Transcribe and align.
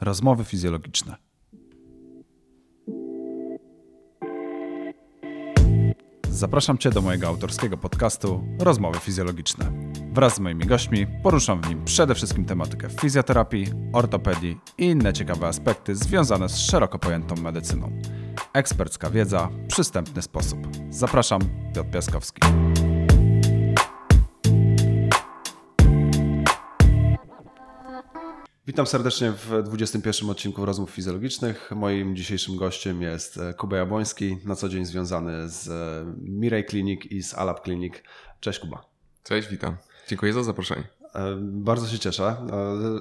Rozmowy 0.00 0.44
fizjologiczne. 0.44 1.16
Zapraszam 6.30 6.78
Cię 6.78 6.90
do 6.90 7.02
mojego 7.02 7.28
autorskiego 7.28 7.76
podcastu 7.76 8.44
Rozmowy 8.60 8.98
fizjologiczne. 8.98 9.72
Wraz 10.12 10.34
z 10.34 10.40
moimi 10.40 10.66
gośćmi 10.66 11.06
poruszam 11.22 11.62
w 11.62 11.68
nim 11.68 11.84
przede 11.84 12.14
wszystkim 12.14 12.44
tematykę 12.44 12.88
fizjoterapii, 13.00 13.66
ortopedii 13.92 14.56
i 14.78 14.84
inne 14.84 15.12
ciekawe 15.12 15.46
aspekty 15.46 15.96
związane 15.96 16.48
z 16.48 16.58
szeroko 16.58 16.98
pojętą 16.98 17.34
medycyną. 17.34 17.90
Ekspercka 18.52 19.10
wiedza, 19.10 19.48
przystępny 19.68 20.22
sposób. 20.22 20.58
Zapraszam, 20.90 21.40
Piotr 21.74 21.90
Piaskowski. 21.90 22.40
Witam 28.68 28.86
serdecznie 28.86 29.32
w 29.32 29.62
21 29.62 30.30
odcinku 30.30 30.64
Rozmów 30.64 30.90
Fizjologicznych. 30.90 31.70
Moim 31.76 32.16
dzisiejszym 32.16 32.56
gościem 32.56 33.02
jest 33.02 33.36
e, 33.36 33.54
Kuba 33.54 33.76
Jabłoński, 33.76 34.38
na 34.44 34.56
co 34.56 34.68
dzień 34.68 34.84
związany 34.84 35.48
z 35.48 35.68
e, 35.68 36.14
Mirai 36.22 36.64
Clinic 36.64 37.06
i 37.06 37.22
z 37.22 37.34
Alab 37.34 37.64
Clinic. 37.64 37.94
Cześć 38.40 38.58
Kuba. 38.58 38.84
Cześć, 39.24 39.48
witam. 39.48 39.76
Dziękuję 40.08 40.32
za 40.32 40.42
zaproszenie. 40.42 40.97
E, 41.18 41.36
bardzo 41.40 41.86
się 41.86 41.98
cieszę. 41.98 42.36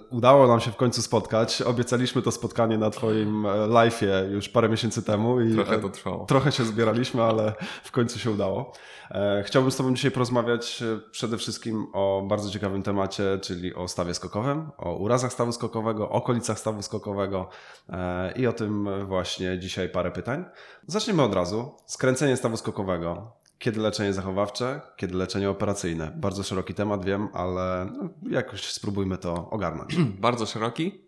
Udało 0.10 0.48
nam 0.48 0.60
się 0.60 0.72
w 0.72 0.76
końcu 0.76 1.02
spotkać. 1.02 1.62
Obiecaliśmy 1.62 2.22
to 2.22 2.32
spotkanie 2.32 2.78
na 2.78 2.90
Twoim 2.90 3.44
live'ie 3.68 4.32
już 4.32 4.50
parę 4.50 4.70
miesięcy 4.70 5.04
temu. 5.04 5.42
I 5.42 5.56
trochę 5.56 5.80
to 5.80 5.90
trwało. 5.90 6.26
Trochę 6.26 6.52
się 6.52 6.66
zbieraliśmy, 6.66 7.24
ale 7.24 7.54
w 7.84 7.92
końcu 7.92 8.20
się 8.20 8.32
udało. 8.32 8.74
E, 9.12 9.44
chciałbym 9.46 9.72
z 9.72 9.78
Tobą 9.78 9.94
dzisiaj 9.94 10.12
porozmawiać 10.12 10.82
e, 10.82 11.00
przede 11.12 11.38
wszystkim 11.38 11.88
o 11.94 12.24
bardzo 12.28 12.50
ciekawym 12.50 12.84
temacie, 12.84 13.40
czyli 13.42 13.76
o 13.76 13.88
stawie 13.88 14.14
skokowym, 14.14 14.72
o 14.78 14.94
urazach 14.94 15.34
stawu 15.34 15.52
skokowego, 15.52 16.10
okolicach 16.10 16.60
stawu 16.60 16.82
skokowego 16.82 17.50
e, 17.90 18.32
i 18.32 18.48
o 18.48 18.54
tym 18.54 18.90
właśnie 19.08 19.60
dzisiaj 19.60 19.90
parę 19.90 20.12
pytań. 20.12 20.46
Zaczniemy 20.88 21.24
od 21.24 21.36
razu. 21.36 21.72
Skręcenie 21.86 22.38
stawu 22.38 22.58
skokowego. 22.58 23.37
Kiedy 23.60 23.80
leczenie 23.80 24.14
zachowawcze, 24.14 24.82
kiedy 24.98 25.16
leczenie 25.16 25.50
operacyjne? 25.50 26.14
Bardzo 26.16 26.44
szeroki 26.44 26.74
temat, 26.74 27.06
wiem, 27.06 27.28
ale 27.34 27.92
no, 27.98 28.10
jakoś 28.30 28.72
spróbujmy 28.72 29.18
to 29.18 29.50
ogarnąć. 29.50 29.96
bardzo 30.20 30.46
szeroki. 30.46 31.02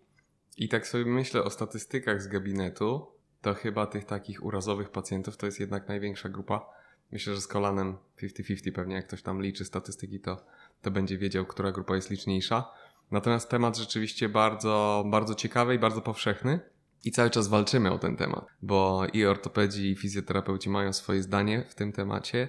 I 0.56 0.68
tak 0.68 0.86
sobie 0.86 1.04
myślę 1.04 1.42
o 1.44 1.50
statystykach 1.50 2.22
z 2.22 2.28
gabinetu, 2.28 3.06
to 3.40 3.54
chyba 3.54 3.86
tych 3.86 4.04
takich 4.04 4.44
urazowych 4.44 4.90
pacjentów 4.90 5.36
to 5.36 5.46
jest 5.46 5.60
jednak 5.60 5.88
największa 5.88 6.28
grupa 6.28 6.80
Myślę, 7.12 7.34
że 7.34 7.40
z 7.40 7.46
kolanem 7.46 7.96
50-50 8.22 8.72
pewnie 8.72 8.94
jak 8.94 9.06
ktoś 9.06 9.22
tam 9.22 9.42
liczy 9.42 9.64
statystyki, 9.64 10.20
to, 10.20 10.44
to 10.82 10.90
będzie 10.90 11.18
wiedział, 11.18 11.46
która 11.46 11.72
grupa 11.72 11.96
jest 11.96 12.10
liczniejsza. 12.10 12.70
Natomiast 13.10 13.50
temat 13.50 13.76
rzeczywiście 13.76 14.28
bardzo, 14.28 15.04
bardzo 15.06 15.34
ciekawy 15.34 15.74
i 15.74 15.78
bardzo 15.78 16.00
powszechny. 16.00 16.60
I 17.04 17.12
cały 17.12 17.30
czas 17.30 17.48
walczymy 17.48 17.92
o 17.92 17.98
ten 17.98 18.16
temat, 18.16 18.46
bo 18.62 19.06
i 19.12 19.24
ortopedzi, 19.24 19.90
i 19.90 19.96
fizjoterapeuci 19.96 20.70
mają 20.70 20.92
swoje 20.92 21.22
zdanie 21.22 21.64
w 21.68 21.74
tym 21.74 21.92
temacie. 21.92 22.48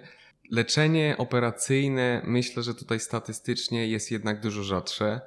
Leczenie 0.52 1.16
operacyjne, 1.18 2.22
myślę, 2.26 2.64
że 2.64 2.76
tutaj 2.76 3.00
statystycznie 3.00 3.88
jest 3.88 4.12
jednak 4.12 4.42
dużo 4.42 4.64
rzadsze. 4.64 5.22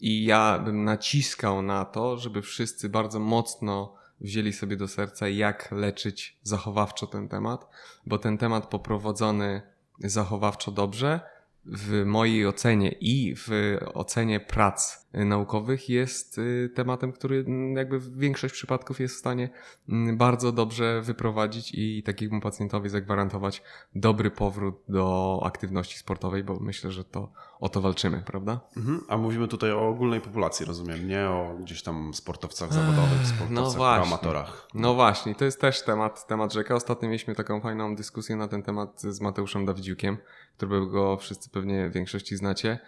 I 0.00 0.24
ja 0.24 0.58
bym 0.58 0.84
naciskał 0.84 1.62
na 1.62 1.84
to, 1.84 2.16
żeby 2.18 2.42
wszyscy 2.42 2.88
bardzo 2.88 3.20
mocno 3.20 3.94
wzięli 4.20 4.52
sobie 4.52 4.76
do 4.76 4.88
serca, 4.88 5.28
jak 5.28 5.72
leczyć 5.72 6.38
zachowawczo 6.42 7.06
ten 7.06 7.28
temat, 7.28 7.66
bo 8.06 8.18
ten 8.18 8.38
temat 8.38 8.66
poprowadzony 8.66 9.62
zachowawczo 9.98 10.70
dobrze, 10.70 11.20
w 11.68 12.04
mojej 12.04 12.46
ocenie 12.46 12.92
i 13.00 13.34
w 13.36 13.78
ocenie 13.94 14.40
prac 14.40 15.06
naukowych 15.24 15.88
jest 15.88 16.38
y, 16.38 16.70
tematem, 16.74 17.12
który 17.12 17.38
mm, 17.38 17.76
jakby 17.76 17.98
w 17.98 18.18
większość 18.18 18.54
przypadków 18.54 19.00
jest 19.00 19.14
w 19.14 19.18
stanie 19.18 19.50
mm, 19.88 20.16
bardzo 20.16 20.52
dobrze 20.52 21.02
wyprowadzić 21.02 21.72
i 21.74 22.02
takiemu 22.02 22.40
pacjentowi 22.40 22.88
zagwarantować 22.88 23.62
dobry 23.94 24.30
powrót 24.30 24.82
do 24.88 25.40
aktywności 25.44 25.98
sportowej, 25.98 26.44
bo 26.44 26.58
myślę, 26.60 26.90
że 26.90 27.04
to 27.04 27.32
o 27.60 27.68
to 27.68 27.80
walczymy, 27.80 28.22
prawda? 28.26 28.60
Mhm. 28.76 29.00
A 29.08 29.16
mówimy 29.16 29.48
tutaj 29.48 29.72
o 29.72 29.88
ogólnej 29.88 30.20
populacji, 30.20 30.66
rozumiem, 30.66 31.08
nie 31.08 31.20
o 31.20 31.56
gdzieś 31.60 31.82
tam 31.82 32.14
sportowcach 32.14 32.72
zawodowych, 32.72 33.20
no 33.20 33.26
sportowcach 33.26 33.78
no 33.78 34.06
amatorach. 34.06 34.68
No 34.74 34.94
właśnie, 34.94 35.34
to 35.34 35.44
jest 35.44 35.60
też 35.60 35.84
temat, 35.84 36.26
temat 36.26 36.52
rzeka. 36.52 36.74
Ostatnio 36.74 37.08
mieliśmy 37.08 37.34
taką 37.34 37.60
fajną 37.60 37.96
dyskusję 37.96 38.36
na 38.36 38.48
ten 38.48 38.62
temat 38.62 39.02
z 39.02 39.20
Mateuszem 39.20 39.66
Dawidziukiem, 39.66 40.16
którego 40.56 41.16
wszyscy 41.16 41.50
pewnie 41.50 41.88
w 41.88 41.92
większości 41.92 42.36
znacie. 42.36 42.78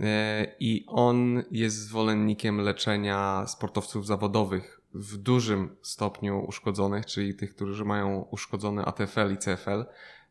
E, 0.00 0.46
I 0.60 0.84
on 0.88 1.42
jest 1.50 1.76
zwolennikiem 1.76 2.60
leczenia 2.60 3.44
sportowców 3.46 4.06
zawodowych 4.06 4.80
w 4.94 5.16
dużym 5.16 5.76
stopniu 5.82 6.44
uszkodzonych, 6.48 7.06
czyli 7.06 7.34
tych, 7.34 7.54
którzy 7.54 7.84
mają 7.84 8.26
uszkodzony 8.30 8.84
ATFL 8.84 9.32
i 9.32 9.38
CFL. 9.38 9.84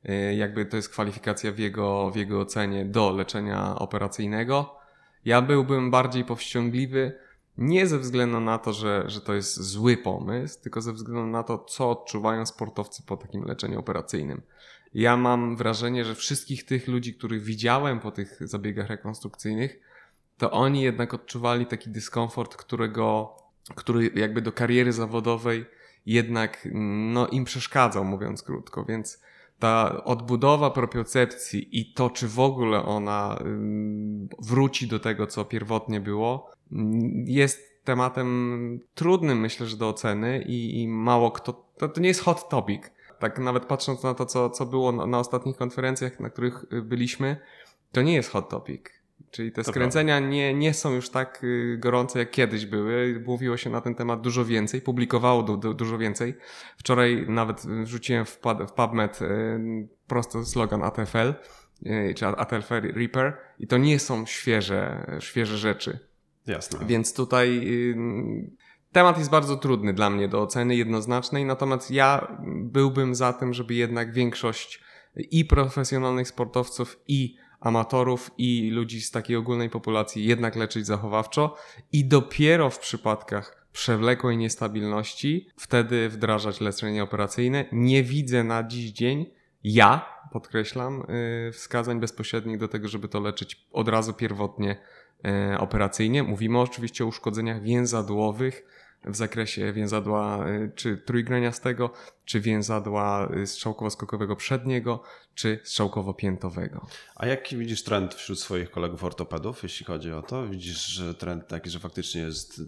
E, 0.03 0.36
jakby 0.36 0.66
to 0.66 0.75
jest 0.75 0.90
kwalifikacja 0.90 1.52
w 1.52 1.59
jego, 1.59 2.12
w 2.12 2.16
jego 2.16 2.40
ocenie 2.40 2.86
do 2.86 3.12
leczenia 3.12 3.75
operacyjnego. 3.75 4.75
Ja 5.25 5.41
byłbym 5.41 5.91
bardziej 5.91 6.25
powściągliwy, 6.25 7.19
nie 7.57 7.88
ze 7.88 8.00
względu 8.00 8.40
na 8.40 8.57
to, 8.57 8.74
że, 8.74 9.03
że 9.07 9.22
to 9.22 9.34
jest 9.34 9.62
zły 9.62 9.97
pomysł, 9.97 10.62
tylko 10.62 10.81
ze 10.81 10.94
względu 10.94 11.28
na 11.28 11.44
to, 11.44 11.57
co 11.57 11.90
odczuwają 11.90 12.46
sportowcy 12.46 13.03
po 13.03 13.18
takim 13.18 13.44
leczeniu 13.44 13.80
operacyjnym 13.80 14.41
ja 14.97 15.18
mam 15.18 15.56
wrażenie, 15.56 16.06
że 16.06 16.16
wszystkich 16.16 16.66
tych 16.66 16.88
ludzi, 16.88 17.13
których 17.13 17.44
widziałem 17.44 18.00
po 18.00 18.12
tych 18.12 18.47
zabiegach 18.47 18.88
rekonstrukcyjnych, 18.88 19.80
to 20.38 20.52
oni 20.52 20.81
jednak 20.81 21.13
odczuwali 21.13 21.66
taki 21.66 21.90
dyskomfort, 21.90 22.56
którego, 22.56 23.36
który 23.75 24.12
jakby 24.16 24.41
do 24.41 24.52
kariery 24.52 24.94
zawodowej 24.94 25.66
jednak 26.06 26.68
no, 27.13 27.28
im 27.28 27.46
przeszkadzał, 27.46 28.06
mówiąc 28.06 28.44
krótko, 28.44 28.86
więc 28.86 29.22
ta 29.59 30.03
odbudowa 30.03 30.69
propiocepcji 30.69 31.80
i 31.80 31.94
to, 31.94 32.09
czy 32.09 32.28
w 32.28 32.40
ogóle 32.40 32.86
ona 32.86 33.40
wróci 34.40 34.88
do 34.88 35.00
tego, 35.00 35.28
co 35.28 35.46
pierwotnie 35.46 36.00
było, 36.00 36.52
jest 37.25 37.84
tematem 37.84 38.80
trudnym, 38.94 39.40
myślę, 39.40 39.68
że 39.68 39.78
do 39.78 39.90
oceny 39.90 40.44
i, 40.47 40.81
i 40.81 40.88
mało 40.88 41.31
kto. 41.31 41.68
To, 41.78 41.90
to 41.90 42.02
nie 42.02 42.07
jest 42.07 42.22
hot 42.22 42.50
topic 42.50 42.97
tak 43.20 43.40
nawet 43.40 43.66
patrząc 43.66 44.04
na 44.04 44.14
to, 44.14 44.26
co, 44.26 44.50
co 44.50 44.66
było 44.66 44.92
na, 44.92 45.06
na 45.06 45.20
ostatnich 45.20 45.58
konferencjach, 45.58 46.20
na 46.20 46.30
których 46.30 46.66
y, 46.74 46.82
byliśmy, 46.82 47.38
to 47.92 48.02
nie 48.02 48.14
jest 48.14 48.32
hot 48.32 48.50
topic. 48.50 48.98
Czyli 49.32 49.52
te 49.52 49.64
skręcenia 49.64 50.20
nie, 50.20 50.54
nie 50.54 50.74
są 50.74 50.94
już 50.94 51.10
tak 51.10 51.44
y, 51.44 51.78
gorące, 51.80 52.20
jak 52.20 52.32
kiedyś 52.32 52.66
były. 52.66 53.24
Mówiło 53.26 53.58
się 53.58 53.70
na 53.70 53.82
ten 53.82 53.96
temat 53.96 54.22
dużo 54.22 54.46
więcej, 54.46 54.82
publikowało 54.82 55.44
du, 55.44 55.58
du, 55.58 55.74
dużo 55.74 55.98
więcej. 55.98 56.38
Wczoraj 56.78 57.26
nawet 57.30 57.62
wrzuciłem 57.84 58.26
w, 58.26 58.40
w 58.68 58.72
PubMed 58.72 59.22
y, 59.22 59.88
prosto 60.08 60.46
slogan 60.46 60.84
ATFL, 60.84 61.34
czy 62.16 62.28
ATFL 62.28 62.74
Reaper 62.74 63.38
i 63.60 63.68
to 63.68 63.78
nie 63.78 64.00
są 64.00 64.26
świeże, 64.26 65.06
świeże 65.20 65.58
rzeczy. 65.58 66.00
Jasne. 66.48 66.86
Więc 66.86 67.14
tutaj 67.14 67.68
Temat 68.92 69.18
jest 69.18 69.30
bardzo 69.30 69.58
trudny 69.58 69.94
dla 69.94 70.09
mnie 70.09 70.28
do 70.28 70.42
oceny 70.42 70.75
jednoznacznej, 70.75 71.46
natomiast 71.46 71.92
ja 71.92 72.38
byłbym 72.46 73.16
za 73.16 73.34
tym, 73.34 73.53
żeby 73.53 73.74
jednak 73.74 74.14
większość 74.14 74.81
i 75.16 75.46
profesjonalnych 75.46 76.28
sportowców, 76.28 77.00
i 77.08 77.36
amatorów, 77.59 78.31
i 78.38 78.70
ludzi 78.72 79.02
z 79.02 79.12
takiej 79.12 79.36
ogólnej 79.36 79.70
populacji 79.70 80.25
jednak 80.25 80.56
leczyć 80.56 80.86
zachowawczo 80.86 81.56
i 81.92 82.06
dopiero 82.06 82.70
w 82.70 82.80
przypadkach 82.80 83.68
przewlekłej 83.72 84.38
niestabilności 84.38 85.48
wtedy 85.58 86.09
wdrażać 86.09 86.62
leczenie 86.62 87.04
operacyjne. 87.04 87.66
Nie 87.72 88.04
widzę 88.04 88.44
na 88.44 88.64
dziś 88.64 88.92
dzień, 88.92 89.25
ja 89.64 90.06
podkreślam, 90.31 91.04
yy, 91.46 91.52
wskazań 91.52 92.00
bezpośrednich 92.00 92.58
do 92.58 92.68
tego, 92.68 92.88
żeby 92.88 93.08
to 93.08 93.19
leczyć 93.19 93.68
od 93.72 93.88
razu 93.88 94.14
pierwotnie 94.14 94.78
yy, 95.24 95.58
operacyjnie. 95.58 96.24
Mówimy 96.24 96.59
oczywiście 96.59 97.04
o 97.04 97.08
uszkodzeniach 97.08 97.62
więzadłowych, 97.62 98.66
w 99.09 99.16
zakresie 99.16 99.74
więzadła 99.74 100.48
y, 100.50 100.71
czy 100.75 100.98
trójgraniastego, 100.98 101.89
czy 102.25 102.42
więzadła 102.42 103.30
y, 103.36 103.48
strzałkowo-skokowego 103.48 104.36
przedniego, 104.36 105.04
czy 105.38 105.60
strzałkowo-piętowego. 105.63 106.86
A 107.16 107.25
jaki 107.28 107.57
widzisz 107.57 107.84
trend 107.84 108.16
wśród 108.16 108.39
swoich 108.39 108.72
kolegów 108.72 109.04
ortopedów, 109.04 109.63
jeśli 109.63 109.86
chodzi 109.86 110.12
o 110.12 110.22
to? 110.22 110.48
Widzisz 110.48 110.88
że 110.88 111.13
trend 111.13 111.48
taki, 111.48 111.69
że 111.69 111.80
faktycznie 111.80 112.22
jest 112.22 112.62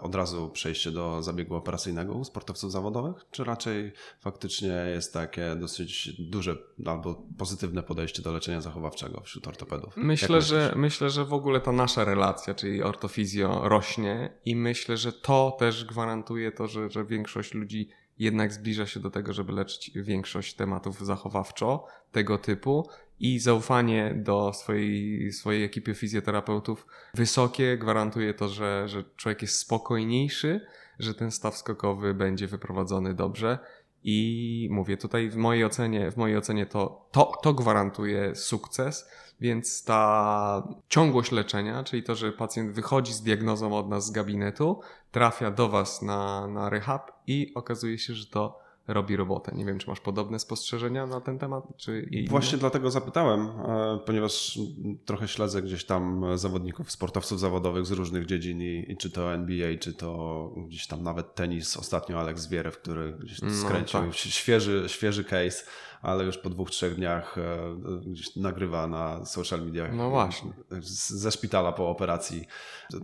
od 0.00 0.14
razu 0.14 0.50
przejście 0.50 0.90
do 0.90 1.22
zabiegu 1.22 1.54
operacyjnego 1.54 2.14
u 2.14 2.24
sportowców 2.24 2.72
zawodowych, 2.72 3.16
czy 3.30 3.44
raczej 3.44 3.92
faktycznie 4.20 4.68
jest 4.94 5.12
takie 5.14 5.56
dosyć 5.56 6.20
duże 6.20 6.56
albo 6.86 7.26
pozytywne 7.38 7.82
podejście 7.82 8.22
do 8.22 8.32
leczenia 8.32 8.60
zachowawczego 8.60 9.20
wśród 9.20 9.48
ortopedów? 9.48 9.96
Myślę, 9.96 10.42
że, 10.42 10.72
myślę, 10.76 11.10
że 11.10 11.24
w 11.24 11.32
ogóle 11.32 11.60
ta 11.60 11.72
nasza 11.72 12.04
relacja, 12.04 12.54
czyli 12.54 12.82
ortofizjo 12.82 13.68
rośnie 13.68 14.38
i 14.44 14.56
myślę, 14.56 14.96
że 14.96 15.12
to 15.12 15.56
też 15.58 15.84
gwarantuje 15.84 16.52
to, 16.52 16.68
że, 16.68 16.90
że 16.90 17.04
większość 17.04 17.54
ludzi 17.54 17.88
jednak 18.22 18.52
zbliża 18.52 18.86
się 18.86 19.00
do 19.00 19.10
tego, 19.10 19.32
żeby 19.32 19.52
leczyć 19.52 19.90
większość 19.94 20.54
tematów 20.54 21.06
zachowawczo 21.06 21.86
tego 22.12 22.38
typu 22.38 22.88
i 23.20 23.38
zaufanie 23.38 24.14
do 24.16 24.52
swojej, 24.52 25.32
swojej 25.32 25.64
ekipy 25.64 25.94
fizjoterapeutów 25.94 26.86
wysokie 27.14 27.78
gwarantuje 27.78 28.34
to, 28.34 28.48
że, 28.48 28.88
że 28.88 29.04
człowiek 29.16 29.42
jest 29.42 29.58
spokojniejszy, 29.58 30.60
że 30.98 31.14
ten 31.14 31.30
staw 31.30 31.56
skokowy 31.56 32.14
będzie 32.14 32.46
wyprowadzony 32.46 33.14
dobrze. 33.14 33.58
I 34.04 34.68
mówię 34.70 34.96
tutaj 34.96 35.30
w 35.30 35.36
mojej 35.36 35.64
ocenie, 35.64 36.10
w 36.10 36.16
mojej 36.16 36.36
ocenie 36.36 36.66
to, 36.66 37.08
to, 37.10 37.32
to 37.42 37.54
gwarantuje 37.54 38.34
sukces, 38.34 39.08
więc 39.42 39.84
ta 39.84 40.68
ciągłość 40.88 41.32
leczenia, 41.32 41.84
czyli 41.84 42.02
to, 42.02 42.14
że 42.14 42.32
pacjent 42.32 42.72
wychodzi 42.72 43.12
z 43.12 43.22
diagnozą 43.22 43.76
od 43.76 43.88
nas 43.88 44.06
z 44.06 44.10
gabinetu, 44.10 44.80
trafia 45.10 45.50
do 45.50 45.68
Was 45.68 46.02
na, 46.02 46.46
na 46.46 46.70
rehab 46.70 47.12
i 47.26 47.52
okazuje 47.54 47.98
się, 47.98 48.14
że 48.14 48.26
to 48.26 48.62
robi 48.88 49.16
robotę. 49.16 49.52
Nie 49.56 49.64
wiem, 49.64 49.78
czy 49.78 49.88
masz 49.88 50.00
podobne 50.00 50.38
spostrzeżenia 50.38 51.06
na 51.06 51.20
ten 51.20 51.38
temat, 51.38 51.64
czy? 51.76 52.10
Właśnie 52.28 52.58
dlatego 52.58 52.90
zapytałem, 52.90 53.40
e, 53.40 53.98
ponieważ 54.06 54.58
trochę 55.04 55.28
śledzę 55.28 55.62
gdzieś 55.62 55.84
tam 55.84 56.24
zawodników, 56.38 56.92
sportowców 56.92 57.40
zawodowych 57.40 57.86
z 57.86 57.90
różnych 57.90 58.26
dziedzin 58.26 58.62
i, 58.62 58.96
czy 58.98 59.10
to 59.10 59.34
NBA, 59.34 59.78
czy 59.80 59.92
to 59.94 60.50
gdzieś 60.68 60.86
tam 60.86 61.02
nawet 61.02 61.34
tenis. 61.34 61.76
Ostatnio 61.76 62.20
Alex 62.20 62.42
Zverev, 62.42 62.76
który 62.76 63.12
gdzieś 63.12 63.42
No, 63.42 63.50
skręcił 63.50 64.00
tak. 64.00 64.14
świeży, 64.14 64.84
świeży 64.86 65.24
case, 65.24 65.64
ale 66.02 66.24
już 66.24 66.38
po 66.38 66.50
dwóch, 66.50 66.70
trzech 66.70 66.94
dniach 66.94 67.38
e, 67.38 67.74
gdzieś 68.06 68.36
nagrywa 68.36 68.86
na 68.86 69.24
social 69.24 69.64
mediach. 69.64 69.94
No 69.94 70.10
właśnie. 70.10 70.50
Ze 70.80 71.30
szpitala 71.30 71.72
po 71.72 71.88
operacji. 71.90 72.46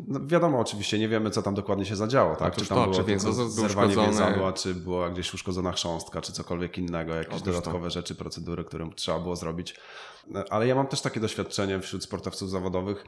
No 0.09 0.21
wiadomo, 0.27 0.59
oczywiście 0.61 0.99
nie 0.99 1.09
wiemy, 1.09 1.31
co 1.31 1.43
tam 1.43 1.55
dokładnie 1.55 1.85
się 1.85 1.97
zadziało, 1.97 2.37
tak? 2.37 2.53
Otóż 2.53 2.63
Czy 2.63 2.69
tam 2.69 2.79
to, 2.79 2.85
było 2.85 2.97
czy 2.97 3.33
był 3.33 3.49
zerwanie 3.49 3.97
więzadła, 3.97 4.53
czy 4.53 4.75
była 4.75 5.11
gdzieś 5.11 5.35
uszkodzona 5.35 5.73
chrząstka, 5.73 6.21
czy 6.21 6.33
cokolwiek 6.33 6.79
innego, 6.79 7.15
jakieś 7.15 7.35
Otóż 7.35 7.43
to. 7.43 7.51
dodatkowe 7.51 7.91
rzeczy, 7.91 8.15
procedury, 8.15 8.65
które 8.65 8.91
trzeba 8.97 9.19
było 9.19 9.37
zrobić. 9.37 9.77
Ale 10.51 10.67
ja 10.67 10.75
mam 10.75 10.87
też 10.87 11.01
takie 11.01 11.21
doświadczenie 11.21 11.81
wśród 11.81 12.05
sportowców 12.05 12.51
zawodowych. 12.51 13.05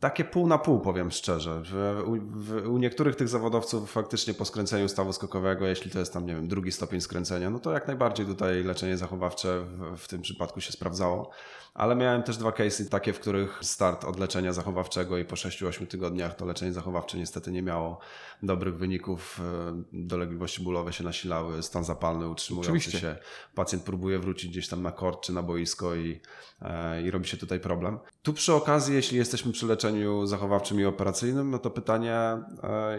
Takie 0.00 0.24
pół 0.24 0.46
na 0.46 0.58
pół, 0.58 0.80
powiem 0.80 1.10
szczerze. 1.10 1.62
W, 1.64 2.02
w, 2.34 2.68
u 2.68 2.78
niektórych 2.78 3.16
tych 3.16 3.28
zawodowców 3.28 3.92
faktycznie 3.92 4.34
po 4.34 4.44
skręceniu 4.44 4.88
stawu 4.88 5.12
skokowego, 5.12 5.66
jeśli 5.66 5.90
to 5.90 5.98
jest 5.98 6.12
tam, 6.12 6.26
nie 6.26 6.34
wiem, 6.34 6.48
drugi 6.48 6.72
stopień 6.72 7.00
skręcenia, 7.00 7.50
no 7.50 7.58
to 7.58 7.72
jak 7.72 7.86
najbardziej 7.86 8.26
tutaj 8.26 8.64
leczenie 8.64 8.96
zachowawcze 8.96 9.60
w, 9.60 9.96
w 9.96 10.08
tym 10.08 10.22
przypadku 10.22 10.60
się 10.60 10.72
sprawdzało. 10.72 11.30
Ale 11.76 11.96
miałem 11.96 12.22
też 12.22 12.36
dwa 12.36 12.50
case'y 12.50 12.88
takie, 12.88 13.12
w 13.12 13.20
których 13.20 13.58
start 13.62 14.04
od 14.04 14.18
leczenia 14.18 14.52
zachowawczego 14.52 15.18
i 15.18 15.24
po 15.24 15.36
6-8 15.36 15.86
tygodniach 15.86 16.36
to 16.36 16.44
leczenie 16.44 16.72
zachowawcze 16.72 17.18
niestety 17.18 17.52
nie 17.52 17.62
miało 17.62 17.98
dobrych 18.42 18.76
wyników. 18.76 19.40
e, 19.40 19.82
Dolegliwości 19.92 20.62
bólowe 20.62 20.92
się 20.92 21.04
nasilały, 21.04 21.62
stan 21.62 21.84
zapalny 21.84 22.28
utrzymujący 22.28 22.70
Oczywiście. 22.70 23.00
się. 23.00 23.16
Pacjent 23.54 23.84
próbuje 23.84 24.18
wrócić 24.18 24.50
gdzieś 24.50 24.68
tam 24.68 24.82
na 24.82 24.92
kort 24.92 25.20
czy 25.20 25.32
na 25.32 25.42
boisko 25.42 25.94
i, 25.94 26.20
e, 26.62 27.02
i 27.02 27.10
robi 27.10 27.28
się 27.28 27.36
tutaj 27.36 27.60
problem. 27.60 27.98
Tu 28.22 28.32
przy 28.32 28.52
okazji, 28.54 28.94
jeśli 28.94 29.18
jesteśmy 29.18 29.52
przy 29.52 29.66
leczeniu 29.66 30.26
zachowawczym 30.26 30.80
i 30.80 30.84
operacyjnym, 30.84 31.50
no 31.50 31.58
to 31.58 31.70
pytanie, 31.70 32.14
e, 32.14 32.42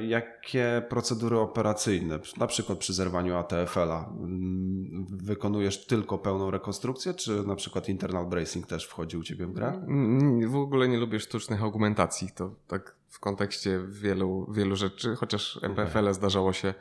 jakie 0.07 0.81
procedury 0.89 1.39
operacyjne, 1.39 2.19
na 2.37 2.47
przykład 2.47 2.77
przy 2.77 2.93
zerwaniu 2.93 3.35
ATFL-a, 3.35 4.09
mm, 4.09 5.05
wykonujesz 5.09 5.85
tylko 5.85 6.17
pełną 6.17 6.51
rekonstrukcję, 6.51 7.13
czy 7.13 7.43
na 7.43 7.55
przykład 7.55 7.89
internal 7.89 8.25
bracing 8.25 8.66
też 8.67 8.85
wchodzi 8.85 9.17
u 9.17 9.23
Ciebie 9.23 9.45
w 9.47 9.53
grę? 9.53 9.67
Mm, 9.67 10.49
W 10.49 10.55
ogóle 10.55 10.87
nie 10.87 10.97
lubię 10.97 11.19
sztucznych 11.19 11.63
augmentacji. 11.63 12.29
To 12.35 12.55
tak 12.67 12.95
w 13.07 13.19
kontekście 13.19 13.79
wielu, 13.89 14.47
wielu 14.51 14.75
rzeczy, 14.75 15.15
chociaż 15.15 15.59
MPFL 15.63 16.13
zdarzało 16.13 16.53
się 16.53 16.73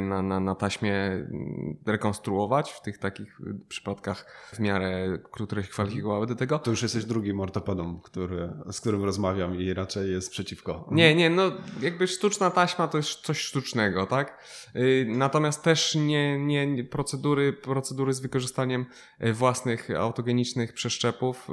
na, 0.00 0.22
na, 0.22 0.40
na 0.40 0.54
taśmie 0.54 0.94
rekonstruować 1.86 2.72
w 2.72 2.80
tych 2.80 2.98
takich 2.98 3.38
przypadkach 3.68 4.50
w 4.52 4.58
miarę, 4.58 5.18
które 5.32 5.62
się 5.62 5.68
kwalifikowały 5.68 6.26
do 6.26 6.34
tego. 6.34 6.58
To 6.58 6.70
już 6.70 6.82
jesteś 6.82 7.04
drugim 7.04 7.40
ortopedą, 7.40 8.00
który, 8.00 8.52
z 8.70 8.80
którym 8.80 9.04
rozmawiam 9.04 9.60
i 9.60 9.74
raczej 9.74 10.10
jest 10.10 10.30
przeciwko. 10.30 10.88
Nie, 10.90 11.14
nie, 11.14 11.30
no 11.30 11.52
jakby 11.80 12.06
sztuczna 12.06 12.50
taśma 12.50 12.88
to 12.88 12.96
jest 12.96 13.10
coś 13.10 13.38
sztucznego, 13.38 14.06
tak? 14.06 14.44
Y, 14.76 15.06
Natomiast 15.08 15.62
też 15.62 15.94
nie, 15.94 16.38
nie, 16.38 16.84
procedury, 16.84 17.52
procedury 17.52 18.12
z 18.12 18.20
wykorzystaniem 18.20 18.86
y, 19.24 19.32
własnych 19.32 19.90
autogenicznych 19.90 20.72
przeszczepów 20.72 21.48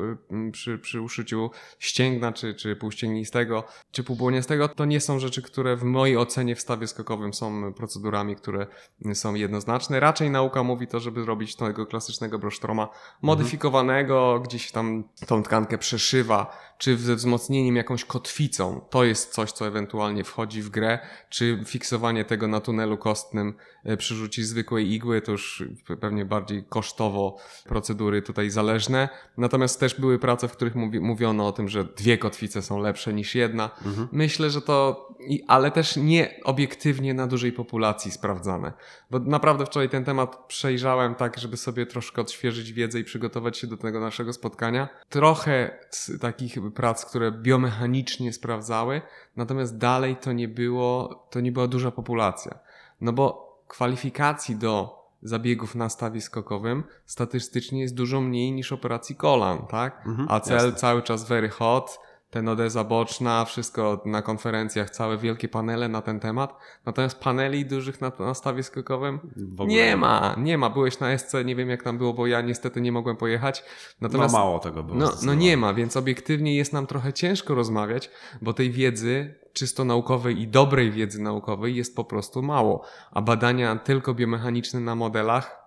y, 0.47 0.51
przy, 0.51 0.79
przy 0.79 1.01
uszyciu 1.01 1.51
ścięgna, 1.79 2.31
czy, 2.31 2.53
czy 2.53 2.75
półścięgnistego, 2.75 3.63
czy 3.91 4.03
półbłoniastego, 4.03 4.67
to 4.67 4.85
nie 4.85 4.99
są 4.99 5.19
rzeczy, 5.19 5.41
które 5.41 5.75
w 5.75 5.83
mojej 5.83 6.17
ocenie 6.17 6.55
w 6.55 6.61
stawie 6.61 6.87
skokowym 6.87 7.33
są 7.33 7.73
procedurami, 7.83 8.35
które 8.35 8.67
są 9.13 9.33
jednoznaczne. 9.33 9.99
Raczej 9.99 10.29
nauka 10.29 10.63
mówi 10.63 10.87
to, 10.87 10.99
żeby 10.99 11.25
robić 11.25 11.55
tego 11.55 11.85
klasycznego 11.85 12.39
brosztroma 12.39 12.87
modyfikowanego, 13.21 14.39
gdzieś 14.39 14.71
tam 14.71 15.03
tą 15.27 15.43
tkankę 15.43 15.77
przeszywa, 15.77 16.57
czy 16.83 16.97
ze 16.97 17.15
wzmocnieniem 17.15 17.75
jakąś 17.75 18.05
kotwicą. 18.05 18.81
To 18.89 19.03
jest 19.03 19.33
coś, 19.33 19.51
co 19.51 19.67
ewentualnie 19.67 20.23
wchodzi 20.23 20.61
w 20.61 20.69
grę, 20.69 20.99
czy 21.29 21.59
fiksowanie 21.65 22.25
tego 22.25 22.47
na 22.47 22.59
tunelu 22.59 22.97
kostnym 22.97 23.53
e, 23.83 23.97
przy 23.97 24.15
rzuci 24.15 24.43
zwykłej 24.43 24.91
igły, 24.91 25.21
to 25.21 25.31
już 25.31 25.63
pewnie 26.01 26.25
bardziej 26.25 26.63
kosztowo 26.69 27.37
procedury 27.65 28.21
tutaj 28.21 28.49
zależne. 28.49 29.09
Natomiast 29.37 29.79
też 29.79 29.99
były 29.99 30.19
prace, 30.19 30.47
w 30.47 30.51
których 30.51 30.75
mówi, 30.75 30.99
mówiono 30.99 31.47
o 31.47 31.51
tym, 31.51 31.69
że 31.69 31.83
dwie 31.83 32.17
kotwice 32.17 32.61
są 32.61 32.79
lepsze 32.79 33.13
niż 33.13 33.35
jedna. 33.35 33.69
Myślę, 34.11 34.49
że 34.49 34.61
to, 34.61 35.07
ale 35.47 35.71
też 35.71 35.95
nie 35.95 36.39
obiektywnie 36.43 37.13
na 37.13 37.27
dużej 37.27 37.51
populacji 37.51 38.11
sprawdzane. 38.11 38.73
Bo 39.11 39.19
naprawdę 39.19 39.65
wczoraj 39.65 39.89
ten 39.89 40.05
temat 40.05 40.37
przejrzałem 40.47 41.15
tak, 41.15 41.39
żeby 41.39 41.57
sobie 41.57 41.85
troszkę 41.85 42.21
odświeżyć 42.21 42.73
wiedzę 42.73 42.99
i 42.99 43.03
przygotować 43.03 43.57
się 43.57 43.67
do 43.67 43.77
tego 43.77 43.99
naszego 43.99 44.33
spotkania. 44.33 44.89
Trochę 45.09 45.79
z 45.89 46.19
takich 46.19 46.57
prac, 46.73 47.05
które 47.05 47.31
biomechanicznie 47.31 48.33
sprawdzały, 48.33 49.01
natomiast 49.35 49.77
dalej 49.77 50.15
to 50.15 50.33
nie 50.33 50.47
było, 50.47 51.23
to 51.29 51.39
nie 51.39 51.51
była 51.51 51.67
duża 51.67 51.91
populacja. 51.91 52.59
No 53.01 53.13
bo 53.13 53.53
kwalifikacji 53.67 54.55
do 54.55 55.03
zabiegów 55.21 55.75
na 55.75 55.89
stawie 55.89 56.21
skokowym 56.21 56.83
statystycznie 57.05 57.81
jest 57.81 57.95
dużo 57.95 58.21
mniej 58.21 58.51
niż 58.51 58.71
operacji 58.71 59.15
kolan, 59.15 59.67
tak? 59.67 60.03
Mhm, 60.05 60.27
A 60.31 60.39
cel 60.39 60.73
cały 60.75 61.01
czas 61.01 61.27
very 61.27 61.49
hot, 61.49 61.99
ten 62.33 62.49
odeza 62.49 62.83
boczna, 62.83 63.45
wszystko 63.45 64.01
na 64.05 64.21
konferencjach, 64.21 64.89
całe 64.89 65.17
wielkie 65.17 65.47
panele 65.47 65.87
na 65.89 66.01
ten 66.01 66.19
temat. 66.19 66.57
Natomiast 66.85 67.19
paneli 67.19 67.65
dużych 67.65 68.01
na, 68.01 68.11
na 68.19 68.33
stawie 68.33 68.63
skokowym 68.63 69.19
W 69.35 69.61
ogóle 69.61 69.67
nie 69.67 69.97
ma, 69.97 70.35
nie 70.37 70.57
ma. 70.57 70.69
Byłeś 70.69 70.99
na 70.99 71.17
SC, 71.17 71.33
nie 71.45 71.55
wiem 71.55 71.69
jak 71.69 71.83
tam 71.83 71.97
było, 71.97 72.13
bo 72.13 72.27
ja 72.27 72.41
niestety 72.41 72.81
nie 72.81 72.91
mogłem 72.91 73.17
pojechać. 73.17 73.63
No 74.01 74.07
Natomiast 74.07 74.33
mało 74.33 74.59
tego 74.59 74.83
było. 74.83 74.97
no, 74.97 75.11
no 75.25 75.33
nie 75.33 75.57
ma, 75.57 75.73
więc 75.73 75.97
obiektywnie 75.97 76.55
jest 76.55 76.73
nam 76.73 76.87
trochę 76.87 77.13
ciężko 77.13 77.55
rozmawiać, 77.55 78.09
bo 78.41 78.53
tej 78.53 78.71
wiedzy 78.71 79.35
czysto 79.53 79.85
naukowej 79.85 80.41
i 80.41 80.47
dobrej 80.47 80.91
wiedzy 80.91 81.21
naukowej 81.21 81.75
jest 81.75 81.95
po 81.95 82.03
prostu 82.03 82.41
mało. 82.41 82.85
A 83.11 83.21
badania 83.21 83.75
tylko 83.75 84.13
biomechaniczne 84.13 84.79
na 84.79 84.95
modelach 84.95 85.62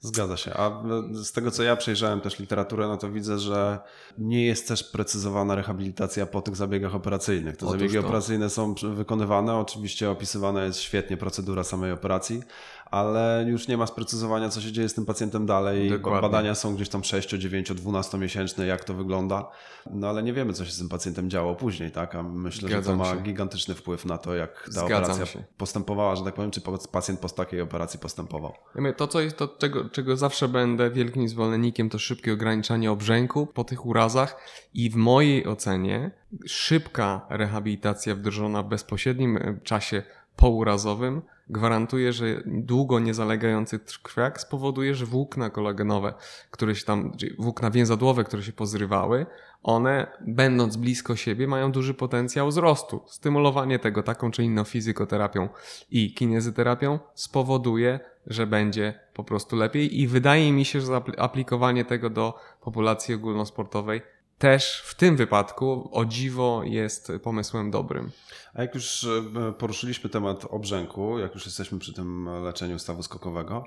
Zgadza 0.00 0.36
się. 0.36 0.54
A 0.54 0.82
z 1.12 1.32
tego, 1.32 1.50
co 1.50 1.62
ja 1.62 1.76
przejrzałem 1.76 2.20
też 2.20 2.38
literaturę, 2.38 2.88
no 2.88 2.96
to 2.96 3.10
widzę, 3.10 3.38
że 3.38 3.78
nie 4.18 4.46
jest 4.46 4.68
też 4.68 4.84
precyzowana 4.84 5.54
rehabilitacja 5.54 6.26
po 6.26 6.42
tych 6.42 6.56
zabiegach 6.56 6.94
operacyjnych. 6.94 7.56
Te 7.56 7.66
Otóż 7.66 7.78
zabiegi 7.78 7.94
to. 7.94 8.00
operacyjne 8.00 8.50
są 8.50 8.74
wykonywane, 8.74 9.56
oczywiście 9.56 10.10
opisywana 10.10 10.64
jest 10.64 10.80
świetnie 10.80 11.16
procedura 11.16 11.64
samej 11.64 11.92
operacji, 11.92 12.42
ale 12.90 13.44
już 13.48 13.68
nie 13.68 13.76
ma 13.76 13.86
sprecyzowania, 13.86 14.48
co 14.48 14.60
się 14.60 14.72
dzieje 14.72 14.88
z 14.88 14.94
tym 14.94 15.06
pacjentem 15.06 15.46
dalej. 15.46 15.90
Dokładnie. 15.90 16.22
Badania 16.22 16.54
są 16.54 16.74
gdzieś 16.74 16.88
tam 16.88 17.04
6, 17.04 17.28
9, 17.28 17.72
12 17.74 18.18
miesięczne, 18.18 18.66
jak 18.66 18.84
to 18.84 18.94
wygląda. 18.94 19.50
No 19.90 20.08
ale 20.08 20.22
nie 20.22 20.32
wiemy, 20.32 20.52
co 20.52 20.64
się 20.64 20.72
z 20.72 20.78
tym 20.78 20.88
pacjentem 20.88 21.30
działo 21.30 21.54
później, 21.54 21.90
tak? 21.90 22.14
A 22.14 22.22
myślę, 22.22 22.68
że 22.68 22.74
Zgadzam 22.74 22.98
to 22.98 23.04
ma 23.04 23.10
się. 23.10 23.20
gigantyczny 23.22 23.74
wpływ 23.74 24.04
na 24.04 24.18
to, 24.18 24.34
jak 24.34 24.62
ta 24.64 24.70
Zgadzam 24.70 24.86
operacja 24.86 25.26
się. 25.26 25.44
postępowała, 25.56 26.16
że 26.16 26.24
tak 26.24 26.34
powiem, 26.34 26.50
czy 26.50 26.60
pacjent 26.92 27.20
po 27.20 27.28
takiej 27.28 27.60
operacji 27.60 28.00
postępował. 28.00 28.52
Ja 28.74 28.80
mówię, 28.80 28.92
to, 28.92 29.08
co 29.08 29.20
jest, 29.20 29.36
to 29.36 29.48
czego, 29.48 29.88
czego 29.90 30.16
zawsze 30.16 30.48
będę 30.48 30.90
wielkim 30.90 31.28
zwolennikiem, 31.28 31.90
to 31.90 31.98
szybkie 31.98 32.32
ograniczanie 32.32 32.90
obrzęku 32.90 33.46
po 33.46 33.64
tych 33.64 33.86
urazach 33.86 34.40
i 34.74 34.90
w 34.90 34.96
mojej 34.96 35.46
ocenie 35.46 36.10
szybka 36.46 37.26
rehabilitacja 37.30 38.14
wdrożona 38.14 38.62
w 38.62 38.68
bezpośrednim 38.68 39.36
e, 39.36 39.60
czasie 39.64 40.02
pourazowym 40.36 41.22
gwarantuje, 41.50 42.12
że 42.12 42.42
długo 42.46 43.00
niezalegający 43.00 43.80
krwiak 44.02 44.40
spowoduje, 44.40 44.94
że 44.94 45.06
włókna 45.06 45.50
kolagenowe, 45.50 46.14
które 46.50 46.74
się 46.74 46.84
tam, 46.84 47.12
włókna 47.38 47.70
więzadłowe, 47.70 48.24
które 48.24 48.42
się 48.42 48.52
pozrywały, 48.52 49.26
one, 49.62 50.06
będąc 50.26 50.76
blisko 50.76 51.16
siebie, 51.16 51.48
mają 51.48 51.72
duży 51.72 51.94
potencjał 51.94 52.48
wzrostu. 52.48 53.02
Stymulowanie 53.06 53.78
tego 53.78 54.02
taką 54.02 54.30
czy 54.30 54.44
inną 54.44 54.64
fizykoterapią 54.64 55.48
i 55.90 56.14
kinezyterapią 56.14 56.98
spowoduje, 57.14 58.00
że 58.26 58.46
będzie 58.46 59.00
po 59.14 59.24
prostu 59.24 59.56
lepiej 59.56 60.00
i 60.00 60.06
wydaje 60.06 60.52
mi 60.52 60.64
się, 60.64 60.80
że 60.80 60.92
apl- 60.92 61.14
aplikowanie 61.18 61.84
tego 61.84 62.10
do 62.10 62.38
populacji 62.60 63.14
ogólnosportowej 63.14 64.02
też 64.38 64.82
w 64.86 64.94
tym 64.94 65.16
wypadku 65.16 65.88
o 65.92 66.04
dziwo 66.04 66.62
jest 66.64 67.12
pomysłem 67.22 67.70
dobrym. 67.70 68.10
A 68.58 68.62
jak 68.62 68.74
już 68.74 69.04
e, 69.04 69.52
poruszyliśmy 69.52 70.10
temat 70.10 70.44
obrzęku, 70.50 71.18
jak 71.18 71.34
już 71.34 71.46
jesteśmy 71.46 71.78
przy 71.78 71.92
tym 71.92 72.28
leczeniu 72.44 72.78
stawu 72.78 73.02
skokowego, 73.02 73.64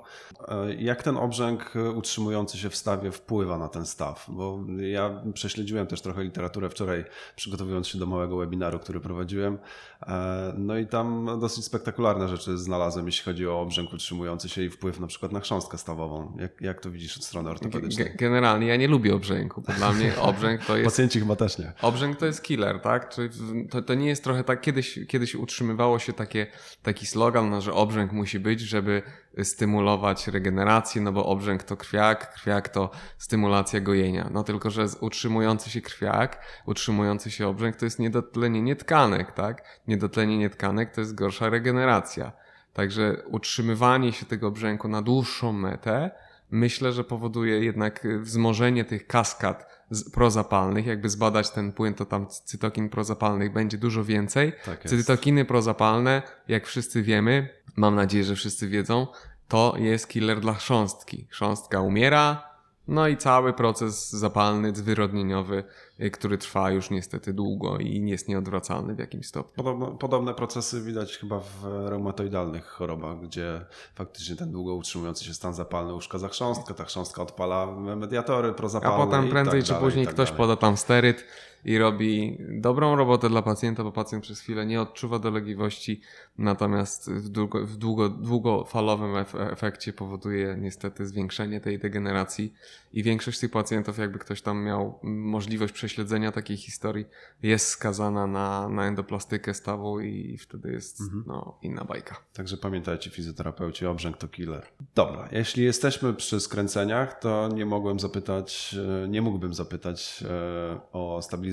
e, 0.48 0.74
jak 0.74 1.02
ten 1.02 1.16
obrzęk 1.16 1.74
utrzymujący 1.94 2.58
się 2.58 2.70
w 2.70 2.76
stawie 2.76 3.12
wpływa 3.12 3.58
na 3.58 3.68
ten 3.68 3.86
staw? 3.86 4.26
Bo 4.28 4.58
ja 4.78 5.22
prześledziłem 5.34 5.86
też 5.86 6.00
trochę 6.00 6.24
literaturę 6.24 6.70
wczoraj, 6.70 7.04
przygotowując 7.36 7.88
się 7.88 7.98
do 7.98 8.06
małego 8.06 8.36
webinaru, 8.36 8.78
który 8.78 9.00
prowadziłem. 9.00 9.58
E, 10.02 10.54
no 10.58 10.78
i 10.78 10.86
tam 10.86 11.28
dosyć 11.40 11.64
spektakularne 11.64 12.28
rzeczy 12.28 12.58
znalazłem, 12.58 13.06
jeśli 13.06 13.24
chodzi 13.24 13.48
o 13.48 13.60
obrzęk 13.60 13.92
utrzymujący 13.92 14.48
się 14.48 14.62
i 14.62 14.70
wpływ 14.70 15.00
na 15.00 15.06
przykład 15.06 15.32
na 15.32 15.40
chrząstkę 15.40 15.78
stawową. 15.78 16.36
Jak, 16.38 16.60
jak 16.60 16.80
to 16.80 16.90
widzisz 16.90 17.16
od 17.16 17.24
strony 17.24 17.50
ortopedycznej? 17.50 18.06
Ge- 18.06 18.16
Generalnie 18.16 18.66
ja 18.66 18.76
nie 18.76 18.88
lubię 18.88 19.14
obrzęku, 19.14 19.62
bo 19.66 19.72
dla 19.72 19.92
mnie 19.92 20.12
obrzęk 20.20 20.64
to 20.64 20.76
jest 20.76 20.90
Pacjenci 20.90 21.20
chyba 21.20 21.36
też 21.36 21.58
nie. 21.58 21.72
Obrzęk 21.82 22.18
to 22.18 22.26
jest 22.26 22.42
killer, 22.42 22.80
tak? 22.80 23.08
Czyli 23.08 23.28
to, 23.70 23.82
to 23.82 23.94
nie 23.94 24.08
jest 24.08 24.24
trochę 24.24 24.44
tak, 24.44 24.60
kiedyś, 24.82 25.08
kiedyś 25.08 25.34
utrzymywało 25.34 25.98
się 25.98 26.12
takie, 26.12 26.46
taki 26.82 27.06
slogan, 27.06 27.50
no, 27.50 27.60
że 27.60 27.74
obrzęk 27.74 28.12
musi 28.12 28.40
być, 28.40 28.60
żeby 28.60 29.02
stymulować 29.42 30.28
regenerację, 30.28 31.02
no 31.02 31.12
bo 31.12 31.26
obrzęk 31.26 31.62
to 31.62 31.76
krwiak, 31.76 32.34
krwiak 32.34 32.68
to 32.68 32.90
stymulacja 33.18 33.80
gojenia. 33.80 34.28
No 34.32 34.44
tylko, 34.44 34.70
że 34.70 34.86
utrzymujący 35.00 35.70
się 35.70 35.80
krwiak, 35.80 36.44
utrzymujący 36.66 37.30
się 37.30 37.48
obrzęk 37.48 37.76
to 37.76 37.84
jest 37.84 37.98
niedotlenienie 37.98 38.76
tkanek, 38.76 39.32
tak? 39.32 39.80
Niedotlenienie 39.88 40.50
tkanek 40.50 40.94
to 40.94 41.00
jest 41.00 41.14
gorsza 41.14 41.48
regeneracja. 41.48 42.32
Także 42.72 43.22
utrzymywanie 43.26 44.12
się 44.12 44.26
tego 44.26 44.46
obrzęku 44.48 44.88
na 44.88 45.02
dłuższą 45.02 45.52
metę 45.52 46.10
myślę, 46.52 46.92
że 46.92 47.04
powoduje 47.04 47.64
jednak 47.64 48.04
y, 48.04 48.18
wzmożenie 48.18 48.84
tych 48.84 49.06
kaskad 49.06 49.71
prozapalnych. 50.12 50.86
Jakby 50.86 51.08
zbadać 51.08 51.50
ten 51.50 51.72
płyn, 51.72 51.94
to 51.94 52.04
tam 52.04 52.26
cytokin 52.26 52.88
prozapalnych 52.88 53.52
będzie 53.52 53.78
dużo 53.78 54.04
więcej. 54.04 54.52
Tak. 54.64 54.84
Cytokiny 54.84 55.44
prozapalne, 55.44 56.22
jak 56.48 56.66
wszyscy 56.66 57.02
wiemy, 57.02 57.48
mam 57.76 57.94
nadzieję, 57.94 58.24
że 58.24 58.36
wszyscy 58.36 58.68
wiedzą, 58.68 59.06
to 59.48 59.74
jest 59.78 60.08
killer 60.08 60.40
dla 60.40 60.54
chrząstki. 60.54 61.26
Chrząstka 61.30 61.80
umiera, 61.80 62.51
no 62.88 63.08
i 63.08 63.16
cały 63.16 63.52
proces 63.52 64.10
zapalny, 64.10 64.74
zwyrodnieniowy, 64.74 65.64
y, 66.00 66.10
który 66.10 66.38
trwa 66.38 66.70
już 66.70 66.90
niestety 66.90 67.32
długo 67.32 67.78
i 67.78 68.08
jest 68.08 68.28
nieodwracalny 68.28 68.94
w 68.94 68.98
jakimś 68.98 69.26
stopniu. 69.26 69.64
Podobno, 69.64 69.86
podobne 69.86 70.34
procesy 70.34 70.82
widać 70.82 71.18
chyba 71.18 71.40
w 71.40 71.64
reumatoidalnych 71.64 72.66
chorobach, 72.66 73.20
gdzie 73.20 73.64
faktycznie 73.94 74.36
ten 74.36 74.52
długo 74.52 74.74
utrzymujący 74.74 75.24
się 75.24 75.34
stan 75.34 75.54
zapalny 75.54 75.94
uszkadza 75.94 76.28
chrząstkę, 76.28 76.74
ta 76.74 76.84
chrząstka 76.84 77.22
odpala 77.22 77.66
mediatory 77.96 78.48
A 78.48 78.52
prozapalne 78.52 79.04
potem 79.04 79.26
i 79.26 79.30
prędzej 79.30 79.60
tak 79.60 79.66
czy 79.66 79.72
dalej, 79.72 79.86
później 79.86 80.06
tak 80.06 80.14
ktoś 80.14 80.28
dalej. 80.28 80.38
poda 80.38 80.56
tam 80.56 80.76
steryt 80.76 81.24
i 81.64 81.78
robi 81.78 82.38
dobrą 82.60 82.96
robotę 82.96 83.28
dla 83.28 83.42
pacjenta, 83.42 83.84
bo 83.84 83.92
pacjent 83.92 84.24
przez 84.24 84.40
chwilę 84.40 84.66
nie 84.66 84.80
odczuwa 84.80 85.18
dolegliwości, 85.18 86.00
natomiast 86.38 87.10
w, 87.12 87.28
długo, 87.28 87.66
w 87.66 87.76
długo, 87.76 88.08
długofalowym 88.08 89.12
ef- 89.14 89.52
efekcie 89.52 89.92
powoduje 89.92 90.56
niestety 90.60 91.06
zwiększenie 91.06 91.60
tej 91.60 91.78
degeneracji 91.78 92.54
i 92.92 93.02
większość 93.02 93.38
tych 93.40 93.50
pacjentów, 93.50 93.98
jakby 93.98 94.18
ktoś 94.18 94.42
tam 94.42 94.64
miał 94.64 94.98
możliwość 95.02 95.72
prześledzenia 95.72 96.32
takiej 96.32 96.56
historii, 96.56 97.06
jest 97.42 97.66
skazana 97.68 98.26
na, 98.26 98.68
na 98.68 98.86
endoplastykę 98.86 99.54
stawu 99.54 100.00
i 100.00 100.38
wtedy 100.38 100.72
jest 100.72 101.00
Mhm. 101.00 101.24
no, 101.26 101.58
inna 101.62 101.84
bajka. 101.84 102.16
Także 102.32 102.56
pamiętajcie, 102.56 103.10
fizjoterapeuci, 103.10 103.86
obrzęk 103.86 104.16
to 104.16 104.28
killer. 104.28 104.66
Dobra, 104.94 105.28
jeśli 105.32 105.64
jesteśmy 105.64 106.14
przy 106.14 106.40
skręceniach, 106.40 107.18
to 107.20 107.48
nie 107.54 107.66
mogłem 107.66 108.00
zapytać, 108.00 108.76
e, 109.04 109.08
nie 109.08 109.22
mógłbym 109.22 109.54
zapytać 109.54 110.24
e, 110.28 110.80
o 110.92 111.22
stabilizację 111.22 111.51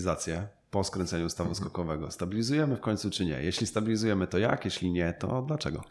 po 0.72 0.84
skręceniu 0.84 1.29
stawu 1.29 1.56
skokowego. 1.56 2.12
Stabilizujemy 2.12 2.75
w 2.75 2.82
końcu 2.82 3.10
czy 3.10 3.25
nie? 3.25 3.44
Jeśli 3.44 3.68
stabilizujemy, 3.68 4.27
to 4.27 4.38
jak? 4.38 4.65
Jeśli 4.65 4.91
nie, 4.91 5.13
to 5.13 5.41
dlaczego? 5.41 5.84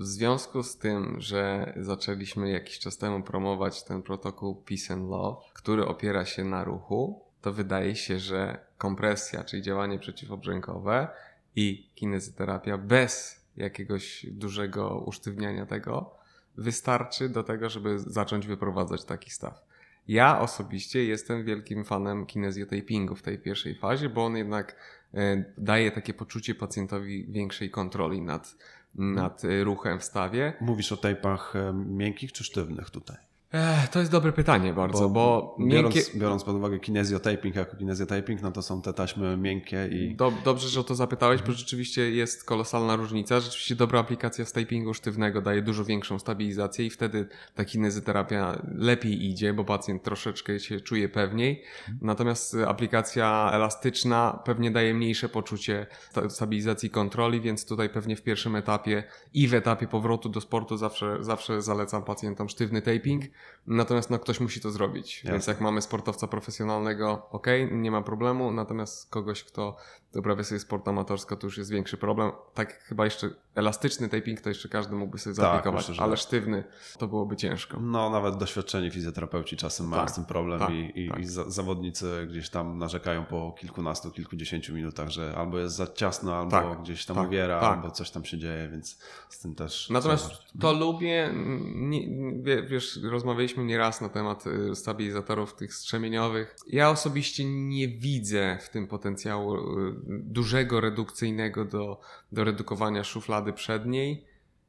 W 0.00 0.06
związku 0.06 0.62
z 0.62 0.78
tym, 0.78 1.16
że 1.18 1.72
zaczęliśmy 1.76 2.50
jakiś 2.50 2.78
czas 2.78 2.98
temu 2.98 3.22
promować 3.22 3.84
ten 3.84 4.02
protokół 4.02 4.54
Peace 4.54 4.94
and 4.94 5.10
Love, 5.10 5.40
który 5.52 5.86
opiera 5.86 6.24
się 6.24 6.44
na 6.44 6.64
ruchu, 6.64 7.24
to 7.40 7.52
wydaje 7.52 7.96
się, 7.96 8.18
że 8.18 8.58
kompresja, 8.78 9.44
czyli 9.44 9.62
działanie 9.62 9.98
przeciwobrzękowe 9.98 11.08
i 11.56 11.90
kinezyterapia 11.94 12.78
bez 12.78 13.40
jakiegoś 13.56 14.26
dużego 14.30 14.98
usztywniania 15.06 15.66
tego 15.66 16.14
wystarczy 16.56 17.28
do 17.28 17.42
tego, 17.42 17.70
żeby 17.70 17.98
zacząć 17.98 18.46
wyprowadzać 18.46 19.04
taki 19.04 19.30
staw. 19.30 19.69
Ja 20.10 20.40
osobiście 20.40 21.04
jestem 21.04 21.44
wielkim 21.44 21.84
fanem 21.84 22.26
kinezjotapingu 22.26 23.16
w 23.16 23.22
tej 23.22 23.38
pierwszej 23.38 23.74
fazie, 23.74 24.08
bo 24.08 24.24
on 24.24 24.36
jednak 24.36 24.76
e, 25.14 25.44
daje 25.58 25.90
takie 25.90 26.14
poczucie 26.14 26.54
pacjentowi 26.54 27.26
większej 27.28 27.70
kontroli 27.70 28.22
nad, 28.22 28.56
nad 28.94 29.44
e, 29.44 29.64
ruchem 29.64 29.98
w 29.98 30.04
stawie. 30.04 30.52
Mówisz 30.60 30.92
o 30.92 30.96
tejpach 30.96 31.56
e, 31.56 31.72
miękkich 31.72 32.32
czy 32.32 32.44
sztywnych 32.44 32.90
tutaj? 32.90 33.16
Ech, 33.52 33.88
to 33.88 33.98
jest 33.98 34.10
dobre 34.10 34.32
pytanie 34.32 34.72
bardzo, 34.72 35.08
bo, 35.08 35.56
biorąc, 35.60 35.94
miękkie... 35.94 36.18
biorąc 36.18 36.44
pod 36.44 36.56
uwagę 36.56 36.78
kinezjotaping 36.78 37.54
jako 37.56 37.76
kinezjotaping, 37.76 38.42
no 38.42 38.52
to 38.52 38.62
są 38.62 38.82
te 38.82 38.92
taśmy 38.92 39.36
miękkie 39.36 39.88
i 39.92 40.14
Do, 40.16 40.32
dobrze, 40.44 40.68
że 40.68 40.80
o 40.80 40.84
to 40.84 40.94
zapytałeś, 40.94 41.42
bo 41.42 41.52
rzeczywiście 41.52 42.10
jest 42.10 42.44
kolosalna 42.44 42.96
różnica. 42.96 43.40
Rzeczywiście 43.40 43.76
dobra 43.76 44.00
aplikacja 44.00 44.44
z 44.44 44.52
typingu 44.52 44.94
sztywnego 44.94 45.40
daje 45.42 45.62
dużo 45.62 45.84
większą 45.84 46.18
stabilizację 46.18 46.86
i 46.86 46.90
wtedy 46.90 47.28
ta 47.54 47.64
kinezyterapia 47.64 48.62
lepiej 48.74 49.24
idzie, 49.24 49.52
bo 49.54 49.64
pacjent 49.64 50.02
troszeczkę 50.02 50.60
się 50.60 50.80
czuje 50.80 51.08
pewniej. 51.08 51.62
Natomiast 52.02 52.54
y, 52.54 52.68
aplikacja 52.68 53.50
elastyczna 53.52 54.42
pewnie 54.44 54.70
daje 54.70 54.94
mniejsze 54.94 55.28
poczucie 55.28 55.86
sta- 56.10 56.28
stabilizacji 56.28 56.90
kontroli, 56.90 57.40
więc 57.40 57.66
tutaj 57.66 57.88
pewnie 57.88 58.16
w 58.16 58.22
pierwszym 58.22 58.56
etapie 58.56 59.04
i 59.34 59.48
w 59.48 59.54
etapie 59.54 59.86
powrotu 59.86 60.28
do 60.28 60.40
sportu 60.40 60.76
zawsze, 60.76 61.16
zawsze 61.20 61.62
zalecam 61.62 62.02
pacjentom 62.04 62.48
sztywny 62.48 62.82
taping. 62.82 63.24
Natomiast 63.66 64.10
no, 64.10 64.18
ktoś 64.18 64.40
musi 64.40 64.60
to 64.60 64.70
zrobić. 64.70 65.20
Więc 65.24 65.34
Jasne. 65.34 65.52
jak 65.52 65.60
mamy 65.60 65.82
sportowca 65.82 66.26
profesjonalnego, 66.26 67.26
ok, 67.30 67.46
nie 67.70 67.90
ma 67.90 68.02
problemu. 68.02 68.50
Natomiast 68.52 69.10
kogoś, 69.10 69.44
kto 69.44 69.76
uprawia 70.14 70.44
sobie 70.44 70.58
sport 70.58 70.88
amatorsko, 70.88 71.36
to 71.36 71.46
już 71.46 71.58
jest 71.58 71.70
większy 71.70 71.96
problem. 71.96 72.32
Tak 72.54 72.82
chyba 72.82 73.04
jeszcze 73.04 73.30
elastyczny 73.54 74.08
taping 74.08 74.40
to 74.40 74.48
jeszcze 74.48 74.68
każdy 74.68 74.94
mógłby 74.96 75.18
sobie 75.18 75.36
Tak, 75.36 75.42
zaaplikować, 75.42 75.88
myślę, 75.88 76.04
ale 76.04 76.12
tak. 76.12 76.20
sztywny 76.20 76.64
to 76.98 77.08
byłoby 77.08 77.36
ciężko. 77.36 77.80
No, 77.80 78.10
nawet 78.10 78.36
doświadczeni 78.36 78.90
fizjoterapeuci 78.90 79.56
czasem 79.56 79.88
mają 79.88 80.02
Tak, 80.02 80.10
z 80.10 80.14
tym 80.14 80.24
problem 80.24 80.58
tak, 80.60 80.70
i, 80.70 80.92
i, 81.04 81.08
tak. 81.10 81.18
i 81.20 81.24
za, 81.26 81.50
zawodnicy 81.50 82.26
gdzieś 82.30 82.50
tam 82.50 82.78
narzekają 82.78 83.24
po 83.24 83.54
kilkunastu, 83.58 84.10
kilkudziesięciu 84.10 84.74
minutach, 84.74 85.08
że 85.08 85.34
albo 85.36 85.58
jest 85.58 85.76
za 85.76 85.86
ciasno, 85.86 86.36
albo 86.36 86.50
Tak, 86.50 86.80
gdzieś 86.82 87.06
tam 87.06 87.16
tak, 87.16 87.28
uwiera, 87.28 87.60
albo 87.60 87.90
coś 87.90 88.10
tam 88.10 88.24
się 88.24 88.38
dzieje, 88.38 88.68
więc 88.68 88.98
z 89.28 89.38
tym 89.38 89.54
też. 89.54 89.90
Natomiast 89.90 90.30
to 90.60 90.72
lubię, 90.72 91.30
nie, 91.74 92.00
wie- 92.42 92.62
wiesz, 92.62 92.98
rozmawialiśmy 93.30 93.64
nieraz 93.64 94.00
na 94.00 94.08
temat 94.08 94.44
y, 94.46 94.74
stabilizatorów 94.74 95.54
tych 95.54 95.74
strzemieniowych. 95.74 96.56
Ja 96.66 96.90
osobiście 96.90 97.44
nie 97.44 97.88
widzę 97.88 98.58
w 98.60 98.68
tym 98.68 98.86
potencjału 98.86 99.54
y, 99.56 99.94
dużego 100.08 100.80
redukcyjnego 100.80 101.64
do, 101.64 102.00
do 102.32 102.44
redukowania 102.44 103.04
szuflady 103.04 103.52
przedniej. 103.52 104.24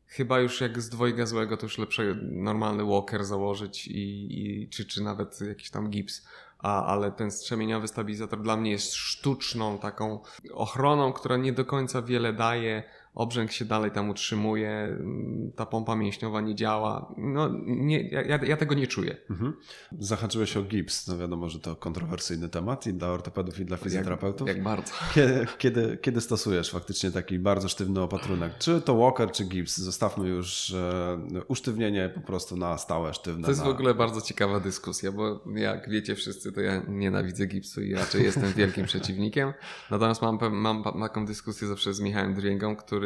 Chyba 0.07 0.39
już 0.39 0.61
jak 0.61 0.81
z 0.81 0.89
dwojga 0.89 1.25
złego 1.25 1.57
to 1.57 1.65
już 1.65 1.77
lepsze 1.77 2.15
normalny 2.21 2.85
walker 2.85 3.25
założyć 3.25 3.87
i, 3.87 4.27
i 4.39 4.69
czy, 4.69 4.85
czy 4.85 5.03
nawet 5.03 5.41
jakiś 5.41 5.69
tam 5.69 5.89
gips. 5.89 6.27
A, 6.59 6.85
ale 6.85 7.11
ten 7.11 7.31
strzemieniowy 7.31 7.87
stabilizator 7.87 8.41
dla 8.41 8.57
mnie 8.57 8.71
jest 8.71 8.93
sztuczną 8.93 9.77
taką 9.77 10.19
ochroną, 10.53 11.13
która 11.13 11.37
nie 11.37 11.53
do 11.53 11.65
końca 11.65 12.01
wiele 12.01 12.33
daje. 12.33 12.83
Obrzęk 13.13 13.51
się 13.51 13.65
dalej 13.65 13.91
tam 13.91 14.09
utrzymuje, 14.09 14.69
mm, 14.69 15.51
ta 15.55 15.65
pompa 15.65 15.95
mięśniowa 15.95 16.41
nie 16.41 16.55
działa. 16.55 17.13
No, 17.17 17.49
nie, 17.65 18.09
ja, 18.09 18.21
ja- 18.21 18.57
tego 18.57 18.75
nie 18.75 18.87
czuję. 18.87 19.17
Mhm. 19.29 19.53
Zahaczyłeś 19.99 20.57
o 20.57 20.63
gips. 20.63 21.07
No 21.07 21.17
wiadomo, 21.17 21.49
że 21.49 21.59
to 21.59 21.75
kontrowersyjny 21.75 22.49
temat 22.49 22.87
i 22.87 22.93
dla 22.93 23.07
ortopedów, 23.07 23.59
i 23.59 23.65
dla 23.65 23.77
fizjoterapeutów. 23.77 24.47
Jak, 24.47 24.57
jak 24.57 24.63
bardzo. 24.65 24.93
Kiedy, 25.15 25.47
kiedy, 25.57 25.97
kiedy 26.01 26.21
stosujesz 26.21 26.71
faktycznie 26.71 27.11
taki 27.11 27.39
bardzo 27.39 27.69
sztywny 27.69 28.01
opatrunek? 28.01 28.57
Czy 28.59 28.81
to 28.81 28.95
walker, 28.97 29.31
czy 29.31 29.45
gips? 29.45 29.77
Zostawmy 29.77 30.27
już 30.27 30.73
e, 30.73 31.17
usztywnienie 31.47 32.09
po 32.15 32.21
prostu 32.21 32.57
na 32.57 32.77
stałe, 32.77 33.13
sztywne. 33.13 33.43
To 33.43 33.51
jest 33.51 33.61
w 33.61 33.65
na... 33.65 33.69
ogóle 33.69 33.93
bardzo 33.95 34.21
ciekawa 34.21 34.59
dyskusja, 34.59 35.11
bo 35.11 35.43
jak 35.55 35.89
wiecie 35.89 36.15
wszyscy, 36.15 36.51
to 36.51 36.61
ja 36.61 36.81
nienawidzę 36.87 37.45
gipsu 37.45 37.81
i 37.81 37.93
raczej 37.93 38.23
jestem 38.23 38.53
wielkim 38.53 38.85
przeciwnikiem. 38.91 39.53
Natomiast 39.91 40.21
mam, 40.21 40.39
mam 40.51 40.83
pa- 40.83 40.99
taką 40.99 41.25
dyskusję 41.25 41.67
zawsze 41.67 41.93
z 41.93 41.99
Michałem 41.99 42.33
Drięgą, 42.33 42.75
który 42.75 43.00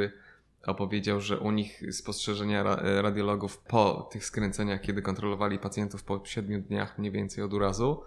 opowiedział, 0.66 1.22
że 1.22 1.40
u 1.40 1.52
nich 1.52 1.82
spostrzeżenia 1.92 2.64
ra- 2.64 3.02
radiologów 3.02 3.58
po 3.58 4.10
tych 4.12 4.26
skręceniach, 4.26 4.82
kiedy 4.82 5.02
kontrolowali 5.02 5.60
pacjentów 5.60 6.04
po 6.04 6.22
7 6.26 6.62
dniach 6.62 7.00
mniej 7.00 7.12
więcej 7.12 7.44
od 7.44 7.54
urazu, 7.54 8.04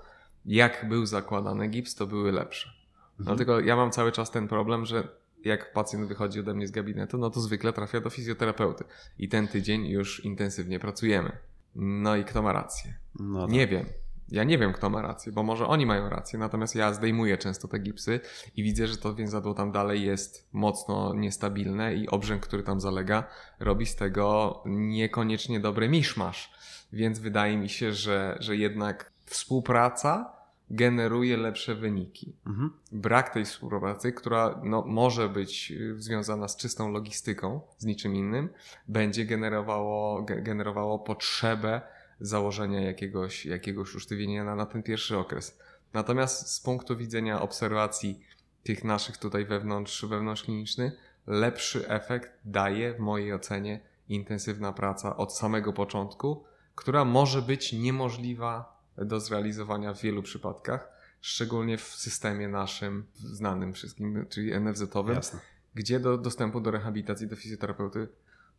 jak 0.46 0.88
był 0.88 1.06
zakładany 1.06 1.68
gips, 1.68 1.94
to 1.94 2.06
były 2.06 2.32
lepsze. 2.32 2.70
Dlatego 3.18 3.60
ja 3.60 3.76
mam 3.76 3.90
cały 3.90 4.12
czas 4.12 4.30
ten 4.30 4.48
problem, 4.48 4.86
że 4.86 5.08
jak 5.44 5.72
pacjent 5.72 6.08
wychodzi 6.08 6.40
ode 6.40 6.54
mnie 6.54 6.66
z 6.66 6.70
gabinetu, 6.70 7.18
no 7.18 7.30
to 7.30 7.40
zwykle 7.40 7.72
trafia 7.72 8.00
do 8.00 8.10
fizjoterapeuty. 8.10 8.84
I 9.18 9.28
ten 9.28 9.48
tydzień 9.48 9.86
już 9.86 10.24
intensywnie 10.24 10.78
pracujemy. 10.78 11.32
No 11.74 12.16
i 12.16 12.24
kto 12.24 12.42
ma 12.42 12.52
rację? 12.52 12.94
No 13.20 13.46
tak. 13.46 13.50
Nie 13.50 13.66
wiem. 13.66 13.86
Ja 14.30 14.44
nie 14.44 14.58
wiem, 14.58 14.72
kto 14.72 14.90
ma 14.90 15.02
rację, 15.02 15.32
bo 15.32 15.42
może 15.42 15.66
oni 15.66 15.86
mają 15.86 16.08
rację, 16.08 16.38
natomiast 16.38 16.74
ja 16.74 16.92
zdejmuję 16.92 17.38
często 17.38 17.68
te 17.68 17.78
gipsy 17.78 18.20
i 18.56 18.62
widzę, 18.62 18.86
że 18.86 18.96
to 18.96 19.14
więzadło 19.14 19.54
tam 19.54 19.72
dalej 19.72 20.02
jest 20.02 20.48
mocno 20.52 21.14
niestabilne 21.14 21.94
i 21.94 22.08
obrzęk, 22.08 22.42
który 22.42 22.62
tam 22.62 22.80
zalega, 22.80 23.24
robi 23.60 23.86
z 23.86 23.96
tego 23.96 24.62
niekoniecznie 24.66 25.60
dobry 25.60 25.88
miszmasz. 25.88 26.52
Więc 26.92 27.18
wydaje 27.18 27.56
mi 27.56 27.68
się, 27.68 27.92
że, 27.92 28.36
że 28.40 28.56
jednak 28.56 29.12
współpraca 29.24 30.38
generuje 30.70 31.36
lepsze 31.36 31.74
wyniki. 31.74 32.32
Mhm. 32.46 32.70
Brak 32.92 33.30
tej 33.30 33.44
współpracy, 33.44 34.12
która 34.12 34.60
no, 34.64 34.82
może 34.86 35.28
być 35.28 35.70
y, 35.72 36.02
związana 36.02 36.48
z 36.48 36.56
czystą 36.56 36.92
logistyką, 36.92 37.60
z 37.78 37.84
niczym 37.84 38.14
innym, 38.16 38.48
będzie 38.88 39.24
generowało, 39.24 40.22
ge- 40.22 40.42
generowało 40.42 40.98
potrzebę 40.98 41.80
założenia 42.20 42.80
jakiegoś, 42.80 43.46
jakiegoś 43.46 43.94
usztywienia 43.94 44.44
na, 44.44 44.54
na 44.54 44.66
ten 44.66 44.82
pierwszy 44.82 45.18
okres. 45.18 45.58
Natomiast 45.92 46.50
z 46.54 46.60
punktu 46.60 46.96
widzenia 46.96 47.40
obserwacji 47.40 48.20
tych 48.62 48.84
naszych 48.84 49.16
tutaj 49.16 49.44
wewnątrz, 49.44 50.04
wewnątrz 50.04 50.42
kliniczny, 50.42 50.92
lepszy 51.26 51.88
efekt 51.88 52.30
daje 52.44 52.94
w 52.94 52.98
mojej 52.98 53.32
ocenie 53.34 53.80
intensywna 54.08 54.72
praca 54.72 55.16
od 55.16 55.34
samego 55.34 55.72
początku, 55.72 56.44
która 56.74 57.04
może 57.04 57.42
być 57.42 57.72
niemożliwa 57.72 58.78
do 58.96 59.20
zrealizowania 59.20 59.94
w 59.94 60.00
wielu 60.02 60.22
przypadkach, 60.22 60.88
szczególnie 61.20 61.78
w 61.78 61.82
systemie 61.82 62.48
naszym 62.48 63.06
znanym 63.14 63.72
wszystkim, 63.72 64.26
czyli 64.28 64.52
NFZ-owym, 64.60 65.14
Jasne. 65.14 65.40
gdzie 65.74 66.00
do 66.00 66.18
dostępu 66.18 66.60
do 66.60 66.70
rehabilitacji, 66.70 67.26
do 67.26 67.36
fizjoterapeuty 67.36 68.08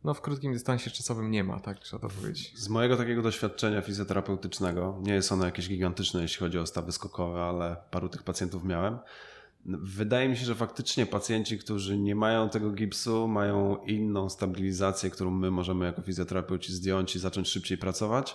no 0.04 0.14
w 0.14 0.20
krótkim 0.20 0.52
dystansie 0.52 0.90
czasowym 0.90 1.30
nie 1.30 1.44
ma, 1.44 1.60
tak 1.60 1.78
trzeba 1.78 2.08
to 2.08 2.14
powiedzieć. 2.14 2.52
Z 2.58 2.68
mojego 2.68 2.96
takiego 2.96 3.22
doświadczenia 3.22 3.82
fizjoterapeutycznego, 3.82 4.98
nie 5.02 5.14
jest 5.14 5.32
ono 5.32 5.44
jakieś 5.44 5.68
gigantyczne, 5.68 6.22
jeśli 6.22 6.38
chodzi 6.38 6.58
o 6.58 6.66
stawy 6.66 6.92
skokowe, 6.92 7.42
ale 7.42 7.76
paru 7.90 8.08
tych 8.08 8.22
pacjentów 8.22 8.64
miałem. 8.64 8.98
Wydaje 9.66 10.28
mi 10.28 10.36
się, 10.36 10.44
że 10.44 10.54
faktycznie 10.54 11.06
pacjenci, 11.06 11.58
którzy 11.58 11.98
nie 11.98 12.14
mają 12.14 12.48
tego 12.48 12.70
gipsu, 12.70 13.28
mają 13.28 13.76
inną 13.76 14.30
stabilizację, 14.30 15.10
którą 15.10 15.30
my 15.30 15.50
możemy 15.50 15.86
jako 15.86 16.02
fizjoterapeuci 16.02 16.72
zdjąć 16.72 17.16
i 17.16 17.18
zacząć 17.18 17.48
szybciej 17.48 17.78
pracować. 17.78 18.34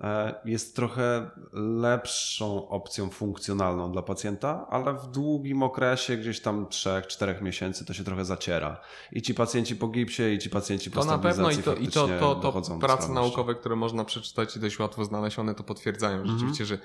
E, 0.00 0.34
Jest 0.44 0.76
trochę 0.76 1.30
lepszą 1.52 2.68
opcją 2.68 3.10
funkcjonalną 3.10 3.92
dla 3.92 4.02
pacjenta, 4.02 4.66
ale 4.70 4.94
w 4.94 5.06
długim 5.06 5.62
okresie, 5.62 6.16
gdzieś 6.16 6.40
tam 6.40 6.66
3-4 6.66 7.42
miesięcy, 7.42 7.84
to 7.84 7.94
się 7.94 8.04
trochę 8.04 8.24
zaciera. 8.24 8.80
I 9.12 9.22
ci 9.22 9.34
pacjenci 9.34 9.76
po 9.76 9.88
gipsie, 9.88 10.22
i 10.34 10.38
ci 10.38 10.50
pacjenci 10.50 10.90
po 10.90 11.00
To 11.00 11.06
na 11.06 11.18
pewno 11.18 11.50
i 11.50 11.56
to, 11.56 11.74
i 11.74 11.88
to, 11.88 12.08
to, 12.20 12.34
to 12.34 12.60
do 12.60 12.78
prace 12.78 13.12
naukowe, 13.12 13.54
które 13.54 13.76
można 13.76 14.04
przeczytać 14.04 14.56
i 14.56 14.60
dość 14.60 14.78
łatwo 14.78 15.04
znaleźć, 15.04 15.38
one 15.38 15.54
to 15.54 15.62
potwierdzają 15.64 16.18
Mhm. 16.18 16.38
rzeczywiście, 16.38 16.64
że 16.64 16.78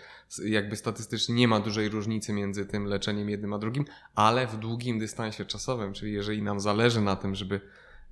jakby 0.45 0.75
statystycznie 0.75 1.35
nie 1.35 1.47
ma 1.47 1.59
dużej 1.59 1.89
różnicy 1.89 2.33
między 2.33 2.65
tym 2.65 2.85
leczeniem 2.85 3.29
jednym 3.29 3.53
a 3.53 3.57
drugim, 3.57 3.85
ale 4.15 4.47
w 4.47 4.57
długim 4.57 4.99
dystansie 4.99 5.45
czasowym, 5.45 5.93
czyli 5.93 6.13
jeżeli 6.13 6.41
nam 6.41 6.59
zależy 6.59 7.01
na 7.01 7.15
tym, 7.15 7.35
żeby 7.35 7.61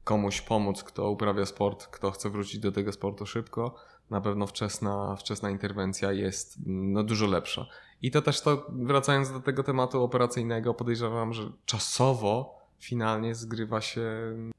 komuś 0.03 0.41
pomóc, 0.41 0.83
kto 0.83 1.09
uprawia 1.09 1.45
sport, 1.45 1.87
kto 1.87 2.11
chce 2.11 2.29
wrócić 2.29 2.59
do 2.59 2.71
tego 2.71 2.91
sportu 2.91 3.25
szybko, 3.25 3.75
na 4.09 4.21
pewno 4.21 4.47
wczesna, 4.47 5.15
wczesna 5.15 5.49
interwencja 5.49 6.11
jest 6.11 6.57
no, 6.65 7.03
dużo 7.03 7.27
lepsza. 7.27 7.65
I 8.01 8.11
to 8.11 8.21
też 8.21 8.41
to, 8.41 8.65
wracając 8.69 9.31
do 9.31 9.39
tego 9.39 9.63
tematu 9.63 10.03
operacyjnego, 10.03 10.73
podejrzewam, 10.73 11.33
że 11.33 11.51
czasowo 11.65 12.59
finalnie 12.79 13.35
zgrywa 13.35 13.81
się 13.81 14.11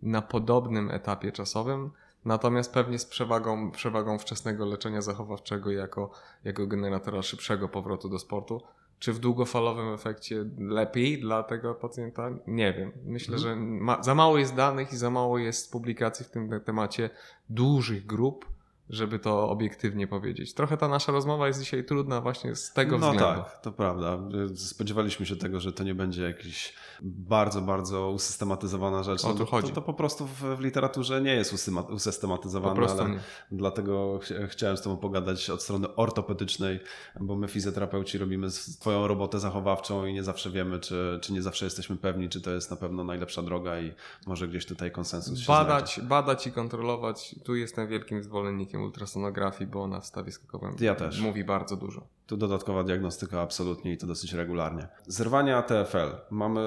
na 0.03 0.23
podobnym 0.23 0.91
etapie 0.91 1.33
czasowym, 1.33 1.91
natomiast 2.25 2.73
pewnie 2.73 2.99
z 2.99 3.05
przewagą, 3.07 3.71
przewagą 3.71 4.19
wczesnego 4.19 4.67
leczenia 4.67 5.03
zachowawczego 5.03 5.71
jako, 5.71 6.11
jako 6.45 6.67
generatora 6.67 7.23
szybszego 7.23 7.69
powrotu 7.69 8.09
do 8.09 8.19
sportu. 8.19 8.63
Czy 8.99 9.13
w 9.13 9.19
długofalowym 9.19 9.95
efekcie 9.95 10.45
lepiej 10.59 11.21
dla 11.21 11.43
tego 11.43 11.75
pacjenta? 11.75 12.31
Nie 12.47 12.73
wiem. 12.73 12.93
Myślę, 13.05 13.37
Mhm. 13.37 13.55
że 13.59 13.65
ma, 13.85 14.03
za 14.03 14.15
mało 14.15 14.39
jest 14.39 14.55
danych 14.55 14.93
i 14.93 14.97
za 14.97 15.11
mało 15.11 15.39
jest 15.39 15.73
publikacji 15.73 16.25
w 16.25 16.31
tym 16.31 16.49
te- 16.51 16.61
temacie 16.61 17.11
dużych 17.51 18.07
grup, 18.07 18.47
żeby 18.91 19.19
to 19.19 19.49
obiektywnie 19.51 20.07
powiedzieć. 20.07 20.55
Trochę 20.55 20.77
ta 20.77 20.89
nasza 20.89 21.13
rozmowa 21.13 21.47
jest 21.47 21.61
dzisiaj 21.61 21.85
trudna 21.85 22.21
właśnie 22.21 22.57
z 22.57 22.73
tego 22.73 22.99
no 22.99 23.11
względu. 23.13 23.43
tak, 23.43 23.61
to 23.61 23.73
prawda. 23.73 24.19
Spodziewaliśmy 24.57 25.27
się 25.27 25.37
tego, 25.37 25.61
że 25.61 25.73
to 25.73 25.85
nie 25.85 25.95
będzie 25.95 26.23
jakiś 26.23 26.75
bardzo, 27.03 27.61
bardzo 27.61 28.11
usystematyzowana 28.11 29.03
rzecz. 29.03 29.25
O 29.25 29.29
No 29.29 29.35
to 29.35 29.39
to, 29.39 29.47
chodzi. 29.47 29.69
to, 29.69 29.75
to 29.75 29.83
po 29.83 29.95
prostu 29.95 30.27
w, 30.27 30.43
w 30.57 30.61
literaturze 30.61 31.21
nie 31.23 31.35
jest 31.35 31.53
usystematyzowane, 31.91 32.75
Po 32.75 32.77
prostu 32.81 33.01
ale 33.03 33.11
nie. 33.11 33.21
dlatego 33.53 34.19
ch 34.23 34.29
chciałem 34.51 34.77
z 34.77 34.83
Tobą 34.83 34.97
pogadać 34.97 35.51
od 35.51 35.63
strony 35.63 35.95
ortopedycznej, 35.95 36.81
bo 37.21 37.37
my 37.37 37.49
fizjoterapeuci 37.49 38.19
robimy 38.19 38.51
swoją 38.51 39.07
robotę 39.07 39.39
zachowawczą 39.41 40.07
i 40.07 40.13
nie 40.15 40.23
zawsze 40.25 40.51
wiemy, 40.51 40.81
czy, 40.81 41.19
czy 41.23 41.33
nie 41.33 41.43
zawsze 41.43 41.65
jesteśmy 41.65 41.97
pewni, 41.97 42.29
czy 42.29 42.41
to 42.41 42.51
jest 42.51 42.71
na 42.71 42.77
pewno 42.77 43.05
najlepsza 43.05 43.43
droga 43.43 43.81
i 43.81 43.93
może 44.27 44.49
gdzieś 44.49 44.67
tutaj 44.67 44.91
konsensus 44.91 45.39
się 45.39 45.45
znajdzie. 45.45 45.65
Badać, 45.69 46.01
badać 46.03 46.47
i 46.47 46.53
kontrolować. 46.53 47.35
Tu 47.45 47.57
jestem 47.57 47.89
wielkim 47.89 48.23
zwolennikiem 48.23 48.76
ultrasonografii, 48.81 49.71
bo 49.71 49.83
ona 49.83 50.01
w 50.01 50.07
stawie 50.07 50.33
skokowym 50.33 50.77
Ja 50.81 50.95
też. 50.95 51.21
mówi 51.21 51.45
bardzo 51.45 51.77
dużo. 51.77 52.07
Tu 52.27 52.37
dodatkowa 52.37 52.85
diagnostyka 52.85 53.41
absolutnie 53.41 53.93
i 53.93 53.97
to 53.97 54.07
dosyć 54.07 54.33
regularnie. 54.33 54.89
Zerwania 55.07 55.63
TFL. 55.63 56.09
Mamy 56.31 56.61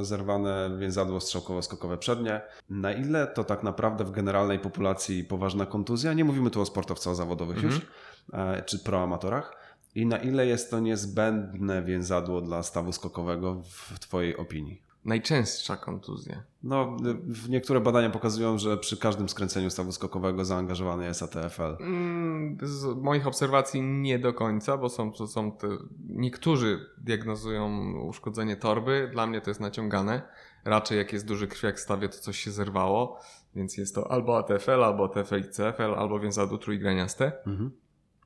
e, 0.00 0.04
zerwane 0.04 0.70
więzadło 0.78 1.18
strzałkowo-skokowe 1.18 1.96
przednie. 1.96 2.40
Na 2.70 2.92
ile 2.92 3.26
to 3.26 3.44
tak 3.44 3.62
naprawdę 3.62 4.04
w 4.04 4.10
generalnej 4.10 4.58
populacji 4.58 5.24
poważna 5.24 5.66
kontuzja? 5.66 6.12
Nie 6.12 6.24
mówimy 6.24 6.50
tu 6.50 6.60
o 6.60 6.66
sportowcach 6.66 7.14
zawodowych 7.14 7.56
Mhm. 7.56 7.74
już, 7.74 7.86
e, 8.32 8.62
czy 8.62 8.78
proamatorach. 8.78 9.56
I 9.94 10.06
na 10.06 10.16
ile 10.18 10.46
jest 10.46 10.70
to 10.70 10.80
niezbędne 10.80 11.82
więzadło 11.82 12.40
dla 12.40 12.62
stawu 12.62 12.92
skokowego 12.92 13.62
w 13.64 13.98
Twojej 13.98 14.36
opinii? 14.36 14.82
Najczęstsza 15.08 15.76
kontuzja. 15.76 16.42
No, 16.62 16.96
niektóre 17.48 17.80
badania 17.80 18.10
pokazują, 18.10 18.58
że 18.58 18.76
przy 18.76 18.96
każdym 18.96 19.28
skręceniu 19.28 19.70
stawu 19.70 19.92
skokowego 19.92 20.44
zaangażowany 20.44 21.04
jest 21.04 21.22
ATFL. 21.22 21.76
Mm, 21.80 22.58
Z 22.62 22.96
moich 22.96 23.26
obserwacji 23.26 23.82
nie 23.82 24.18
do 24.18 24.32
końca, 24.32 24.76
bo 24.76 24.88
są, 24.88 25.12
są 25.26 25.52
te, 25.52 25.68
niektórzy 26.08 26.86
diagnozują 26.98 27.92
uszkodzenie 28.00 28.56
torby, 28.56 29.08
dla 29.12 29.26
mnie 29.26 29.40
to 29.40 29.50
jest 29.50 29.60
naciągane. 29.60 30.22
Raczej 30.64 30.98
jak 30.98 31.12
jest 31.12 31.26
duży 31.26 31.48
krwiak 31.48 31.76
w 31.76 31.80
stawie, 31.80 32.08
to 32.08 32.18
coś 32.18 32.38
się 32.38 32.50
zerwało, 32.50 33.20
więc 33.54 33.76
jest 33.76 33.94
to 33.94 34.10
albo 34.10 34.38
ATFL, 34.38 34.84
albo 34.84 35.04
ATFL 35.04 35.40
i 35.40 35.44
CFL, 35.44 35.94
albo 35.96 36.20
więzadło 36.20 36.58
trójgraniaste. 36.58 37.32
Mhm. 37.46 37.70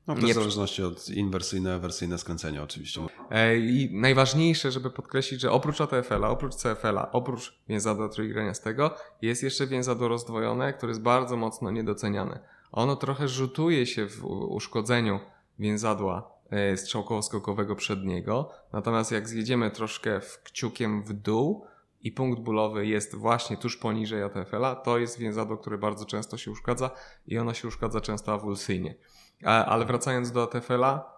No, 0.07 0.15
to 0.15 0.21
Nie 0.21 0.33
w 0.33 0.35
zależności 0.35 0.83
od 0.83 1.09
inwersyjne, 1.09 1.75
ewersyjne 1.75 2.17
skręcenia 2.17 2.63
oczywiście. 2.63 3.01
E, 3.31 3.57
I 3.57 3.89
najważniejsze, 3.93 4.71
żeby 4.71 4.89
podkreślić, 4.89 5.41
że 5.41 5.51
oprócz 5.51 5.81
ATFL-a, 5.81 6.29
oprócz 6.29 6.55
CFL-a, 6.55 7.11
oprócz 7.11 7.59
więzadła 7.69 8.09
trójgraniastego, 8.09 8.95
jest 9.21 9.43
jeszcze 9.43 9.67
więzadło 9.67 10.07
rozdwojone, 10.07 10.73
które 10.73 10.89
jest 10.89 11.01
bardzo 11.01 11.37
mocno 11.37 11.71
niedoceniane. 11.71 12.39
Ono 12.71 12.95
trochę 12.95 13.27
rzutuje 13.27 13.85
się 13.85 14.07
w 14.07 14.25
uszkodzeniu 14.25 15.19
więzadła 15.59 16.31
e, 16.49 16.77
strzałkowo-skokowego 16.77 17.75
przedniego, 17.75 18.49
natomiast 18.73 19.11
jak 19.11 19.29
zjedziemy 19.29 19.71
troszkę 19.71 20.21
w 20.21 20.43
kciukiem 20.43 21.03
w 21.03 21.13
dół 21.13 21.65
i 22.01 22.11
punkt 22.11 22.41
bólowy 22.41 22.87
jest 22.87 23.15
właśnie 23.15 23.57
tuż 23.57 23.77
poniżej 23.77 24.23
ATFL-a, 24.23 24.75
to 24.75 24.97
jest 24.97 25.17
więzadło, 25.17 25.57
które 25.57 25.77
bardzo 25.77 26.05
często 26.05 26.37
się 26.37 26.51
uszkadza 26.51 26.91
i 27.27 27.37
ono 27.37 27.53
się 27.53 27.67
uszkadza 27.67 28.01
często 28.01 28.33
awulsyjnie. 28.33 28.95
A- 29.45 29.65
Ale 29.65 29.85
wracając 29.85 30.31
do 30.31 30.43
ATFL-a, 30.43 31.13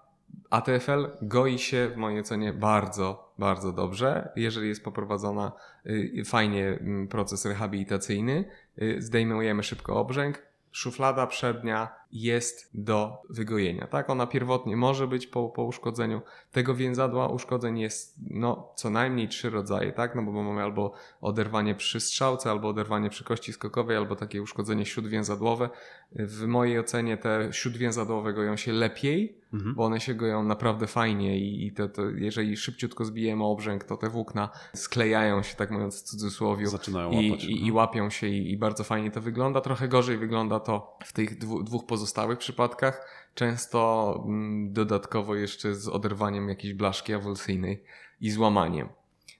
ATFL 0.49 1.07
goi 1.21 1.59
się 1.59 1.89
w 1.93 1.97
mojej 1.97 2.19
ocenie 2.19 2.53
bardzo, 2.53 3.33
bardzo 3.39 3.71
dobrze, 3.73 4.29
jeżeli 4.35 4.67
jest 4.67 4.83
poprowadzona 4.83 5.51
y, 5.85 6.23
fajnie 6.25 6.67
mm, 6.67 7.07
proces 7.07 7.45
rehabilitacyjny, 7.45 8.45
y, 8.81 9.01
zdejmujemy 9.01 9.63
szybko 9.63 9.95
obrzęk, 9.99 10.41
szuflada 10.71 11.27
przednia 11.27 11.95
jest 12.15 12.69
do 12.73 13.21
wygojenia, 13.29 13.87
tak? 13.87 14.09
Ona 14.09 14.27
pierwotnie 14.27 14.75
może 14.77 15.07
być 15.07 15.27
po, 15.27 15.49
po 15.49 15.63
uszkodzeniu 15.63 16.21
tego 16.51 16.75
więzadła. 16.75 17.27
Uszkodzeń 17.27 17.79
jest 17.79 18.15
no, 18.29 18.71
co 18.75 18.89
najmniej 18.89 19.27
trzy 19.27 19.49
rodzaje, 19.49 19.91
tak? 19.91 20.15
No 20.15 20.21
bo 20.21 20.31
mamy 20.43 20.63
albo 20.63 20.93
oderwanie 21.21 21.75
przy 21.75 21.99
strzałce, 21.99 22.49
albo 22.51 22.67
oderwanie 22.67 23.09
przy 23.09 23.23
kości 23.23 23.53
skokowej, 23.53 23.97
albo 23.97 24.15
takie 24.15 24.41
uszkodzenie 24.41 24.85
śródwięzadłowe. 24.85 25.69
W 26.11 26.45
mojej 26.45 26.79
ocenie 26.79 27.17
te 27.17 27.49
śródwięzadłowe 27.51 28.33
goją 28.33 28.57
się 28.57 28.71
lepiej, 28.73 29.45
Mhm. 29.53 29.75
bo 29.75 29.85
one 29.85 29.99
się 29.99 30.13
goją 30.13 30.43
naprawdę 30.43 30.87
fajnie 30.87 31.39
i, 31.39 31.67
i 31.67 31.71
to, 31.73 31.89
to 31.89 32.09
jeżeli 32.09 32.57
szybciutko 32.57 33.05
zbijemy 33.05 33.43
obrzęk, 33.43 33.83
to 33.83 33.97
te 33.97 34.09
włókna 34.09 34.49
sklejają 34.73 35.43
się, 35.43 35.55
tak 35.55 35.71
mówiąc 35.71 35.99
w 35.99 36.03
cudzysłowie, 36.03 36.67
Zaczynają 36.67 37.11
i, 37.11 37.31
łapać. 37.31 37.45
i, 37.45 37.65
i 37.65 37.71
łapią 37.71 38.09
się 38.09 38.27
i, 38.27 38.51
i 38.51 38.57
bardzo 38.57 38.83
fajnie 38.83 39.11
to 39.11 39.21
wygląda. 39.21 39.61
Trochę 39.61 39.87
gorzej 39.87 40.17
wygląda 40.17 40.59
to 40.59 40.97
w 41.05 41.13
tych 41.13 41.37
dwóch 41.37 41.85
pozostałych 41.85 42.04
przypadkach. 42.37 43.07
Często 43.35 44.23
mm, 44.25 44.73
dodatkowo 44.73 45.35
jeszcze 45.35 45.75
z 45.75 45.87
oderwaniem 45.87 46.49
jakiejś 46.49 46.73
blaszki 46.73 47.13
awulsyjnej 47.13 47.83
i 48.21 48.31
złamaniem. 48.31 48.89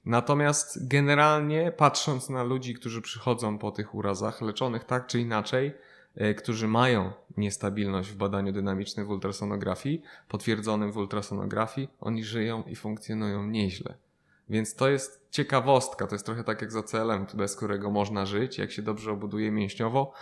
Natomiast 0.06 0.88
generalnie 0.88 1.71
patrząc 1.71 2.30
na 2.30 2.43
ludzi, 2.43 2.73
którzy 2.73 3.01
przychodzą 3.01 3.58
po 3.58 3.71
tych 3.71 3.95
urazach 3.95 4.41
leczonych 4.41 4.84
tak 4.84 5.08
czy 5.08 5.19
inaczej, 5.19 5.73
e, 6.15 6.34
którzy 6.34 6.67
mają 6.67 7.13
niestabilność 7.38 8.10
w 8.10 8.15
badaniu 8.15 8.51
dynamicznym 8.51 9.06
w 9.06 9.10
ultrasonografii, 9.10 10.01
potwierdzonym 10.30 10.91
w 10.91 10.97
ultrasonografii, 10.97 11.89
oni 11.99 12.23
żyją 12.23 12.63
i 12.63 12.75
funkcjonują 12.75 13.47
nieźle. 13.47 13.95
Więc 14.49 14.75
to 14.75 14.89
jest 14.89 15.28
ciekawostka, 15.32 16.08
to 16.08 16.15
jest 16.15 16.25
trochę 16.25 16.43
tak 16.43 16.62
jak 16.62 16.71
z 16.71 16.75
OCL-em, 16.75 17.25
bez 17.34 17.56
którego 17.56 17.91
można 17.91 18.25
żyć, 18.25 18.58
jak 18.58 18.71
się 18.71 18.82
dobrze 18.82 19.12
obuduje 19.12 19.51
mięśniowo. 19.51 20.13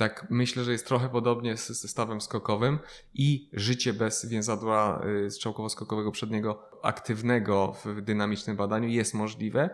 Tak 0.00 0.26
myślę, 0.30 0.64
że 0.64 0.72
jest 0.72 0.86
trochę 0.86 1.08
podobnie 1.08 1.56
z 1.56 1.68
zestawem 1.68 2.20
skokowym 2.20 2.78
i 3.14 3.48
życie 3.52 3.92
bez 3.92 4.26
więzadła 4.26 5.02
y, 5.26 5.30
strzałkowo-skokowego 5.30 6.10
przedniego 6.10 6.62
aktywnego 6.82 7.76
w 7.84 8.00
dynamicznym 8.00 8.56
badaniu 8.56 8.88
jest 8.88 9.14
możliwe. 9.14 9.70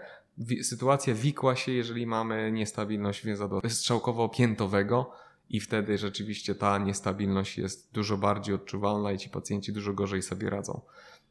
Sytuacja 0.63 1.15
wikła 1.15 1.57
się, 1.57 1.73
jeżeli 1.73 2.07
mamy 2.07 2.53
niestabilność 2.53 3.25
więzadła 3.25 3.61
strzałkowo-piętowego 3.69 5.05
i 5.51 5.61
wtedy 5.61 5.99
rzeczywiście 5.99 6.55
ta 6.55 6.79
niestabilność 6.79 7.59
jest 7.59 7.93
dużo 7.93 8.17
bardziej 8.17 8.55
odczuwalna 8.55 9.13
i 9.13 9.19
ci 9.19 9.31
pacjenci 9.31 9.73
dużo 9.73 9.93
gorzej 9.93 10.23
sobie 10.23 10.51
radzą. 10.51 10.81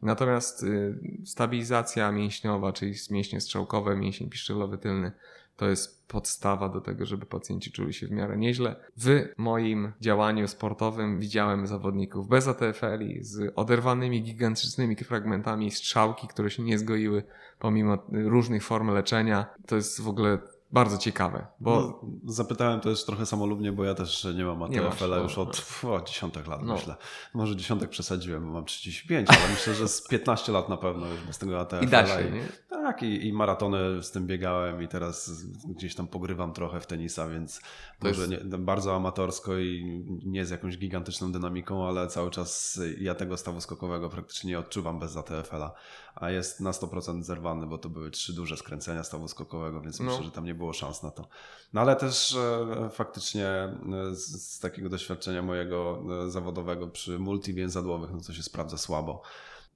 Natomiast 0.02 0.64
y, 0.64 1.00
stabilizacja 1.26 2.12
mięśniowa, 2.12 2.74
czyli 2.74 2.94
mięśnie 3.12 3.42
strzałkowe, 3.42 3.96
mięsień 3.96 4.30
piszczelowy 4.30 4.78
tylny, 4.78 5.12
to 5.58 5.70
jest 5.70 6.08
podstawa 6.08 6.70
do 6.70 6.82
tego, 6.82 7.06
żeby 7.06 7.26
pacjenci 7.26 7.72
czuli 7.72 7.94
się 7.94 8.08
w 8.08 8.12
miarę 8.12 8.38
nieźle. 8.38 8.76
W 8.98 9.26
moim 9.38 9.91
działaniu 10.02 10.48
sportowym 10.48 11.20
widziałem 11.20 11.68
zawodników 11.68 12.28
bez 12.28 12.48
ATFL-i, 12.48 13.24
z 13.24 13.54
oderwanymi 13.56 14.24
gigantycznymi 14.24 14.96
fragmentami 14.96 15.72
strzałki, 15.72 16.28
które 16.28 16.50
się 16.50 16.63
nie 16.63 16.80
zgoiły 16.80 17.24
pomimo 17.60 17.98
różnych 18.12 18.63
form 18.63 18.89
leczenia. 18.89 19.46
To 19.68 19.76
jest 19.76 20.02
w 20.02 20.08
ogóle 20.08 20.39
bardzo 20.71 20.97
ciekawe, 20.97 21.47
bo 21.60 21.75
No, 21.75 21.99
zapytałem 22.34 22.80
to 22.80 22.89
już 22.89 23.04
trochę 23.04 23.25
samolubnie, 23.25 23.71
bo 23.71 23.84
ja 23.84 23.95
też 23.95 24.28
nie 24.36 24.45
mam 24.45 24.63
ATFL-a 24.63 25.17
już 25.17 25.38
od 25.38 25.47
no. 25.47 25.54
pf, 25.54 25.86
o, 25.86 26.01
dziesiątek 26.01 26.47
lat, 26.47 26.62
No. 26.63 26.73
myślę. 26.73 26.95
Może 27.34 27.56
dziesiątek 27.56 27.89
przesadziłem, 27.89 28.45
bo 28.45 28.51
mam 28.51 28.65
35, 28.65 29.30
ale 29.30 29.49
myślę, 29.49 29.73
że 29.75 29.88
z 29.88 30.08
15 30.08 30.51
lat 30.51 30.69
na 30.69 30.78
pewno 30.78 31.08
już 31.08 31.21
bez 31.21 31.38
tego 31.38 31.60
ATFL-a. 31.60 31.82
i 31.84 31.88
da 31.88 32.08
się, 32.08 32.32
nie? 32.32 32.47
Tak, 32.69 33.04
i, 33.04 33.28
i 33.28 33.34
maratony 33.34 34.04
z 34.04 34.12
tym 34.12 34.28
biegałem 34.28 34.82
i 34.82 34.88
teraz 34.88 35.32
gdzieś 35.65 35.95
tam 35.95 36.08
pogrywam 36.08 36.54
trochę 36.54 36.80
w 36.80 36.88
tenisa, 36.88 37.28
więc 37.28 37.60
To 37.99 38.08
może 38.08 38.21
jest- 38.21 38.32
nie, 38.45 38.58
bardzo 38.58 38.95
amatorsko 38.95 39.58
i 39.58 40.04
nie 40.25 40.45
z 40.45 40.49
jakąś 40.49 40.78
gigantyczną 40.78 41.32
dynamiką, 41.32 41.88
ale 41.88 42.08
cały 42.08 42.32
czas 42.32 42.80
ja 42.99 43.15
tego 43.15 43.38
stawu 43.38 43.62
skokowego 43.62 44.10
praktycznie 44.10 44.49
nie 44.49 44.60
odczuwam 44.60 44.99
bez 44.99 45.17
ATFL-a, 45.17 45.71
a 46.15 46.30
jest 46.32 46.60
na 46.60 46.71
100% 46.71 47.23
zerwany, 47.23 47.67
bo 47.67 47.78
to 47.78 47.89
były 47.89 48.12
trzy 48.12 48.34
duże 48.34 48.58
skręcenia 48.58 49.04
stawu 49.04 49.28
skokowego, 49.28 49.82
więc 49.82 49.99
No. 49.99 50.06
myślę, 50.06 50.23
że 50.23 50.32
tam 50.32 50.45
nie 50.45 50.56
było 50.56 50.73
szans 50.73 51.04
na 51.04 51.12
to. 51.12 51.28
No 51.73 51.82
ale 51.82 51.95
też 51.95 52.36
e, 52.36 52.89
faktycznie 52.89 53.47
e, 53.47 53.75
z, 54.15 54.54
z 54.54 54.60
takiego 54.60 54.89
doświadczenia 54.89 55.41
mojego 55.41 56.04
e, 56.25 56.30
zawodowego 56.32 56.88
przy 56.88 57.19
multiwięzadłowych, 57.19 58.12
no 58.13 58.21
to 58.21 58.34
się 58.34 58.43
sprawdza 58.43 58.78
słabo. 58.78 59.21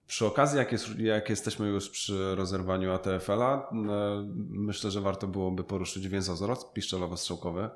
Przy 0.07 0.25
okazji, 0.25 0.57
jak, 0.57 0.71
jest, 0.71 0.99
jak 0.99 1.29
jesteśmy 1.29 1.67
już 1.67 1.89
przy 1.89 2.35
rozerwaniu 2.35 2.91
ATFL-a, 2.91 3.69
myślę, 4.49 4.91
że 4.91 5.01
warto 5.01 5.27
byłoby 5.27 5.63
poruszyć 5.63 6.07
więzozrost 6.07 6.73
piszczelowo-strzałkowy, 6.73 7.69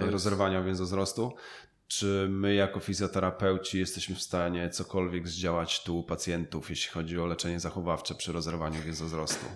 jest- 0.00 0.12
rozerwania 0.12 0.62
więzozrostu. 0.62 1.32
Czy 1.90 2.26
my 2.30 2.54
jako 2.54 2.80
fizjoterapeuci 2.80 3.78
jesteśmy 3.78 4.14
w 4.14 4.22
stanie 4.22 4.70
cokolwiek 4.70 5.28
zdziałać 5.28 5.82
tu 5.82 5.98
u 5.98 6.02
pacjentów, 6.02 6.70
jeśli 6.70 6.92
chodzi 6.92 7.18
o 7.18 7.26
leczenie 7.26 7.60
zachowawcze 7.60 8.14
przy 8.14 8.32
rozerwaniu 8.32 8.82
więzozrostu? 8.82 9.46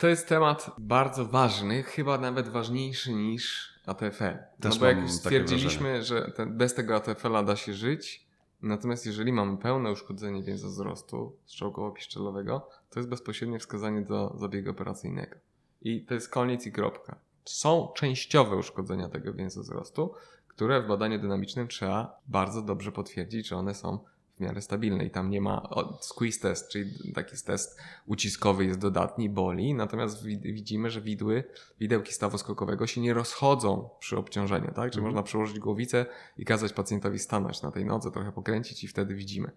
To 0.00 0.08
jest 0.08 0.28
temat 0.28 0.70
bardzo 0.78 1.24
ważny, 1.24 1.82
chyba 1.82 2.18
nawet 2.18 2.48
ważniejszy 2.48 3.12
niż 3.12 3.72
ATFL. 3.86 4.38
Też 4.60 4.74
no 4.74 4.80
bo 4.80 4.86
jak 4.86 4.98
już 4.98 5.10
stwierdziliśmy, 5.10 6.02
że 6.02 6.32
ten, 6.36 6.56
bez 6.56 6.74
tego 6.74 6.96
ATFL-a 6.96 7.42
da 7.42 7.56
się 7.56 7.74
żyć, 7.74 8.26
natomiast 8.62 9.06
jeżeli 9.06 9.32
mamy 9.32 9.58
pełne 9.58 9.92
uszkodzenie 9.92 10.42
więzozrostu 10.42 11.36
strzałkowo-piszczelowego, 11.46 12.60
to 12.90 13.00
jest 13.00 13.08
bezpośrednie 13.08 13.58
wskazanie 13.58 14.02
do 14.02 14.34
zabiegu 14.38 14.70
operacyjnego. 14.70 15.36
I 15.82 16.04
to 16.04 16.14
jest 16.14 16.28
koniec 16.28 16.66
i 16.66 16.72
kropka. 16.72 17.16
Są 17.44 17.92
częściowe 17.96 18.56
uszkodzenia 18.56 19.08
tego 19.08 19.32
więzozrostu, 19.32 20.14
które 20.58 20.82
w 20.82 20.86
badaniu 20.86 21.18
dynamicznym 21.18 21.68
trzeba 21.68 22.20
bardzo 22.28 22.62
dobrze 22.62 22.92
potwierdzić, 22.92 23.48
że 23.48 23.56
one 23.56 23.74
są 23.74 23.98
w 24.36 24.40
miarę 24.40 24.62
stabilne 24.62 25.04
i 25.04 25.10
tam 25.10 25.30
nie 25.30 25.40
ma 25.40 25.62
o, 25.62 25.98
squeeze 26.02 26.40
test, 26.40 26.68
czyli 26.68 27.12
taki 27.12 27.36
test 27.46 27.80
uciskowy 28.06 28.64
jest 28.64 28.78
dodatni, 28.78 29.30
boli, 29.30 29.74
natomiast 29.74 30.24
wi- 30.24 30.38
widzimy, 30.52 30.90
że 30.90 31.00
widły, 31.00 31.44
widełki 31.80 32.12
stawu 32.12 32.38
skokowego 32.38 32.86
się 32.86 33.00
nie 33.00 33.14
rozchodzą 33.14 33.88
przy 34.00 34.16
obciążeniu, 34.18 34.66
tak? 34.66 34.74
Czyli 34.74 35.00
Mhm. 35.00 35.04
można 35.04 35.22
przełożyć 35.22 35.58
głowicę 35.58 36.06
i 36.38 36.44
kazać 36.44 36.72
pacjentowi 36.72 37.18
stanąć 37.18 37.62
na 37.62 37.70
tej 37.70 37.84
nodze, 37.84 38.10
trochę 38.10 38.32
pokręcić 38.32 38.84
i 38.84 38.88
wtedy 38.88 39.14
widzimy. 39.14 39.50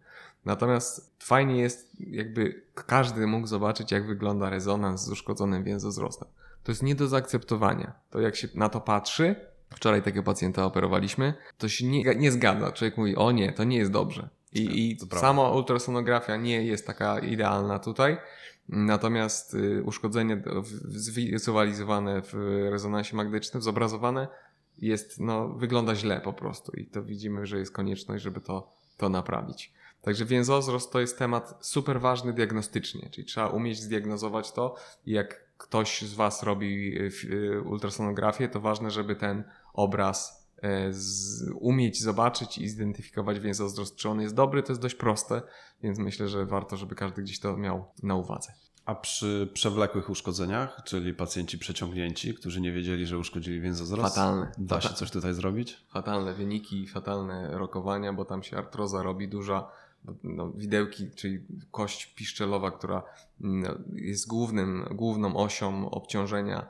Natomiast 0.46 1.16
fajnie 1.20 1.62
jest, 1.62 1.92
jakby 2.00 2.62
każdy 2.74 3.28
mógł 3.28 3.48
zobaczyć, 3.48 3.92
jak 3.92 4.08
wygląda 4.08 4.50
rezonans 4.50 5.04
z 5.06 5.10
uszkodzonym 5.10 5.64
więzozrostem. 5.64 6.28
To 6.64 6.72
jest 6.72 6.84
nie 6.84 6.96
do 6.96 7.08
zaakceptowania. 7.08 7.94
To 8.10 8.20
jak 8.20 8.36
się 8.36 8.48
na 8.56 8.70
to 8.70 8.82
patrzy, 8.82 9.36
wczoraj 9.76 10.02
takiego 10.02 10.24
pacjenta 10.24 10.66
operowaliśmy, 10.66 11.34
to 11.58 11.70
się 11.70 11.86
nie, 11.86 12.16
nie 12.16 12.32
zgadza. 12.32 12.72
Człowiek 12.72 12.98
mówi, 12.98 13.16
o 13.16 13.32
nie, 13.32 13.54
to 13.54 13.64
nie 13.64 13.78
jest 13.78 13.92
dobrze. 13.92 14.30
I, 14.54 14.90
i 14.92 14.98
To 14.98 15.06
prawda. 15.08 15.28
sama 15.28 15.50
ultrasonografia 15.50 16.38
nie 16.38 16.64
jest 16.64 16.88
taka 16.88 17.20
idealna 17.20 17.80
tutaj. 17.80 18.18
Natomiast 18.70 19.54
y, 19.54 19.84
uszkodzenie 19.84 20.44
zwizualizowane 20.84 22.22
w 22.22 22.34
rezonansie 22.72 23.16
magnetycznym, 23.16 23.64
zobrazowane, 23.64 24.28
jest, 24.78 25.20
no, 25.20 25.50
wygląda 25.50 25.96
źle 25.96 26.22
po 26.22 26.34
prostu. 26.34 26.72
I 26.72 26.86
to 26.86 27.04
widzimy, 27.04 27.46
że 27.46 27.60
jest 27.60 27.72
konieczność, 27.72 28.24
żeby 28.24 28.42
to, 28.42 28.74
to 28.98 29.10
naprawić. 29.10 29.74
Także 30.02 30.26
więzozrost 30.26 30.92
to 30.92 31.00
jest 31.00 31.20
temat 31.20 31.58
super 31.62 32.02
ważny 32.02 32.34
diagnostycznie, 32.34 33.10
czyli 33.10 33.28
trzeba 33.28 33.48
umieć 33.48 33.80
zdiagnozować 33.80 34.52
to 34.52 34.76
i 35.06 35.12
jak 35.12 35.52
ktoś 35.58 36.02
z 36.02 36.14
Was 36.14 36.44
robi 36.44 36.98
y, 36.98 37.12
y, 37.24 37.62
ultrasonografię, 37.62 38.50
to 38.50 38.60
ważne, 38.60 38.92
żeby 38.92 39.16
ten 39.16 39.44
obraz 39.74 40.48
e, 40.62 40.94
z, 40.94 41.44
umieć 41.60 42.02
zobaczyć 42.02 42.58
i 42.58 42.70
zidentyfikować 42.70 43.40
więzozrost. 43.40 43.96
Czy 43.96 44.10
on 44.10 44.22
jest 44.22 44.36
dobry, 44.36 44.64
to 44.64 44.72
jest 44.72 44.82
dość 44.82 44.96
proste, 44.96 45.42
więc 45.84 46.00
myślę, 46.00 46.28
że 46.28 46.46
warto, 46.46 46.78
żeby 46.78 46.96
każdy 46.96 47.22
gdzieś 47.22 47.40
to 47.40 47.58
miał 47.58 47.86
na 48.04 48.16
uwadze. 48.16 48.54
A 48.86 48.96
przy 48.96 49.50
przewlekłych 49.54 50.10
uszkodzeniach, 50.10 50.82
czyli 50.86 51.14
pacjenci 51.14 51.60
przeciągnięci, 51.60 52.34
którzy 52.34 52.62
nie 52.62 52.72
wiedzieli, 52.72 53.06
że 53.06 53.18
uszkodzili 53.18 53.62
więzozrost, 53.62 54.16
Fatalne. 54.16 54.52
da 54.58 54.82
się 54.82 54.90
coś 54.90 55.12
tutaj 55.12 55.34
zrobić? 55.34 55.78
fatalne 55.94 56.34
wyniki, 56.34 56.88
fatalne 56.88 57.58
rokowania, 57.58 58.14
bo 58.14 58.26
tam 58.26 58.44
się 58.44 58.58
artroza 58.58 59.04
robi 59.04 59.28
duża. 59.28 59.68
No, 60.24 60.52
widełki, 60.52 61.12
czyli 61.16 61.46
kość 61.72 62.06
piszczelowa, 62.06 62.72
która 62.72 63.04
no, 63.40 63.70
jest 63.94 64.28
głównym, 64.28 64.86
główną 64.92 65.36
osią 65.36 65.90
obciążenia 65.90 66.68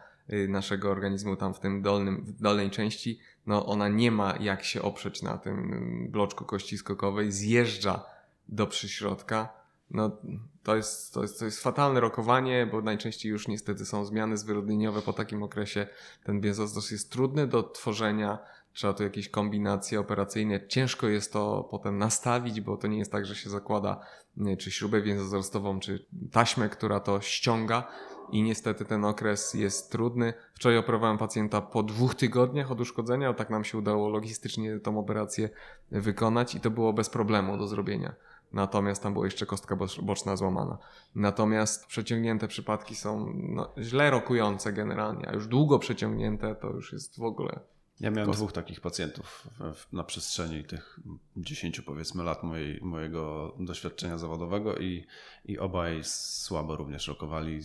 naszego 0.49 0.91
organizmu 0.91 1.35
tam 1.35 1.53
w 1.53 1.59
tym 1.59 1.81
dolnym, 1.81 2.25
w 2.25 2.41
dolnej 2.41 2.69
części, 2.69 3.19
no 3.45 3.65
ona 3.65 3.87
nie 3.87 4.11
ma 4.11 4.35
jak 4.39 4.63
się 4.63 4.81
oprzeć 4.81 5.21
na 5.21 5.37
tym 5.37 5.59
mm, 5.59 6.11
bloczku 6.11 6.45
kości 6.45 6.77
skokowej, 6.77 7.31
zjeżdża 7.31 8.05
do 8.49 8.67
przyśrodka. 8.67 9.49
No, 9.91 10.17
to 10.63 10.75
jest, 10.75 11.13
to, 11.13 11.21
jest, 11.21 11.39
to 11.39 11.45
jest 11.45 11.63
fatalne 11.63 11.99
rokowanie, 11.99 12.67
bo 12.71 12.81
najczęściej 12.81 13.31
już 13.31 13.47
niestety 13.47 13.85
są 13.85 14.05
zmiany 14.05 14.37
zwyrodnieniowe 14.37 15.01
po 15.01 15.13
takim 15.13 15.43
okresie. 15.43 15.87
Ten 16.23 16.41
więzozrost 16.41 16.91
jest 16.91 17.11
trudny 17.11 17.47
do 17.47 17.63
tworzenia, 17.63 18.39
trzeba 18.73 18.93
tu 18.93 19.03
jakieś 19.03 19.29
kombinacje 19.29 19.99
operacyjne. 19.99 20.67
Ciężko 20.67 21.07
jest 21.07 21.33
to 21.33 21.67
potem 21.71 21.97
nastawić, 21.97 22.61
bo 22.61 22.77
to 22.77 22.87
nie 22.87 22.97
jest 22.97 23.11
tak, 23.11 23.25
że 23.25 23.35
się 23.35 23.49
zakłada 23.49 23.99
nie, 24.37 24.57
czy 24.57 24.71
śrubę 24.71 25.01
więzozrostową, 25.01 25.79
czy 25.79 26.05
taśmę, 26.31 26.69
która 26.69 26.99
to 26.99 27.21
ściąga. 27.21 27.87
I 28.31 28.43
niestety 28.43 28.85
ten 28.85 29.05
okres 29.05 29.53
jest 29.53 29.91
trudny. 29.91 30.33
Wczoraj 30.53 30.77
operowałem 30.77 31.17
pacjenta 31.17 31.61
po 31.61 31.83
dwóch 31.83 32.15
tygodniach 32.15 32.71
od 32.71 32.81
uszkodzenia. 32.81 33.33
Tak 33.33 33.49
nam 33.49 33.63
się 33.63 33.77
udało 33.77 34.09
logistycznie 34.09 34.79
tą 34.79 34.99
operację 34.99 35.49
wykonać 35.91 36.55
i 36.55 36.59
to 36.59 36.71
było 36.71 36.93
bez 36.93 37.09
problemu 37.09 37.57
do 37.57 37.67
zrobienia. 37.67 38.13
Natomiast 38.53 39.03
tam 39.03 39.13
była 39.13 39.25
jeszcze 39.25 39.45
kostka 39.45 39.75
boc- 39.75 40.01
boczna 40.01 40.35
złamana. 40.35 40.77
Natomiast 41.15 41.85
przeciągnięte 41.85 42.47
przypadki 42.47 42.95
są 42.95 43.33
no, 43.33 43.71
źle 43.77 44.11
rokujące 44.11 44.73
generalnie, 44.73 45.29
a 45.29 45.33
już 45.33 45.47
długo 45.47 45.79
przeciągnięte 45.79 46.55
to 46.55 46.69
już 46.69 46.93
jest 46.93 47.19
w 47.19 47.23
ogóle. 47.23 47.59
Ja 48.01 48.11
miałem 48.11 48.29
Kos- 48.29 48.35
dwóch 48.35 48.51
takich 48.51 48.81
pacjentów 48.81 49.47
na 49.93 50.03
przestrzeni 50.03 50.63
tych 50.63 50.99
10 51.37 51.81
powiedzmy 51.81 52.23
lat 52.23 52.43
mojej, 52.43 52.79
mojego 52.81 53.55
doświadczenia 53.59 54.17
zawodowego 54.17 54.77
i, 54.77 55.05
i 55.45 55.59
obaj 55.59 56.01
słabo 56.03 56.75
również 56.75 57.07
rokowali 57.07 57.59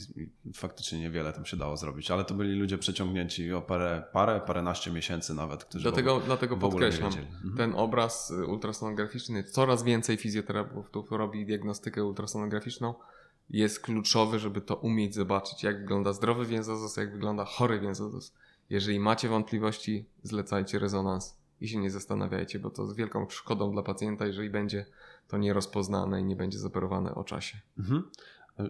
faktycznie 0.54 0.98
niewiele 1.00 1.32
tam 1.32 1.46
się 1.46 1.56
dało 1.56 1.76
zrobić, 1.76 2.10
ale 2.10 2.24
to 2.24 2.34
byli 2.34 2.58
ludzie 2.58 2.78
przeciągnięci 2.78 3.52
o 3.52 3.62
parę, 3.62 4.02
parę 4.12 4.40
paręnaście 4.40 4.90
miesięcy 4.90 5.34
nawet, 5.34 5.64
którzy 5.64 5.82
Dlatego, 5.82 6.20
dlatego 6.20 6.54
ogóle 6.54 6.90
nie 6.90 6.98
podkreślam. 6.98 7.26
Mhm. 7.26 7.56
ten 7.56 7.74
obraz 7.74 8.30
y, 8.30 8.46
ultrasonograficzny, 8.46 9.44
coraz 9.44 9.82
więcej 9.82 10.16
fizjoterapeutów 10.16 11.10
robi 11.10 11.46
diagnostykę 11.46 12.04
ultrasonograficzną, 12.04 12.94
jest 13.50 13.80
kluczowy, 13.80 14.38
żeby 14.38 14.60
to 14.60 14.76
umieć 14.76 15.14
zobaczyć, 15.14 15.62
jak 15.62 15.80
wygląda 15.80 16.12
zdrowy 16.12 16.46
więzozos, 16.46 16.96
jak 16.96 17.12
wygląda 17.12 17.44
chory 17.44 17.80
więzozos. 17.80 18.32
Jeżeli 18.70 19.00
macie 19.00 19.28
wątpliwości, 19.28 20.06
zlecajcie 20.22 20.78
rezonans 20.78 21.36
i 21.60 21.68
się 21.68 21.78
nie 21.78 21.90
zastanawiajcie, 21.90 22.58
bo 22.58 22.70
to 22.70 22.86
z 22.86 22.96
wielką 22.96 23.28
szkodą 23.28 23.72
dla 23.72 23.82
pacjenta, 23.82 24.26
jeżeli 24.26 24.50
będzie 24.50 24.86
to 25.28 25.38
nierozpoznane 25.38 26.20
i 26.20 26.24
nie 26.24 26.36
będzie 26.36 26.58
zoperowane 26.58 27.14
o 27.14 27.24
czasie. 27.24 27.58
Mhm. 27.78 28.10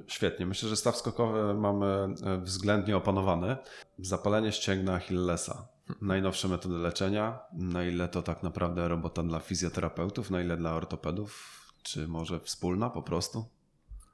Świetnie. 0.06 0.46
Myślę, 0.46 0.68
że 0.68 0.76
staw 0.76 0.96
skokowy 0.96 1.54
mamy 1.54 1.86
e, 1.86 2.38
względnie 2.38 2.96
opanowany. 2.96 3.56
Zapalenie 3.98 4.52
ścięgna 4.52 4.94
Achillesa. 4.94 5.68
Najnowsze 6.02 6.48
metody 6.48 6.74
leczenia. 6.74 7.38
Na 7.52 7.84
ile 7.84 8.08
to 8.08 8.22
tak 8.22 8.42
naprawdę 8.42 8.88
robota 8.88 9.22
dla 9.22 9.40
fizjoterapeutów, 9.40 10.30
na 10.30 10.42
ile 10.42 10.56
dla 10.56 10.74
ortopedów, 10.74 11.60
czy 11.82 12.08
może 12.08 12.40
wspólna 12.40 12.90
po 12.90 13.02
prostu? 13.02 13.44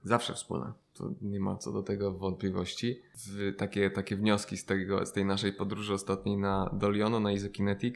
Zawsze 0.04 0.34
wspólne. 0.34 0.72
To 0.94 1.10
nie 1.22 1.40
ma 1.40 1.56
co 1.56 1.72
do 1.72 1.82
tego 1.82 2.12
wątpliwości. 2.12 3.02
W 3.14 3.54
takie, 3.56 3.90
takie 3.90 4.16
wnioski 4.16 4.56
z, 4.56 4.64
tego, 4.64 5.06
z 5.06 5.12
tej 5.12 5.24
naszej 5.24 5.52
podróży 5.52 5.94
ostatniej 5.94 6.36
na 6.36 6.70
Doliono, 6.72 7.20
na 7.20 7.32
Isokinetic, 7.32 7.94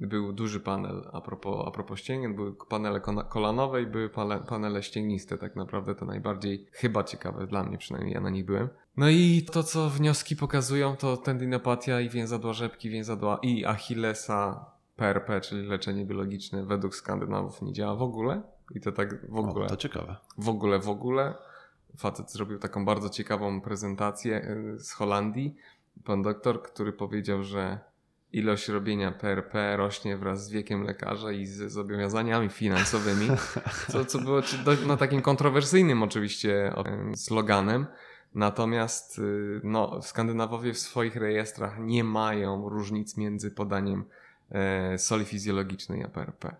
był 0.00 0.32
duży 0.32 0.60
panel 0.60 1.10
a 1.12 1.20
propos, 1.20 1.68
a 1.68 1.70
propos 1.70 1.98
ścięgien, 1.98 2.34
były 2.34 2.54
panele 2.68 3.00
kolanowe 3.28 3.82
i 3.82 3.86
były 3.86 4.08
pale, 4.08 4.40
panele 4.40 4.82
ścięgniste, 4.82 5.38
tak 5.38 5.56
naprawdę 5.56 5.94
to 5.94 6.04
najbardziej 6.04 6.66
chyba 6.72 7.04
ciekawe 7.04 7.46
dla 7.46 7.62
mnie, 7.62 7.78
przynajmniej 7.78 8.14
ja 8.14 8.20
na 8.20 8.30
nich 8.30 8.44
byłem. 8.44 8.68
No 8.96 9.08
i 9.08 9.46
to, 9.52 9.62
co 9.62 9.90
wnioski 9.90 10.36
pokazują, 10.36 10.96
to 10.96 11.16
tendinopatia 11.16 12.00
i 12.00 12.08
więzadła 12.08 12.52
rzepki, 12.52 12.90
więzadła 12.90 13.38
i 13.42 13.64
Achillesa, 13.64 14.70
PRP, 14.96 15.40
czyli 15.40 15.66
leczenie 15.66 16.04
biologiczne 16.04 16.64
według 16.64 16.94
Skandynawów 16.94 17.62
nie 17.62 17.72
działa 17.72 17.96
w 17.96 18.02
ogóle. 18.02 18.42
I 18.74 18.80
to 18.80 18.92
tak 18.92 19.30
w 19.30 19.38
ogóle. 19.38 19.66
O, 19.66 19.68
to 19.68 19.76
ciekawe. 19.76 20.16
W 20.38 20.48
ogóle, 20.48 20.78
w 20.78 20.88
ogóle. 20.88 21.34
Facet 21.96 22.32
zrobił 22.32 22.58
taką 22.58 22.84
bardzo 22.84 23.10
ciekawą 23.10 23.60
prezentację 23.60 24.36
e, 24.36 24.78
z 24.78 24.92
Holandii. 24.92 25.56
Pan 26.04 26.22
doktor, 26.22 26.62
który 26.62 26.92
powiedział, 26.92 27.42
że 27.42 27.78
ilość 28.32 28.68
robienia 28.68 29.12
PRP 29.12 29.76
rośnie 29.76 30.16
wraz 30.16 30.44
z 30.44 30.50
wiekiem 30.50 30.82
lekarza 30.82 31.32
i 31.32 31.46
z 31.46 31.72
zobowiązaniami 31.72 32.48
finansowymi, 32.48 33.28
co, 33.92 34.04
co 34.04 34.18
było 34.18 34.40
no, 34.86 34.96
takim 34.96 35.22
kontrowersyjnym 35.22 36.02
oczywiście 36.02 36.74
sloganem. 37.14 37.86
Natomiast 38.34 39.18
y, 39.18 39.60
no, 39.64 40.02
Skandynawowie 40.02 40.72
w 40.72 40.78
swoich 40.78 41.16
rejestrach 41.16 41.78
nie 41.78 42.04
mają 42.04 42.68
różnic 42.68 43.16
między 43.16 43.50
podaniem 43.50 44.04
soli 44.96 45.24
fizjologicznej 45.24 46.04
a 46.04 46.08
PRP. 46.08 46.56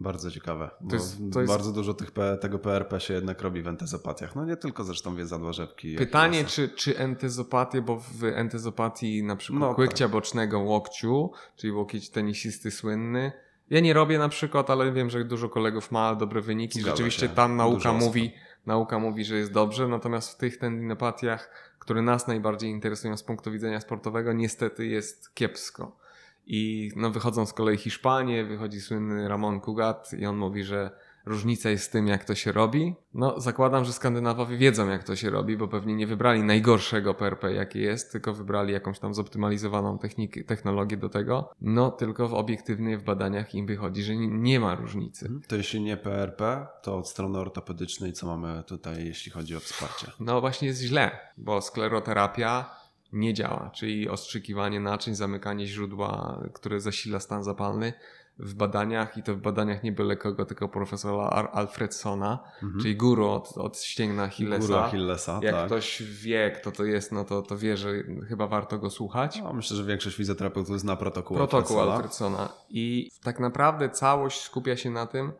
Bardzo 0.00 0.30
ciekawe. 0.30 0.70
To 0.88 0.96
jest, 0.96 1.18
to 1.32 1.40
jest... 1.40 1.52
Bardzo 1.52 1.72
dużo 1.72 1.94
tych, 1.94 2.10
tego 2.40 2.58
PRP 2.58 3.00
się 3.00 3.14
jednak 3.14 3.42
robi 3.42 3.62
w 3.62 3.68
entezopatiach. 3.68 4.36
No 4.36 4.44
nie 4.44 4.56
tylko 4.56 4.84
zresztą 4.84 5.16
więzadła 5.16 5.52
rzepki. 5.52 5.96
Pytanie, 5.96 6.44
czy, 6.44 6.68
czy 6.68 6.98
entezopatie, 6.98 7.82
bo 7.82 7.96
w 7.96 8.24
entezopatii 8.24 9.22
na 9.22 9.36
przykład 9.36 9.60
no, 9.60 9.74
kłykcia 9.74 10.04
tak. 10.04 10.12
bocznego 10.12 10.60
łokciu, 10.60 11.30
czyli 11.56 11.72
łokieć 11.72 12.10
tenisisty 12.10 12.70
słynny, 12.70 13.32
ja 13.70 13.80
nie 13.80 13.92
robię 13.92 14.18
na 14.18 14.28
przykład, 14.28 14.70
ale 14.70 14.92
wiem, 14.92 15.10
że 15.10 15.24
dużo 15.24 15.48
kolegów 15.48 15.90
ma 15.90 16.14
dobre 16.14 16.40
wyniki. 16.40 16.80
Zgadza 16.80 16.96
Rzeczywiście 16.96 17.28
się. 17.28 17.34
tam 17.34 17.56
nauka 17.56 17.92
mówi, 17.92 18.32
nauka 18.66 18.98
mówi, 18.98 19.24
że 19.24 19.36
jest 19.36 19.52
dobrze, 19.52 19.88
natomiast 19.88 20.32
w 20.32 20.36
tych 20.36 20.58
tendinopatiach, 20.58 21.50
które 21.78 22.02
nas 22.02 22.26
najbardziej 22.26 22.70
interesują 22.70 23.16
z 23.16 23.22
punktu 23.22 23.52
widzenia 23.52 23.80
sportowego, 23.80 24.32
niestety 24.32 24.86
jest 24.86 25.34
kiepsko. 25.34 25.96
I 26.46 26.90
no, 26.96 27.10
wychodzą 27.10 27.46
z 27.46 27.52
kolei 27.52 27.76
Hiszpanie, 27.76 28.44
wychodzi 28.44 28.80
słynny 28.80 29.28
Ramon 29.28 29.60
Cugat 29.60 30.12
i 30.18 30.26
on 30.26 30.36
mówi, 30.36 30.64
że 30.64 30.90
różnica 31.26 31.70
jest 31.70 31.84
z 31.84 31.90
tym, 31.90 32.06
jak 32.06 32.24
to 32.24 32.34
się 32.34 32.52
robi. 32.52 32.94
No, 33.14 33.40
zakładam, 33.40 33.84
że 33.84 33.92
Skandynawowie 33.92 34.56
wiedzą, 34.56 34.88
jak 34.88 35.04
to 35.04 35.16
się 35.16 35.30
robi, 35.30 35.56
bo 35.56 35.68
pewnie 35.68 35.94
nie 35.94 36.06
wybrali 36.06 36.42
najgorszego 36.42 37.14
PRP, 37.14 37.52
jakie 37.52 37.80
jest, 37.80 38.12
tylko 38.12 38.34
wybrali 38.34 38.72
jakąś 38.72 38.98
tam 38.98 39.14
zoptymalizowaną 39.14 39.98
technikę, 39.98 40.44
technologię 40.44 40.96
do 40.96 41.08
tego. 41.08 41.50
No, 41.60 41.90
tylko 41.90 42.28
w 42.28 42.34
obiektywnie 42.34 42.98
w 42.98 43.04
badaniach 43.04 43.54
im 43.54 43.66
wychodzi, 43.66 44.02
że 44.02 44.16
nie, 44.16 44.28
nie 44.28 44.60
ma 44.60 44.74
różnicy. 44.74 45.26
Mhm. 45.26 45.42
To 45.48 45.56
jeśli 45.56 45.80
nie 45.80 45.96
PRP, 45.96 46.66
to 46.82 46.96
od 46.96 47.08
strony 47.08 47.38
ortopedycznej, 47.38 48.12
co 48.12 48.26
mamy 48.26 48.62
tutaj, 48.66 49.06
jeśli 49.06 49.32
chodzi 49.32 49.56
o 49.56 49.60
wsparcie? 49.60 50.06
No, 50.20 50.40
właśnie 50.40 50.68
jest 50.68 50.82
źle, 50.82 51.18
bo 51.36 51.60
skleroterapia 51.60 52.79
nie 53.12 53.34
działa, 53.34 53.70
czyli 53.74 54.08
ostrzykiwanie 54.08 54.80
naczyń, 54.80 55.14
zamykanie 55.14 55.66
źródła, 55.66 56.42
które 56.52 56.80
zasila 56.80 57.20
stan 57.20 57.44
zapalny 57.44 57.92
w 58.38 58.54
badaniach 58.54 59.16
i 59.16 59.22
to 59.22 59.34
w 59.34 59.38
badaniach 59.38 59.82
nie 59.82 59.92
byle 59.92 60.16
kogo, 60.16 60.44
tylko 60.44 60.68
profesora 60.68 61.24
Alfredsona, 61.52 62.38
mhm. 62.62 62.82
czyli 62.82 62.96
guru 62.96 63.28
od, 63.28 63.58
od 63.58 63.78
ścięgna 63.78 64.22
Achillesa. 64.22 64.66
Guru 64.66 64.78
Achillesa, 64.78 65.40
Jak 65.42 65.54
tak. 65.54 65.66
ktoś 65.66 66.02
wie, 66.02 66.50
kto 66.50 66.72
to 66.72 66.84
jest, 66.84 67.12
no 67.12 67.24
to, 67.24 67.42
to 67.42 67.58
wie, 67.58 67.76
że 67.76 67.92
chyba 68.28 68.46
warto 68.46 68.78
go 68.78 68.90
słuchać. 68.90 69.40
No, 69.42 69.52
myślę, 69.52 69.76
że 69.76 69.84
większość 69.84 70.16
fizjoterapeutów 70.16 70.80
zna 70.80 70.96
protokół 70.96 71.36
Protokół 71.36 71.80
Alfredsona. 71.80 72.38
Alfredsona. 72.38 72.60
I 72.70 73.10
tak 73.22 73.40
naprawdę 73.40 73.90
całość 73.90 74.40
skupia 74.40 74.76
się 74.76 74.90
na 74.90 75.06
tym, 75.06 75.32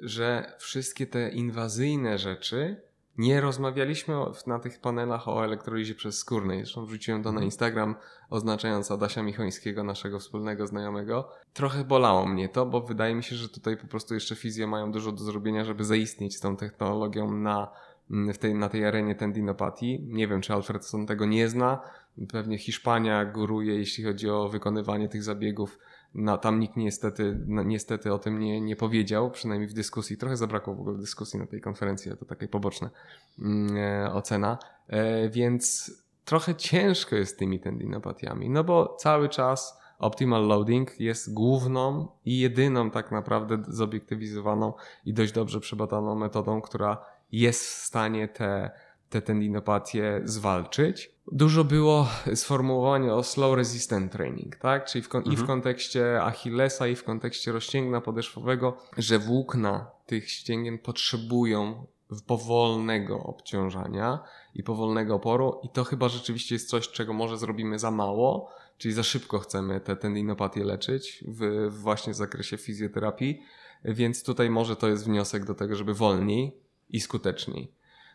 że 0.00 0.52
wszystkie 0.58 1.06
te 1.06 1.30
inwazyjne 1.30 2.18
rzeczy 2.18 2.80
nie 3.18 3.40
rozmawialiśmy 3.40 4.14
na 4.46 4.58
tych 4.58 4.80
panelach 4.80 5.28
o 5.28 5.44
elektrolizie 5.44 5.94
przez 5.94 6.18
skórnej. 6.18 6.58
Zresztą 6.58 6.86
wrzuciłem 6.86 7.22
to 7.22 7.28
na 7.28 7.30
mhm. 7.30 7.44
Instagram, 7.44 7.94
oznaczając 8.30 8.90
Adasia 8.90 9.22
Michońskiego, 9.22 9.84
naszego 9.84 10.18
wspólnego 10.18 10.66
znajomego. 10.66 11.28
Trochę 11.52 11.84
bolało 11.84 12.26
mnie 12.26 12.48
to, 12.48 12.66
bo 12.66 12.80
wydaje 12.80 13.14
mi 13.14 13.22
się, 13.22 13.36
że 13.36 13.48
tutaj 13.48 13.76
po 13.76 13.86
prostu 13.86 14.14
jeszcze 14.14 14.36
fizje 14.36 14.66
mają 14.66 14.92
dużo 14.92 15.12
do 15.12 15.24
zrobienia, 15.24 15.64
żeby 15.64 15.84
zaistnieć 15.84 16.36
z 16.36 16.40
tą 16.40 16.56
technologią 16.56 17.30
na, 17.30 17.68
w 18.10 18.38
tej, 18.38 18.54
na 18.54 18.68
tej 18.68 18.84
arenie 18.84 19.14
tendinopatii. 19.14 20.06
Nie 20.08 20.28
wiem, 20.28 20.40
czy 20.40 20.52
Alfredson 20.52 21.06
tego 21.06 21.26
nie 21.26 21.48
zna. 21.48 21.80
Pewnie 22.32 22.58
Hiszpania 22.58 23.24
góruje, 23.24 23.74
jeśli 23.74 24.04
chodzi 24.04 24.30
o 24.30 24.48
wykonywanie 24.48 25.08
tych 25.08 25.22
zabiegów 25.22 25.78
no, 26.14 26.38
tam 26.38 26.60
nikt 26.60 26.76
niestety, 26.76 27.40
no, 27.46 27.62
niestety 27.62 28.12
o 28.12 28.18
tym 28.18 28.38
nie, 28.38 28.60
nie 28.60 28.76
powiedział, 28.76 29.30
przynajmniej 29.30 29.68
w 29.68 29.72
dyskusji. 29.72 30.16
Trochę 30.16 30.36
zabrakło 30.36 30.74
w 30.74 30.80
ogóle 30.80 30.98
dyskusji 30.98 31.38
na 31.38 31.46
tej 31.46 31.60
konferencji, 31.60 32.12
to 32.18 32.24
takie 32.24 32.48
poboczne 32.48 32.90
mm, 33.38 33.76
e, 33.76 34.12
ocena. 34.12 34.58
E, 34.88 35.28
więc 35.28 35.92
trochę 36.24 36.54
ciężko 36.54 37.16
jest 37.16 37.34
z 37.34 37.36
tymi 37.36 37.60
tendinopatiami, 37.60 38.50
no 38.50 38.64
bo 38.64 38.96
cały 38.98 39.28
czas 39.28 39.80
optimal 39.98 40.46
loading 40.46 41.00
jest 41.00 41.34
główną 41.34 42.08
i 42.24 42.38
jedyną 42.38 42.90
tak 42.90 43.12
naprawdę 43.12 43.62
zobiektywizowaną 43.68 44.72
i 45.04 45.14
dość 45.14 45.32
dobrze 45.32 45.60
przebadaną 45.60 46.14
metodą, 46.14 46.60
która 46.60 47.04
jest 47.32 47.64
w 47.64 47.84
stanie 47.84 48.28
te 48.28 48.70
te 49.14 49.22
tendinopatie 49.22 50.20
zwalczyć. 50.24 51.13
Dużo 51.32 51.64
było 51.64 52.08
sformułowania 52.34 53.14
o 53.14 53.22
slow 53.22 53.56
resistant 53.56 54.12
training, 54.12 54.56
tak? 54.56 54.84
Czyli 54.84 55.02
w 55.02 55.06
mhm. 55.06 55.24
i 55.24 55.36
w 55.36 55.40
mhm. 55.40 55.46
kontekście 55.46 56.22
Achillesa, 56.22 56.86
i 56.86 56.96
w 56.96 57.04
kontekście 57.04 57.52
rozcięgna 57.52 58.00
podeszwowego, 58.00 58.76
że 58.98 59.18
włókna 59.18 59.90
tych 60.06 60.30
ścięgien 60.30 60.78
potrzebują 60.78 61.86
powolnego 62.26 63.18
obciążania 63.18 64.18
i 64.54 64.62
powolnego 64.62 65.14
oporu 65.14 65.60
i 65.62 65.68
to 65.68 65.84
chyba 65.84 66.08
rzeczywiście 66.08 66.54
jest 66.54 66.68
coś, 66.68 66.88
czego 66.88 67.12
może 67.12 67.38
zrobimy 67.38 67.78
za 67.78 67.90
mało, 67.90 68.50
czyli 68.78 68.94
za 68.94 69.02
szybko 69.02 69.38
chcemy 69.38 69.80
te 69.80 69.96
tendinopatie 69.96 70.64
leczyć 70.64 71.24
w, 71.28 71.68
właśnie 71.70 72.12
w 72.12 72.16
zakresie 72.16 72.56
fizjoterapii, 72.56 73.42
więc 73.84 74.24
tutaj 74.24 74.50
może 74.50 74.76
to 74.76 74.88
jest 74.88 75.04
wniosek 75.04 75.44
do 75.44 75.54
tego, 75.54 75.76
żeby 75.76 75.94
wolniej 75.94 76.56
i 76.88 77.00
skuteczniej. 77.00 77.72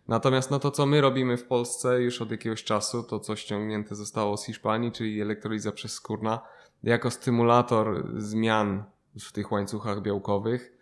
Natomiast 0.10 0.52
no 0.52 0.60
to, 0.60 0.72
co 0.72 0.86
my 0.86 1.02
robimy 1.02 1.38
w 1.38 1.44
Polsce 1.44 2.02
już 2.02 2.22
od 2.22 2.32
jakiegoś 2.32 2.64
czasu, 2.64 3.04
to 3.04 3.20
co 3.20 3.36
ściągnięte 3.36 3.96
zostało 3.96 4.38
z 4.38 4.46
Hiszpanii, 4.46 4.92
czyli 4.92 5.22
elektroliza 5.22 5.72
przezskórna, 5.72 6.40
jako 6.84 7.12
stymulator 7.12 8.08
zmian 8.18 8.84
w 9.20 9.32
tych 9.32 9.52
łańcuchach 9.52 10.02
białkowych. 10.02 10.74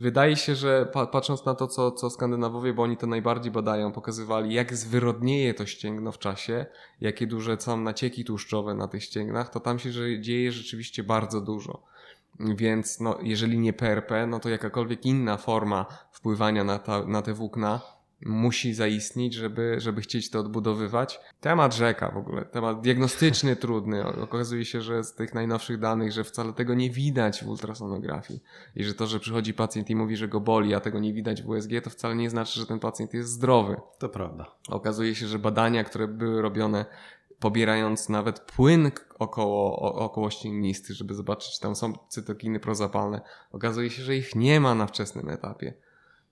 Wydaje 0.00 0.36
się, 0.36 0.54
że 0.54 0.92
patrząc 1.12 1.44
na 1.44 1.54
to, 1.54 1.66
co, 1.66 1.90
co 1.90 2.10
Skandynawowie, 2.10 2.72
bo 2.72 2.82
oni 2.82 2.96
to 2.96 3.06
najbardziej 3.06 3.52
badają, 3.52 3.92
pokazywali, 3.92 4.54
jak 4.54 4.74
zwyrodnieje 4.74 5.54
to 5.54 5.66
ścięgno 5.66 6.12
w 6.12 6.18
czasie, 6.18 6.66
jakie 7.00 7.26
duże 7.26 7.56
są 7.60 7.76
nacieki 7.76 8.24
tłuszczowe 8.24 8.74
na 8.74 8.88
tych 8.88 9.04
ścięgnach, 9.04 9.50
to 9.50 9.60
tam 9.60 9.78
się 9.78 9.92
że 9.92 10.20
dzieje 10.20 10.52
rzeczywiście 10.52 11.02
bardzo 11.02 11.40
dużo. 11.40 11.82
Więc 12.40 13.00
no, 13.00 13.18
jeżeli 13.22 13.58
nie 13.58 13.72
PRP, 13.72 14.26
no 14.26 14.40
to 14.40 14.48
jakakolwiek 14.48 15.06
inna 15.06 15.36
forma 15.36 15.86
wpływania 16.12 16.64
na, 16.64 16.78
ta, 16.78 17.06
na 17.06 17.22
te 17.22 17.34
włókna 17.34 17.95
musi 18.20 18.74
zaistnieć, 18.74 19.34
żeby, 19.34 19.74
żeby 19.78 20.00
chcieć 20.00 20.30
to 20.30 20.40
odbudowywać. 20.40 21.20
Temat 21.40 21.74
rzeka 21.74 22.10
w 22.10 22.16
ogóle, 22.16 22.44
temat 22.44 22.80
diagnostyczny 22.80 23.56
trudny. 23.66 24.06
Okazuje 24.06 24.64
się, 24.64 24.80
że 24.80 25.04
z 25.04 25.14
tych 25.14 25.34
najnowszych 25.34 25.78
danych, 25.78 26.12
że 26.12 26.24
wcale 26.24 26.52
tego 26.52 26.74
nie 26.74 26.90
widać 26.90 27.44
w 27.44 27.48
ultrasonografii 27.48 28.42
i 28.76 28.84
że 28.84 28.94
to, 28.94 29.06
że 29.06 29.20
przychodzi 29.20 29.54
pacjent 29.54 29.90
i 29.90 29.96
mówi, 29.96 30.16
że 30.16 30.28
go 30.28 30.40
boli, 30.40 30.74
a 30.74 30.80
tego 30.80 30.98
nie 30.98 31.12
widać 31.12 31.42
w 31.42 31.48
USG, 31.48 31.70
to 31.84 31.90
wcale 31.90 32.14
nie 32.14 32.30
znaczy, 32.30 32.60
że 32.60 32.66
ten 32.66 32.78
pacjent 32.78 33.14
jest 33.14 33.30
zdrowy. 33.30 33.76
To 33.98 34.08
prawda. 34.08 34.46
Okazuje 34.68 35.14
się, 35.14 35.26
że 35.26 35.38
badania, 35.38 35.84
które 35.84 36.08
były 36.08 36.42
robione 36.42 36.86
pobierając 37.40 38.08
nawet 38.08 38.40
płyn 38.40 38.90
około, 39.18 39.76
około 39.94 40.30
ścięgnisty, 40.30 40.94
żeby 40.94 41.14
zobaczyć, 41.14 41.54
czy 41.54 41.60
tam 41.60 41.76
są 41.76 41.92
cytokiny 42.08 42.60
prozapalne, 42.60 43.20
okazuje 43.52 43.90
się, 43.90 44.02
że 44.02 44.16
ich 44.16 44.34
nie 44.34 44.60
ma 44.60 44.74
na 44.74 44.86
wczesnym 44.86 45.28
etapie. 45.28 45.74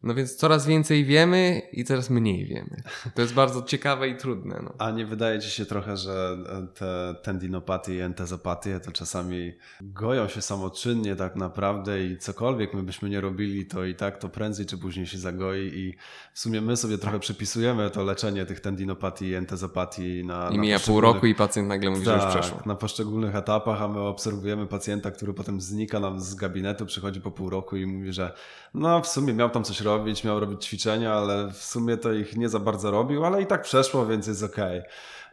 No 0.05 0.15
więc 0.15 0.37
coraz 0.37 0.67
więcej 0.67 1.05
wiemy 1.05 1.63
i 1.73 1.85
coraz 1.85 2.11
mniej 2.11 2.47
wiemy. 2.47 2.83
To 3.15 3.23
jest 3.23 3.35
bardzo 3.35 3.63
ciekawe 3.63 4.09
i 4.09 4.17
trudne. 4.17 4.61
No. 4.65 4.75
A 4.79 4.91
nie 4.91 5.07
wydaje 5.07 5.41
ci 5.41 5.51
się 5.51 5.67
trochę, 5.67 5.97
że 5.97 6.37
te 6.75 7.15
tendinopatie 7.23 7.95
i 7.95 8.01
entezopatie 8.01 8.81
to 8.81 8.93
czasami 8.93 9.53
goją 9.81 10.29
się 10.29 10.43
samoczynnie 10.43 11.17
tak 11.17 11.37
naprawdę 11.37 12.05
i 12.05 12.19
cokolwiek 12.19 12.75
my 12.75 12.83
byśmy 12.83 13.11
nie 13.11 13.21
robili, 13.21 13.67
to 13.67 13.85
i 13.85 13.95
tak 13.95 14.19
to 14.19 14.29
prędzej 14.29 14.67
czy 14.67 14.79
później 14.79 15.07
się 15.07 15.19
zagoi 15.19 15.71
i 15.75 15.95
w 16.33 16.39
sumie 16.39 16.61
my 16.61 16.77
sobie 16.77 16.99
trochę 16.99 17.19
przypisujemy 17.19 17.91
to 17.91 18.05
leczenie 18.05 18.47
tych 18.47 18.61
tendinopatii 18.61 19.27
i 19.27 19.35
entezopatii 19.35 20.25
na 20.25 20.49
I 20.51 20.57
na 20.57 20.63
mija 20.63 20.79
pół 20.81 21.01
roku 21.01 21.27
i 21.27 21.35
pacjent 21.35 21.69
nagle 21.69 21.91
mówi, 21.91 22.05
że 22.05 22.15
już 22.15 22.25
przeszło. 22.25 22.57
Tak, 22.57 22.67
na 22.67 22.75
poszczególnych 22.75 23.37
etapach, 23.37 23.83
a 23.83 23.89
my 23.89 24.01
obserwujemy 24.01 24.67
pacjenta, 24.67 25.11
który 25.11 25.35
potem 25.35 25.61
znika 25.61 26.01
nam 26.01 26.21
z 26.21 26.35
gabinetu, 26.35 26.87
przychodzi 26.87 27.21
po 27.21 27.31
pół 27.31 27.51
roku 27.51 27.77
i 27.77 27.87
mówi, 27.87 28.13
że 28.13 28.33
no 28.75 29.01
w 29.01 29.09
sumie 29.09 29.35
miał 29.35 29.51
tam 29.51 29.65
coś 29.65 29.81
robić, 29.81 29.94
miał 30.25 30.41
robić 30.41 30.65
ćwiczenia, 30.67 31.15
ale 31.15 31.51
w 31.53 31.65
sumie 31.65 31.97
to 31.97 32.13
ich 32.13 32.37
nie 32.37 32.49
za 32.49 32.59
bardzo 32.59 32.91
robił, 32.91 33.25
ale 33.25 33.43
i 33.43 33.47
tak 33.47 33.63
przeszło, 33.63 34.07
więc 34.07 34.27
jest 34.27 34.43
okej. 34.43 34.83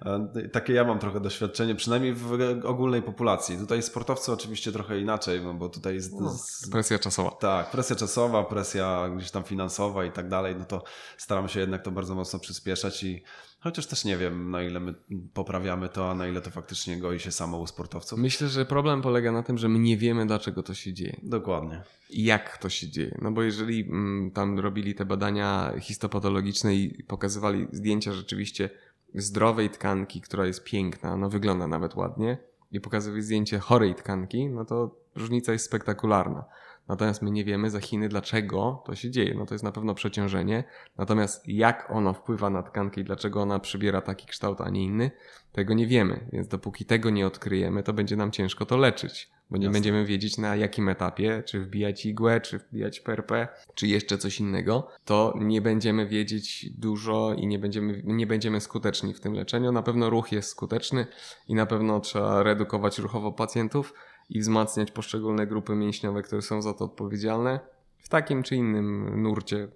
E, 0.06 0.50
Takie 0.52 0.74
ja 0.74 0.84
mam 0.84 1.00
trochę 1.00 1.20
doświadczenie, 1.20 1.76
przynajmniej 1.76 2.14
w 2.14 2.32
ogólnej 2.66 3.02
populacji. 3.02 3.58
Tutaj 3.58 3.82
sportowcy 3.84 4.32
oczywiście 4.32 4.72
trochę 4.72 5.00
inaczej, 5.00 5.42
no 5.42 5.54
bo 5.54 5.70
tutaj 5.70 5.94
jest, 5.96 6.12
z, 6.40 6.70
Presja 6.70 7.00
czasowa. 7.00 7.32
tak, 7.32 7.72
presja 7.72 7.96
czasowa, 7.96 8.44
presja 8.44 9.10
gdzieś 9.18 9.32
tam 9.32 9.44
finansowa 9.44 10.06
i 10.06 10.12
tak 10.12 10.30
dalej, 10.30 10.56
no 10.60 10.66
to 10.66 10.84
staramy 11.18 11.50
się 11.50 11.60
jednak 11.60 11.82
to 11.82 11.92
bardzo 11.92 12.16
mocno 12.16 12.40
przyspieszać 12.40 13.04
i 13.04 13.24
chociaż 13.62 13.88
też 13.88 14.06
nie 14.06 14.18
wiem, 14.18 14.52
na 14.52 14.64
ile 14.64 14.80
my 14.80 14.94
poprawiamy 15.34 15.90
to, 15.90 16.12
a 16.12 16.16
na 16.16 16.28
ile 16.28 16.42
to 16.42 16.50
faktycznie 16.50 16.98
goi 16.98 17.20
się 17.20 17.32
samo 17.32 17.58
u 17.58 17.68
sportowców. 17.68 18.20
Myślę, 18.20 18.48
że 18.48 18.66
problem 18.66 19.02
polega 19.02 19.32
na 19.32 19.44
tym, 19.44 19.58
że 19.58 19.70
my 19.70 19.80
nie 19.80 19.98
wiemy, 19.98 20.26
dlaczego 20.26 20.64
to 20.64 20.74
się 20.74 20.94
dzieje. 20.94 21.20
Dokładnie. 21.24 21.82
I 22.10 22.24
jak 22.24 22.58
to 22.58 22.70
się 22.70 22.88
dzieje. 22.88 23.18
No 23.22 23.32
bo 23.32 23.44
jeżeli 23.44 23.82
mm, 23.82 24.32
tam 24.32 24.60
robili 24.60 24.96
te 24.96 25.06
badania 25.06 25.74
histopatologiczne 25.80 26.76
i 26.76 27.04
pokazywali 27.04 27.68
zdjęcia 27.72 28.14
rzeczywiście 28.14 28.70
zdrowej 29.16 29.70
tkanki, 29.70 30.22
która 30.22 30.46
jest 30.46 30.64
piękna, 30.64 31.18
no 31.18 31.30
wygląda 31.30 31.68
nawet 31.68 31.96
ładnie, 31.96 32.38
i 32.72 32.82
pokazywali 32.82 33.22
zdjęcie 33.22 33.60
chorej 33.60 33.96
tkanki, 33.96 34.50
no 34.50 34.66
to 34.66 34.96
różnica 35.16 35.52
jest 35.52 35.66
spektakularna. 35.66 36.46
Natomiast 36.92 37.22
my 37.22 37.32
nie 37.32 37.44
wiemy 37.44 37.70
za 37.70 37.80
Chiny, 37.80 38.10
dlaczego 38.10 38.84
to 38.86 38.96
się 38.96 39.12
dzieje. 39.12 39.34
No 39.38 39.46
to 39.46 39.54
jest 39.54 39.64
na 39.64 39.72
pewno 39.72 39.94
przeciążenie. 39.94 40.64
Natomiast 40.98 41.48
jak 41.48 41.88
ono 41.90 42.14
wpływa 42.14 42.50
na 42.50 42.64
tkankę 42.64 43.02
i 43.02 43.04
dlaczego 43.04 43.42
ona 43.42 43.60
przybiera 43.60 44.02
taki 44.02 44.28
kształt, 44.28 44.62
a 44.62 44.70
nie 44.70 44.84
inny, 44.84 45.12
tego 45.52 45.74
nie 45.74 45.88
wiemy. 45.88 46.28
Więc 46.34 46.48
dopóki 46.48 46.86
tego 46.86 47.10
nie 47.10 47.28
odkryjemy, 47.28 47.84
to 47.84 47.94
będzie 47.94 48.16
nam 48.16 48.32
ciężko 48.32 48.66
to 48.66 48.78
leczyć. 48.78 49.30
Bo 49.50 49.58
nie 49.58 49.66
Jasne. 49.66 49.74
będziemy 49.74 50.06
wiedzieć 50.06 50.38
na 50.38 50.56
jakim 50.56 50.90
etapie, 50.90 51.44
czy 51.46 51.60
wbijać 51.60 52.06
igłę, 52.06 52.42
czy 52.42 52.60
wbijać 52.60 53.00
PRP, 53.00 53.48
czy 53.76 53.88
jeszcze 53.88 54.18
coś 54.18 54.40
innego, 54.40 54.88
to 55.06 55.34
nie 55.40 55.62
będziemy 55.62 56.08
wiedzieć 56.08 56.70
dużo 56.78 57.34
i 57.34 57.48
nie 57.48 57.60
będziemy, 57.60 58.02
nie 58.06 58.28
będziemy 58.28 58.62
skuteczni 58.62 59.14
w 59.14 59.20
tym 59.20 59.34
leczeniu. 59.34 59.72
Na 59.72 59.84
pewno 59.84 60.10
ruch 60.10 60.32
jest 60.32 60.50
skuteczny 60.50 61.08
i 61.48 61.56
na 61.56 61.66
pewno 61.66 62.00
trzeba 62.00 62.44
redukować 62.44 63.00
ruchowo 63.00 63.32
pacjentów 63.32 63.94
i 64.32 64.40
wzmacniać 64.40 64.92
poszczególne 64.92 65.48
grupy 65.48 65.76
mięśniowe, 65.76 66.22
które 66.22 66.42
są 66.42 66.62
za 66.62 66.74
to 66.74 66.86
odpowiedzialne 66.86 67.60
w 67.98 68.10
takim 68.10 68.44
czy 68.44 68.56
innym 68.56 69.22
nurcie. 69.22 69.68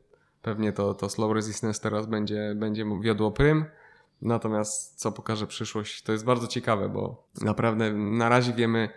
Pewnie 0.42 0.74
to, 0.74 0.94
to 0.94 1.10
slow 1.10 1.34
resistance 1.34 1.82
teraz 1.82 2.06
będzie, 2.06 2.54
będzie 2.56 2.86
wiodło 3.02 3.32
prym. 3.32 3.66
Natomiast 4.22 5.00
co 5.00 5.12
pokaże 5.12 5.48
przyszłość, 5.48 6.02
to 6.04 6.12
jest 6.12 6.26
bardzo 6.26 6.48
ciekawe, 6.48 6.90
bo 6.90 7.28
naprawdę 7.42 7.94
na 7.94 8.30
razie 8.30 8.54
wiemy 8.54 8.90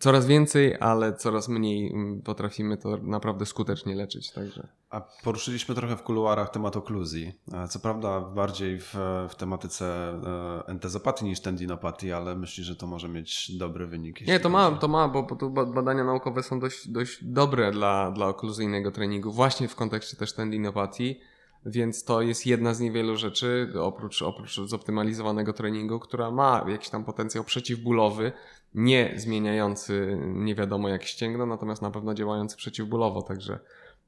coraz 0.00 0.26
więcej, 0.26 0.76
ale 0.80 1.16
coraz 1.16 1.48
mniej 1.48 1.92
mm, 1.92 2.22
potrafimy 2.22 2.76
to 2.76 2.96
naprawdę 3.02 3.46
skutecznie 3.46 3.94
leczyć. 3.94 4.30
Także 4.30 4.68
A 4.90 5.00
poruszyliśmy 5.00 5.74
trochę 5.74 5.96
w 5.96 6.02
kuluarach 6.02 6.50
temat 6.50 6.76
okluzji. 6.76 7.32
E, 7.52 7.68
Co 7.68 7.78
prawda 7.78 8.20
bardziej 8.20 8.80
w, 8.80 8.94
w 9.28 9.34
tematyce 9.34 9.86
e, 9.86 10.66
entezopatii 10.66 11.24
niż 11.24 11.40
tendinopatii, 11.40 12.12
ale 12.12 12.36
myślę, 12.36 12.64
że 12.64 12.76
to 12.76 12.86
może 12.86 13.08
mieć 13.08 13.56
dobry 13.56 13.86
wynik. 13.86 14.26
Nie, 14.26 14.40
to 14.40 14.48
ma, 14.48 14.70
to 14.70 14.88
ma, 14.88 15.08
bo, 15.08 15.22
bo 15.22 15.36
tu 15.36 15.50
ba- 15.50 15.66
badania 15.66 16.04
naukowe 16.04 16.42
są 16.42 16.60
dość, 16.60 16.88
dość 16.88 17.24
dobre 17.24 17.70
dla, 17.72 18.10
dla 18.10 18.26
okluzyjnego 18.26 18.90
treningu, 18.90 19.32
właśnie 19.32 19.68
w 19.68 19.74
kontekście 19.76 20.16
też 20.16 20.32
tendinopatii, 20.32 21.20
więc 21.66 22.04
to 22.04 22.22
jest 22.22 22.46
jedna 22.46 22.74
z 22.74 22.80
niewielu 22.80 23.16
rzeczy, 23.16 23.72
oprócz, 23.80 24.22
oprócz 24.22 24.60
zoptymalizowanego 24.60 25.52
treningu, 25.52 26.00
która 26.00 26.30
ma 26.30 26.64
jakiś 26.68 26.88
tam 26.88 27.04
potencjał 27.04 27.44
przeciwbólowy, 27.44 28.32
nie 28.74 29.12
zmieniający 29.16 30.18
nie 30.24 30.54
wiadomo 30.54 30.88
jak 30.88 31.04
ścięgno, 31.04 31.46
natomiast 31.46 31.82
na 31.82 31.90
pewno 31.90 32.14
działający 32.14 32.56
przeciwbólowo, 32.56 33.22
także 33.22 33.58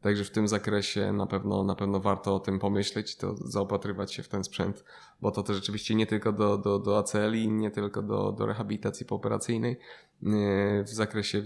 Także 0.00 0.24
w 0.24 0.30
tym 0.30 0.48
zakresie 0.48 1.12
na 1.12 1.26
pewno, 1.26 1.64
na 1.64 1.74
pewno 1.74 2.00
warto 2.00 2.34
o 2.34 2.40
tym 2.40 2.58
pomyśleć 2.58 3.14
i 3.14 3.16
to 3.16 3.34
zaopatrywać 3.36 4.14
się 4.14 4.22
w 4.22 4.28
ten 4.28 4.44
sprzęt, 4.44 4.84
bo 5.20 5.30
to 5.30 5.42
też 5.42 5.56
rzeczywiście 5.56 5.94
nie 5.94 6.06
tylko 6.06 6.32
do, 6.32 6.58
do, 6.58 6.78
do 6.78 6.98
ACL-i, 6.98 7.48
nie 7.48 7.70
tylko 7.70 8.02
do, 8.02 8.32
do 8.32 8.46
rehabilitacji 8.46 9.06
pooperacyjnej 9.06 9.78
yy, 10.22 10.84
w 10.84 10.88
zakresie 10.88 11.42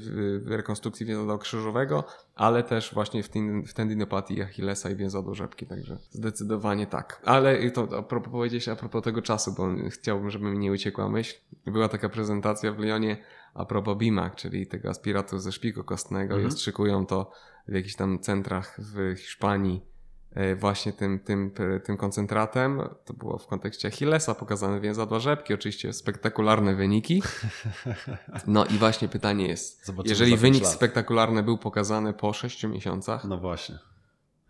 rekonstrukcji 0.46 1.06
więzadła 1.06 1.38
krzyżowego, 1.38 2.04
ale 2.34 2.62
też 2.62 2.94
właśnie 2.94 3.22
w, 3.22 3.28
ten, 3.28 3.64
w 3.64 3.74
tendinopatii 3.74 4.42
Achillesa 4.42 4.90
i 4.90 4.96
więzadła 4.96 5.34
rzepki, 5.34 5.66
także 5.66 5.98
zdecydowanie 6.10 6.86
tak. 6.86 7.22
Ale 7.24 7.70
to 7.70 7.88
a 7.98 8.02
propos 8.02 8.32
powiedzieć 8.32 8.68
a 8.68 8.76
propos 8.76 9.02
tego 9.02 9.22
czasu, 9.22 9.54
bo 9.56 9.68
chciałbym, 9.90 10.30
żeby 10.30 10.50
mi 10.50 10.58
nie 10.58 10.72
uciekła 10.72 11.08
myśl. 11.08 11.36
Była 11.66 11.88
taka 11.88 12.08
prezentacja 12.08 12.72
w 12.72 12.78
Lyonie 12.78 13.16
a 13.54 13.64
propos 13.64 13.98
BIMAC, 13.98 14.34
czyli 14.34 14.66
tego 14.66 14.88
aspiratu 14.88 15.38
ze 15.38 15.52
szpiku 15.52 15.84
kostnego 15.84 16.34
i 16.34 16.36
Mhm. 16.36 16.48
ostrzykują 16.48 17.06
to 17.06 17.30
w 17.70 17.74
jakichś 17.74 17.94
tam 17.94 18.18
centrach 18.18 18.76
w 18.78 19.14
Hiszpanii 19.18 19.80
e, 20.30 20.56
właśnie 20.56 20.92
tym, 20.92 21.18
tym, 21.18 21.50
tym 21.84 21.96
koncentratem. 21.96 22.82
To 23.04 23.14
było 23.14 23.38
w 23.38 23.46
kontekście 23.46 23.88
Achillesa 23.88 24.34
pokazane 24.34 24.80
więzadła 24.80 25.18
rzepki, 25.18 25.54
oczywiście 25.54 25.92
spektakularne 25.92 26.74
wyniki. 26.74 27.22
No 28.46 28.64
i 28.66 28.78
właśnie 28.78 29.08
pytanie 29.08 29.48
jest, 29.48 29.86
Zobaczymy 29.86 30.10
jeżeli 30.10 30.36
wynik 30.36 30.62
lat. 30.64 30.72
spektakularny 30.72 31.42
był 31.42 31.58
pokazany 31.58 32.12
po 32.12 32.32
6 32.32 32.64
miesiącach, 32.64 33.24
No 33.24 33.38
właśnie. 33.38 33.78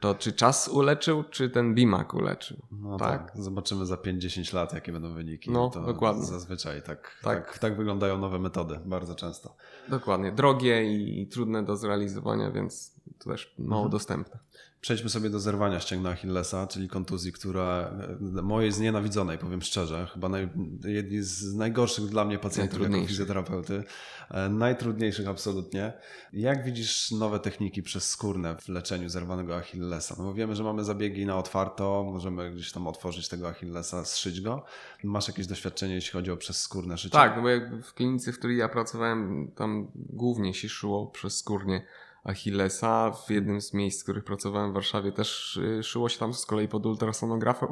to 0.00 0.14
czy 0.14 0.32
czas 0.32 0.68
uleczył, 0.68 1.24
czy 1.30 1.50
ten 1.50 1.74
BIMAC 1.74 2.14
uleczył? 2.14 2.56
No 2.72 2.96
Tak. 2.98 3.32
tak. 3.32 3.42
Zobaczymy 3.42 3.86
za 3.86 3.94
5-10 3.96 4.54
lat, 4.54 4.72
jakie 4.72 4.92
będą 4.92 5.14
wyniki. 5.14 5.50
No, 5.50 5.70
to 5.70 5.80
dokładnie. 5.80 6.24
Zazwyczaj 6.24 6.82
tak, 6.82 7.16
Tak. 7.22 7.46
tak. 7.46 7.58
Tak, 7.58 7.76
wyglądają 7.76 8.18
nowe 8.18 8.38
metody, 8.38 8.80
bardzo 8.84 9.14
często. 9.14 9.56
Dokładnie, 9.88 10.32
drogie 10.32 10.84
i, 10.96 11.20
i 11.22 11.26
trudne 11.26 11.62
do 11.64 11.76
zrealizowania, 11.76 12.50
więc 12.50 12.99
to 13.18 13.30
też 13.30 13.54
mało 13.58 13.82
Mhm. 13.82 13.90
dostępne. 13.90 14.38
Przejdźmy 14.80 15.10
sobie 15.10 15.30
do 15.30 15.40
zerwania 15.40 15.80
ścięgna 15.80 16.10
Achillesa, 16.10 16.66
czyli 16.66 16.88
kontuzji, 16.88 17.32
która 17.32 17.90
e, 18.38 18.42
mojej 18.42 18.72
znienawidzonej, 18.72 19.38
powiem 19.38 19.62
szczerze, 19.62 20.08
chyba 20.12 20.28
naj, 20.28 20.48
jedni 20.84 21.22
z 21.22 21.54
najgorszych 21.54 22.04
dla 22.06 22.24
mnie 22.24 22.38
pacjentów 22.38 22.80
jako 22.80 23.06
fizjoterapeuty. 23.06 23.84
E, 24.30 24.48
Najtrudniejszych 24.48 25.28
absolutnie. 25.28 25.92
Jak 26.32 26.64
widzisz 26.64 27.10
nowe 27.10 27.40
techniki 27.40 27.82
przezskórne 27.82 28.56
w 28.56 28.68
leczeniu 28.68 29.08
zerwanego 29.08 29.56
Achillesa? 29.56 30.14
No 30.18 30.24
bo 30.24 30.34
wiemy, 30.34 30.56
że 30.56 30.64
mamy 30.64 30.84
zabiegi 30.84 31.26
na 31.26 31.38
otwarto, 31.38 32.04
możemy 32.12 32.52
gdzieś 32.52 32.72
tam 32.72 32.86
otworzyć 32.86 33.28
tego 33.28 33.48
Achillesa, 33.48 34.04
zszyć 34.04 34.40
go. 34.40 34.64
Masz 35.04 35.28
jakieś 35.28 35.46
doświadczenie, 35.46 35.94
jeśli 35.94 36.12
chodzi 36.12 36.30
o 36.30 36.36
przezskórne 36.36 36.98
szycie? 36.98 37.12
Tak, 37.12 37.36
no 37.36 37.42
bo 37.42 37.48
w 37.82 37.94
klinice, 37.94 38.32
w 38.32 38.38
której 38.38 38.56
ja 38.56 38.68
pracowałem, 38.68 39.50
tam 39.56 39.90
głównie 39.94 40.54
się 40.54 40.68
szyło 40.68 41.06
przez 41.06 41.38
skórnie 41.38 41.86
Achillesa. 42.24 43.12
W 43.26 43.30
jednym 43.30 43.60
z 43.60 43.74
miejsc, 43.74 44.00
w 44.00 44.02
których 44.02 44.24
pracowałem 44.24 44.70
w 44.70 44.74
Warszawie 44.74 45.12
też 45.12 45.56
y, 45.56 45.82
szyło 45.82 46.08
się 46.08 46.18
tam 46.18 46.34
z 46.34 46.46
kolei 46.46 46.68
pod 46.68 46.86
ultrasonografem, 46.86 47.68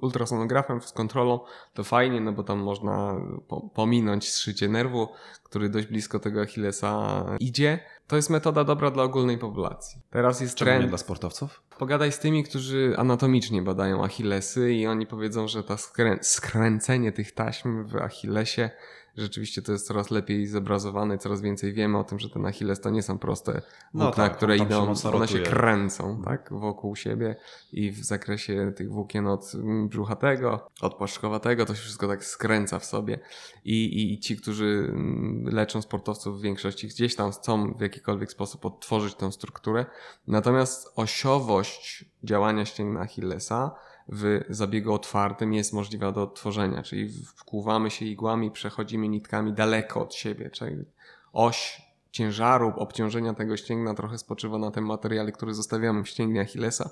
ultrasonografem 0.00 0.80
z 0.82 0.92
kontrolą. 0.92 1.40
To 1.74 1.84
fajnie, 1.84 2.20
no 2.20 2.32
bo 2.32 2.42
tam 2.42 2.58
można 2.58 3.20
po, 3.48 3.60
pominąć 3.60 4.28
zszycie 4.28 4.68
nerwu, 4.68 5.08
który 5.42 5.68
dość 5.68 5.86
blisko 5.86 6.18
tego 6.18 6.40
Achillesa 6.40 7.24
idzie. 7.40 7.78
To 8.06 8.16
jest 8.16 8.30
metoda 8.30 8.64
dobra 8.64 8.90
dla 8.90 9.02
ogólnej 9.02 9.38
populacji. 9.38 10.02
Teraz 10.10 10.40
jest 10.40 10.54
Czemu 10.54 10.70
trend... 10.70 10.88
dla 10.88 10.98
sportowców? 10.98 11.62
Pogadaj 11.78 12.12
z 12.12 12.18
tymi, 12.18 12.44
którzy 12.44 12.94
anatomicznie 12.96 13.62
badają 13.62 14.04
Achillesy 14.04 14.72
i 14.72 14.86
oni 14.86 15.06
powiedzą, 15.06 15.48
że 15.48 15.64
ta 15.64 15.76
skrę 15.76 16.18
skręcenie 16.22 17.12
tych 17.12 17.32
taśm 17.32 17.84
w 17.84 17.96
Achillesie 17.96 18.70
rzeczywiście 19.16 19.62
to 19.62 19.72
jest 19.72 19.86
coraz 19.86 20.10
lepiej 20.10 20.46
zobrazowane, 20.46 21.18
coraz 21.18 21.40
więcej 21.40 21.72
wiemy 21.72 21.98
o 21.98 22.04
tym, 22.04 22.18
że 22.18 22.30
ten 22.30 22.46
Achilles 22.46 22.80
to 22.80 22.90
nie 22.90 23.02
są 23.02 23.18
proste 23.18 23.62
No 23.94 24.04
włókna, 24.04 24.28
tak, 24.28 24.36
które 24.36 24.58
się 24.58 24.64
idą, 24.64 24.86
mocno 24.86 25.12
one 25.12 25.28
się 25.28 25.38
kręcą 25.38 26.22
tak, 26.24 26.48
wokół 26.50 26.96
siebie 26.96 27.36
i 27.72 27.90
w 27.90 28.04
zakresie 28.04 28.72
tych 28.76 28.92
włókien 28.92 29.26
od 29.26 29.54
mm, 29.54 29.88
brzuchatego, 29.88 30.70
od 30.80 30.94
płaszczkowatego, 30.94 31.66
to 31.66 31.74
się 31.74 31.80
wszystko 31.80 32.08
tak 32.08 32.24
skręca 32.24 32.78
w 32.78 32.84
sobie. 32.84 33.18
I, 33.64 33.84
i, 33.84 34.12
i 34.12 34.20
ci, 34.20 34.36
którzy 34.36 34.86
mm, 34.88 35.44
leczą 35.54 35.82
sportowców 35.82 36.38
w 36.38 36.42
większości 36.42 36.88
gdzieś 36.88 37.16
tam 37.16 37.32
chcą 37.32 37.74
w 37.74 37.80
jakikolwiek 37.80 38.32
sposób 38.32 38.66
odtworzyć 38.66 39.14
tę 39.14 39.32
strukturę, 39.32 39.86
Natomiast 40.26 40.92
osiowość 40.96 42.04
działania 42.24 42.64
ścięgna 42.64 43.00
Achillesa 43.00 43.74
w 44.08 44.40
zabiegu 44.48 44.92
otwartym 44.92 45.54
jest 45.54 45.72
możliwa 45.72 46.12
do 46.12 46.22
odtworzenia, 46.22 46.82
czyli 46.82 47.12
wkuwamy 47.36 47.90
się 47.90 48.04
igłami, 48.04 48.50
przechodzimy 48.50 49.08
nitkami 49.08 49.52
daleko 49.52 50.02
od 50.02 50.14
siebie, 50.14 50.50
czyli 50.50 50.84
oś 51.32 51.86
ciężaru, 52.10 52.72
obciążenia 52.76 53.34
tego 53.34 53.56
ścięgna 53.56 53.94
trochę 53.94 54.18
spoczywa 54.18 54.58
na 54.58 54.70
tym 54.70 54.86
materiale, 54.86 55.32
który 55.32 55.54
zostawiamy 55.54 56.02
w 56.02 56.08
ścięgnie 56.08 56.40
Achillesa, 56.40 56.90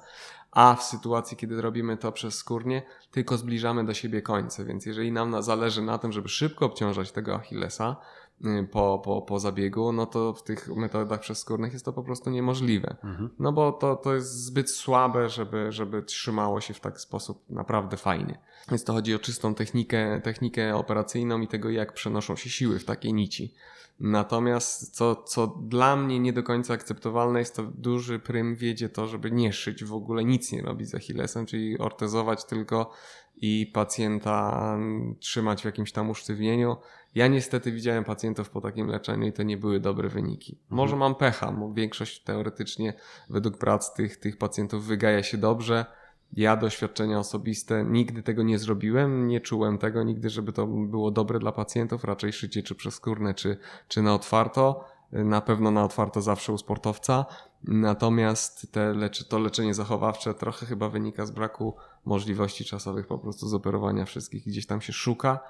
a 0.51 0.75
w 0.75 0.83
sytuacji, 0.83 1.37
kiedy 1.37 1.63
robimy 1.63 1.97
to 1.97 2.13
przez 2.13 2.35
skórnie, 2.35 2.83
tylko 3.11 3.37
zbliżamy 3.37 3.85
do 3.85 3.95
siebie 3.95 4.23
końce, 4.23 4.65
więc 4.65 4.87
jeżeli 4.87 5.13
nam 5.13 5.43
zależy 5.43 5.83
na 5.83 5.99
tym, 5.99 6.13
żeby 6.13 6.29
szybko 6.29 6.67
obciążać 6.67 7.13
tego 7.13 7.35
Achillesa, 7.35 7.97
po, 8.71 9.03
po, 9.05 9.23
po 9.23 9.41
zabiegu, 9.41 9.93
no 9.93 10.07
to 10.07 10.33
w 10.33 10.43
tych 10.43 10.69
metodach 10.77 11.21
przeskórnych 11.21 11.73
jest 11.73 11.85
to 11.85 11.93
po 11.93 12.03
prostu 12.03 12.31
niemożliwe. 12.31 12.97
Mhm. 13.05 13.31
No 13.39 13.53
bo 13.53 13.73
to, 13.73 13.97
to 13.97 14.15
jest 14.15 14.45
zbyt 14.45 14.71
słabe, 14.71 15.29
żeby, 15.29 15.73
żeby 15.73 16.03
trzymało 16.03 16.61
się 16.61 16.75
w 16.75 16.81
taki 16.81 16.99
sposób 16.99 17.51
naprawdę 17.51 17.97
fajny. 17.97 18.39
Więc 18.69 18.85
to 18.85 18.93
chodzi 18.93 19.15
o 19.15 19.19
czystą 19.19 19.55
technikę, 19.55 20.21
technikę 20.21 20.77
operacyjną 20.77 21.41
i 21.41 21.49
tego, 21.49 21.71
jak 21.71 21.93
przenoszą 21.93 22.37
się 22.37 22.51
siły 22.51 22.79
w 22.79 22.85
takiej 22.85 23.15
nici. 23.15 23.55
Natomiast 24.01 24.97
co, 24.97 25.17
co 25.17 25.47
dla 25.47 25.97
mnie 25.97 26.21
nie 26.21 26.33
do 26.33 26.43
końca 26.43 26.75
akceptowalne 26.75 27.39
jest 27.39 27.57
to 27.57 27.63
duży 27.63 28.19
prym 28.19 28.57
wiedzie 28.57 28.89
to, 28.89 29.07
żeby 29.07 29.31
nie 29.31 29.53
szyć, 29.53 29.85
w 29.85 29.95
ogóle 29.95 30.25
nic 30.25 30.53
nie 30.53 30.63
robić 30.63 30.89
z 30.89 30.95
Achillesem, 30.95 31.47
czyli 31.47 31.79
ortezować 31.79 32.45
tylko 32.45 32.91
i 33.37 33.71
pacjenta 33.75 34.79
trzymać 35.21 35.63
w 35.63 35.65
jakimś 35.65 35.93
tam 35.93 36.11
usztywnieniu. 36.11 36.77
Ja 37.15 37.27
niestety 37.27 37.73
widziałem 37.73 38.05
pacjentów 38.05 38.51
po 38.51 38.61
takim 38.61 38.87
leczeniu 38.87 39.27
i 39.27 39.33
to 39.33 39.43
nie 39.43 39.57
były 39.57 39.81
dobre 39.81 40.09
wyniki. 40.09 40.59
Może 40.71 40.97
mam 40.97 41.15
pecha, 41.15 41.53
bo 41.53 41.73
większość 41.73 42.23
teoretycznie 42.23 42.95
według 43.31 43.59
prac 43.59 43.95
tych, 43.95 44.17
tych 44.17 44.39
pacjentów 44.39 44.87
wygaja 44.87 45.23
się 45.23 45.39
dobrze. 45.39 45.87
Ja 46.33 46.57
doświadczenia 46.57 47.19
osobiste 47.19 47.85
nigdy 47.85 48.23
tego 48.23 48.43
nie 48.43 48.59
zrobiłem, 48.59 49.29
nie 49.29 49.41
czułem 49.41 49.79
tego 49.79 50.03
nigdy, 50.03 50.31
żeby 50.31 50.53
to 50.53 50.67
było 50.67 51.11
dobre 51.11 51.39
dla 51.39 51.53
pacjentów, 51.53 52.05
raczej 52.05 52.33
szycie 52.33 52.63
czy 52.63 52.75
przeskórne, 52.75 53.35
czy, 53.35 53.57
czy 53.89 54.03
na 54.03 54.15
otwarto. 54.15 54.85
Na 55.13 55.41
pewno 55.41 55.71
na 55.71 55.85
otwarto 55.85 56.23
zawsze 56.23 56.53
u 56.53 56.59
sportowca. 56.59 57.27
Natomiast 57.65 58.73
te 58.73 58.95
leczy, 58.95 59.29
to 59.29 59.39
leczenie 59.39 59.75
zachowawcze 59.75 60.35
trochę 60.35 60.67
chyba 60.67 60.89
wynika 60.89 61.27
z 61.27 61.31
braku 61.31 61.75
możliwości 62.05 62.65
czasowych 62.65 63.07
po 63.07 63.19
prostu 63.19 63.49
zoperowania 63.49 64.05
wszystkich. 64.05 64.45
Gdzieś 64.47 64.67
tam 64.67 64.81
się 64.81 64.93
szuka. 64.93 65.41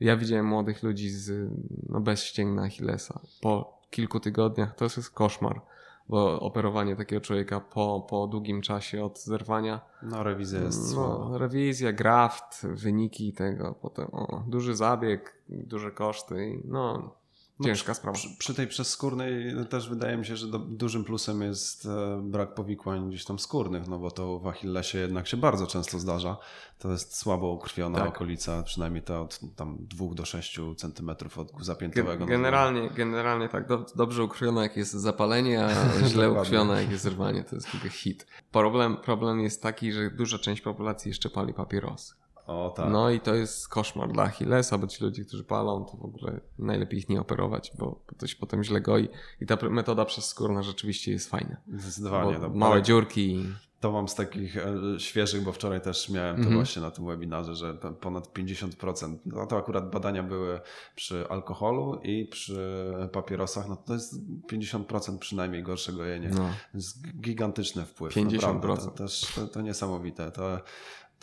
Ja 0.00 0.16
widziałem 0.16 0.46
młodych 0.46 0.82
ludzi 0.82 1.10
z, 1.10 1.52
no 1.88 2.00
bez 2.00 2.24
ścięgna 2.24 2.62
Achillesa. 2.62 3.20
Po 3.40 3.80
kilku 3.90 4.20
tygodniach 4.20 4.74
to 4.74 4.84
jest 4.84 5.10
koszmar, 5.10 5.60
bo 6.08 6.40
operowanie 6.40 6.96
takiego 6.96 7.20
człowieka 7.20 7.60
po, 7.60 8.06
po 8.10 8.26
długim 8.26 8.62
czasie 8.62 9.04
od 9.04 9.20
zerwania 9.20 9.80
No, 10.02 10.22
rewizja 10.22 10.60
jest 10.60 10.94
no, 10.94 11.38
rewizja, 11.38 11.92
graft, 11.92 12.66
wyniki 12.66 13.32
tego, 13.32 13.74
potem 13.82 14.06
o, 14.12 14.44
duży 14.46 14.76
zabieg, 14.76 15.42
duże 15.48 15.90
koszty, 15.90 16.46
i 16.46 16.60
No, 16.64 17.14
ciężka 17.64 17.92
przy, 17.92 18.00
sprawa. 18.00 18.18
Przy, 18.18 18.28
przy 18.38 18.54
tej 18.54 18.66
przeskórnej 18.66 19.54
też 19.70 19.88
wydaje 19.88 20.16
mi 20.16 20.26
się, 20.26 20.36
że 20.36 20.46
do, 20.46 20.58
dużym 20.58 21.04
plusem 21.04 21.42
jest 21.42 21.86
e, 21.86 22.20
brak 22.24 22.54
powikłań 22.54 23.08
gdzieś 23.08 23.24
tam 23.24 23.38
skórnych, 23.38 23.88
no 23.88 23.98
bo 23.98 24.10
to 24.10 24.38
w 24.38 24.46
Achillesie 24.46 24.98
jednak 24.98 25.26
się 25.26 25.36
bardzo 25.36 25.66
często 25.66 25.98
zdarza. 25.98 26.36
To 26.78 26.90
jest 26.92 27.16
słabo 27.16 27.52
ukrwiona 27.52 27.98
Tak. 27.98 28.08
okolica, 28.08 28.62
przynajmniej 28.62 29.02
to 29.02 29.22
od 29.22 29.40
tam 29.56 29.76
2 29.80 30.14
do 30.14 30.24
6 30.24 30.60
centymetrów 30.76 31.38
od 31.38 31.52
guza 31.52 31.74
piętowego. 31.74 32.24
Ge- 32.24 32.28
Generalnie, 32.28 32.90
generalnie 32.90 33.48
tak, 33.48 33.66
do, 33.68 33.86
dobrze 33.96 34.24
ukrwione 34.24 34.62
jak 34.62 34.76
jest 34.76 34.92
zapalenie, 34.92 35.64
a 35.64 35.70
źle 36.08 36.30
ukrwione 36.30 36.82
jak 36.82 36.90
jest 36.90 37.02
zerwanie, 37.04 37.44
to 37.44 37.54
jest 37.56 37.70
tylko 37.70 37.88
hit. 37.88 38.26
Problem, 38.52 38.96
problem 38.96 39.40
jest 39.40 39.62
taki, 39.62 39.92
że 39.92 40.10
duża 40.10 40.38
część 40.38 40.62
populacji 40.62 41.08
jeszcze 41.08 41.30
pali 41.30 41.54
papierosy. 41.54 42.14
O 42.46 42.72
tak. 42.76 42.90
No 42.90 43.10
i 43.10 43.20
to 43.20 43.34
jest 43.34 43.68
koszmar 43.68 44.12
dla 44.12 44.22
Achillesa, 44.22 44.78
bo 44.78 44.86
ci 44.86 45.04
ludzie, 45.04 45.24
którzy 45.24 45.44
palą, 45.44 45.84
to 45.84 45.96
w 45.96 46.04
ogóle 46.04 46.40
najlepiej 46.58 46.98
ich 46.98 47.08
nie 47.08 47.20
operować, 47.20 47.72
bo 47.78 48.00
to 48.18 48.26
się 48.26 48.36
potem 48.36 48.64
źle 48.64 48.80
goi. 48.80 49.08
I 49.40 49.46
ta 49.46 49.56
metoda 49.70 50.04
przezskórna 50.04 50.62
rzeczywiście 50.62 51.12
jest 51.12 51.30
fajna. 51.30 51.56
Zdecydowanie. 51.74 52.38
Bo 52.38 52.48
no, 52.48 52.54
małe 52.54 52.82
dziurki. 52.82 53.44
To 53.80 53.92
mam 53.92 54.08
z 54.08 54.14
takich 54.14 54.56
e, 54.56 54.74
świeżych, 54.98 55.42
bo 55.42 55.52
wczoraj 55.52 55.80
też 55.80 56.10
miałem 56.10 56.36
to 56.36 56.40
Mhm. 56.40 56.56
właśnie 56.56 56.82
na 56.82 56.90
tym 56.90 57.06
webinarze, 57.06 57.54
że 57.54 57.74
ponad 58.00 58.32
50%. 58.34 59.16
No 59.26 59.46
to 59.46 59.56
akurat 59.56 59.90
badania 59.90 60.22
były 60.22 60.60
przy 60.94 61.28
alkoholu 61.28 62.00
i 62.02 62.26
przy 62.26 62.92
papierosach. 63.12 63.68
No 63.68 63.76
to 63.76 63.94
jest 63.94 64.14
50% 64.52 65.18
przynajmniej 65.18 65.62
gorsze 65.62 65.92
gojenie. 65.92 66.28
No. 66.28 66.36
To 66.36 66.78
jest 66.78 67.20
gigantyczny 67.20 67.84
wpływ. 67.84 68.14
50%. 68.14 68.54
Naprawdę. 68.54 68.84
To, 68.84 68.90
też, 68.90 69.32
to, 69.34 69.46
to 69.46 69.60
niesamowite. 69.60 70.30
To, 70.32 70.60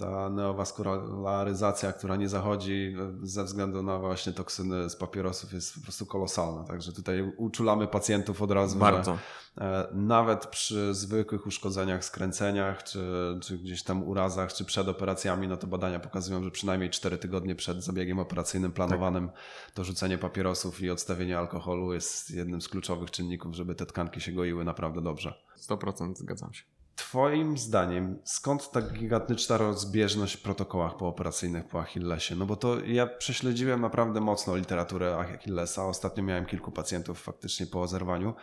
ta 0.02 0.30
neowaskularyzacja, 0.30 1.93
która 1.93 2.16
nie 2.16 2.30
zachodzi 2.30 2.95
ze 3.24 3.43
względu 3.43 3.84
na 3.84 3.99
właśnie 3.99 4.34
toksyny 4.34 4.89
z 4.89 4.95
papierosów 4.95 5.54
jest 5.54 5.74
po 5.74 5.82
prostu 5.82 6.06
kolosalna. 6.06 6.64
Także 6.64 6.93
tutaj 6.93 7.34
uczulamy 7.38 7.88
pacjentów 7.88 8.41
od 8.41 8.52
razu, 8.52 8.80
Bardzo. 8.80 9.18
że 9.58 9.64
e, 9.66 9.88
nawet 9.93 10.47
przy 10.47 10.93
zwykłych 10.93 11.47
uszkodzeniach, 11.47 12.06
skręceniach, 12.06 12.84
czy, 12.84 12.99
czy 13.41 13.58
gdzieś 13.58 13.84
tam 13.84 14.04
urazach, 14.04 14.54
czy 14.54 14.66
przed 14.66 14.88
operacjami, 14.88 15.47
no 15.47 15.58
to 15.58 15.68
badania 15.68 15.99
pokazują, 15.99 16.43
że 16.43 16.52
przynajmniej 16.52 16.89
4 16.89 17.18
tygodnie 17.18 17.56
przed 17.56 17.84
zabiegiem 17.84 18.20
operacyjnym 18.20 18.72
planowanym 18.72 19.30
to 19.74 19.84
rzucenie 19.84 20.18
papierosów 20.18 20.82
i 20.82 20.89
odstawienie 20.89 21.38
alkoholu 21.38 21.93
jest 21.93 22.32
jednym 22.32 22.62
z 22.62 22.70
kluczowych 22.70 23.12
czynników, 23.12 23.56
żeby 23.56 23.76
te 23.76 23.86
tkanki 23.86 24.22
się 24.22 24.32
goiły 24.32 24.64
naprawdę 24.64 25.02
dobrze. 25.02 25.34
100% 25.60 26.16
zgadzam 26.16 26.54
się. 26.54 26.80
Twoim 26.96 27.58
zdaniem, 27.58 28.20
skąd 28.24 28.72
ta 28.72 28.82
gigantyczna 28.82 29.58
rozbieżność 29.58 30.36
w 30.36 30.42
protokołach 30.42 30.98
pooperacyjnych 30.98 31.68
po 31.68 31.80
Achillesie? 31.82 32.36
No 32.36 32.46
bo 32.46 32.56
to 32.56 32.80
ja 32.80 33.08
prześledziłem 33.08 33.82
naprawdę 33.82 34.22
mocno 34.22 34.56
literaturę 34.56 35.18
Achillesa. 35.18 35.86
Ostatnio 35.86 36.24
miałem 36.24 36.46
kilku 36.46 36.72
pacjentów 36.72 37.22
faktycznie 37.22 37.66
po 37.66 37.88
zerwaniu. 37.88 38.34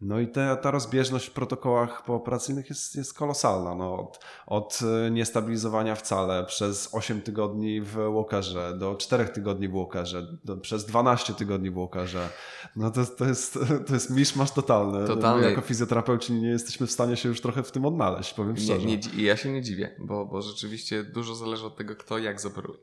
No 0.00 0.20
i 0.20 0.28
te, 0.28 0.56
ta 0.62 0.70
rozbieżność 0.70 1.26
w 1.26 1.30
protokołach 1.30 2.04
pooperacyjnych 2.04 2.68
jest, 2.68 2.96
jest 2.96 3.14
kolosalna. 3.14 3.74
No 3.74 3.98
od, 3.98 4.24
od 4.46 4.80
e, 5.06 5.10
niestabilizowania 5.10 5.94
wcale 5.94 6.44
przez 6.44 6.88
8 6.92 7.20
tygodni 7.22 7.80
w 7.80 7.94
walkerze, 7.94 8.76
do 8.78 8.94
4 8.94 9.24
tygodni 9.28 9.68
w 9.68 9.72
walkerze, 9.72 10.26
do, 10.44 10.56
przez 10.56 10.84
12 10.86 11.34
tygodni 11.34 11.70
w 11.70 11.74
walkerze. 11.74 12.28
No 12.76 12.90
to, 12.90 13.06
to, 13.06 13.24
jest, 13.24 13.58
to 13.86 13.94
jest 13.94 14.10
miszmasz 14.10 14.50
totalny. 14.50 15.06
Totalny. 15.06 15.42
My 15.42 15.50
jako 15.50 15.62
fizjoterapeuci 15.62 16.32
nie 16.32 16.48
jesteśmy 16.48 16.86
w 16.86 16.92
stanie 16.92 17.16
się 17.16 17.28
już 17.28 17.40
trochę 17.40 17.62
w 17.62 17.72
tym 17.72 17.84
odnaleźć, 17.84 18.34
powiem 18.34 18.54
Nie, 18.54 18.60
szczerze. 18.60 18.86
nie, 18.86 18.98
dzi- 18.98 19.22
ja 19.24 19.36
się 19.36 19.52
nie 19.52 19.62
dziwię, 19.62 19.96
bo, 19.98 20.26
bo 20.26 20.42
rzeczywiście 20.42 21.04
dużo 21.04 21.34
zależy 21.34 21.66
od 21.66 21.76
tego, 21.76 21.96
kto 21.96 22.18
jak 22.18 22.40
zoperuje. 22.40 22.78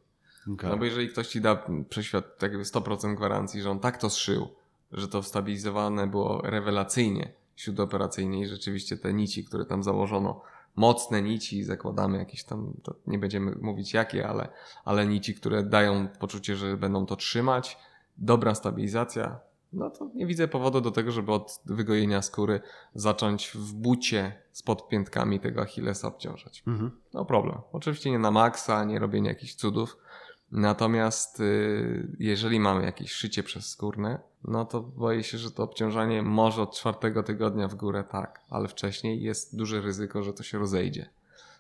Okej. 0.54 0.70
No 0.70 0.78
bo 0.78 0.86
jeżeli 0.86 1.10
ktoś 1.10 1.28
ci 1.28 1.42
da 1.42 1.66
przeświat, 1.90 2.38
tak 2.38 2.52
jakby 2.52 2.66
100% 2.66 3.16
gwarancji, 3.16 3.62
że 3.62 3.72
on 3.72 3.80
tak 3.80 3.98
to 3.98 4.10
zszył, 4.10 4.48
że 4.92 5.08
to 5.08 5.22
wstabilizowane 5.22 6.08
było 6.08 6.42
rewelacyjnie 6.42 7.34
śródoperacyjnie 7.62 8.42
i 8.42 8.48
rzeczywiście 8.48 8.98
te 8.98 9.14
nici, 9.14 9.46
które 9.46 9.66
tam 9.66 9.84
założono, 9.84 10.42
mocne 10.76 11.22
nici, 11.22 11.64
zakładamy 11.64 12.18
jakieś 12.18 12.44
tam, 12.44 12.74
nie 13.08 13.20
będziemy 13.20 13.56
mówić 13.62 13.94
jakie, 13.94 14.28
ale, 14.28 14.50
ale 14.86 15.08
nici, 15.08 15.36
które 15.36 15.64
dają 15.64 16.08
poczucie, 16.08 16.56
że 16.56 16.78
będą 16.78 17.06
to 17.06 17.16
trzymać, 17.16 17.78
dobra 18.18 18.56
stabilizacja, 18.56 19.40
no 19.74 19.90
to 19.90 20.10
nie 20.16 20.26
widzę 20.26 20.48
powodu 20.48 20.82
do 20.82 20.92
tego, 20.92 21.12
żeby 21.12 21.32
od 21.32 21.60
wygojenia 21.66 22.22
skóry 22.22 22.62
zacząć 22.96 23.52
w 23.56 23.74
bucie 23.74 24.42
spod 24.52 24.88
piętkami 24.88 25.40
tego 25.40 25.62
Achillesa 25.62 26.08
obciążać. 26.08 26.64
Mhm. 26.68 26.92
No 27.14 27.26
problem. 27.26 27.58
Oczywiście 27.72 28.12
nie 28.12 28.20
na 28.20 28.32
maksa, 28.32 28.84
nie 28.84 29.00
robienie 29.00 29.30
jakichś 29.30 29.56
cudów. 29.56 29.98
Natomiast 30.52 31.40
y, 31.40 32.16
jeżeli 32.20 32.60
mamy 32.60 32.86
jakieś 32.86 33.12
szycie 33.12 33.44
przezskórne, 33.44 34.20
no 34.44 34.66
to 34.66 34.82
boję 34.82 35.24
się, 35.24 35.38
że 35.38 35.52
to 35.52 35.64
obciążanie 35.64 36.22
może 36.22 36.62
od 36.62 36.76
czwartego 36.76 37.24
tygodnia 37.24 37.68
w 37.68 37.76
górę 37.76 38.04
tak, 38.12 38.42
ale 38.50 38.68
wcześniej 38.68 39.22
jest 39.22 39.58
duże 39.58 39.82
ryzyko, 39.82 40.24
że 40.24 40.34
to 40.34 40.44
się 40.44 40.58
rozejdzie. 40.60 41.10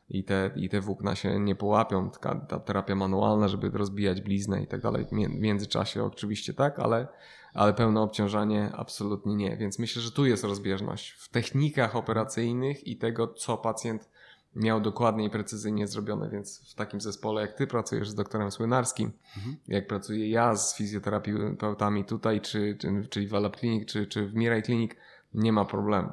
I 0.09 0.23
te, 0.23 0.51
I 0.55 0.69
te 0.69 0.81
włókna 0.81 1.15
się 1.15 1.39
nie 1.39 1.55
połapią, 1.55 2.09
taka, 2.09 2.35
ta 2.35 2.59
terapia 2.59 2.95
manualna, 2.95 3.47
żeby 3.47 3.69
rozbijać 3.69 4.21
bliznę 4.21 4.63
i 4.63 4.67
tak 4.67 4.81
dalej. 4.81 5.05
W 5.05 5.11
międzyczasie 5.11 6.03
oczywiście 6.03 6.53
tak, 6.53 6.79
ale, 6.79 7.07
ale 7.53 7.73
pełne 7.73 8.01
obciążanie 8.01 8.71
absolutnie 8.73 9.35
nie. 9.35 9.57
Więc 9.57 9.79
myślę, 9.79 10.01
że 10.01 10.11
tu 10.11 10.25
jest 10.25 10.43
rozbieżność 10.43 11.11
w 11.11 11.29
technikach 11.29 11.95
operacyjnych 11.95 12.87
i 12.87 12.97
tego, 12.97 13.27
co 13.27 13.57
pacjent 13.57 14.09
miał 14.55 14.81
dokładnie 14.81 15.25
i 15.25 15.29
precyzyjnie 15.29 15.87
zrobione, 15.87 16.29
więc 16.29 16.71
w 16.71 16.75
takim 16.75 17.01
zespole 17.01 17.41
jak 17.41 17.53
ty 17.53 17.67
pracujesz 17.67 18.09
z 18.09 18.15
doktorem 18.15 18.51
Słynarskim, 18.51 19.11
Mhm. 19.37 19.55
jak 19.67 19.87
pracuję 19.87 20.29
ja 20.29 20.55
z 20.55 20.75
fizjoterapeutami 20.75 22.05
tutaj, 22.05 22.41
czy, 22.41 22.77
czy, 22.79 23.07
czyli 23.09 23.27
w 23.27 23.35
Alab 23.35 23.55
Clinic, 23.59 23.89
czy, 23.89 24.07
czy 24.07 24.27
w 24.27 24.35
Mirai 24.35 24.63
Clinic, 24.63 24.91
nie 25.33 25.53
ma 25.53 25.65
problemu. 25.65 26.09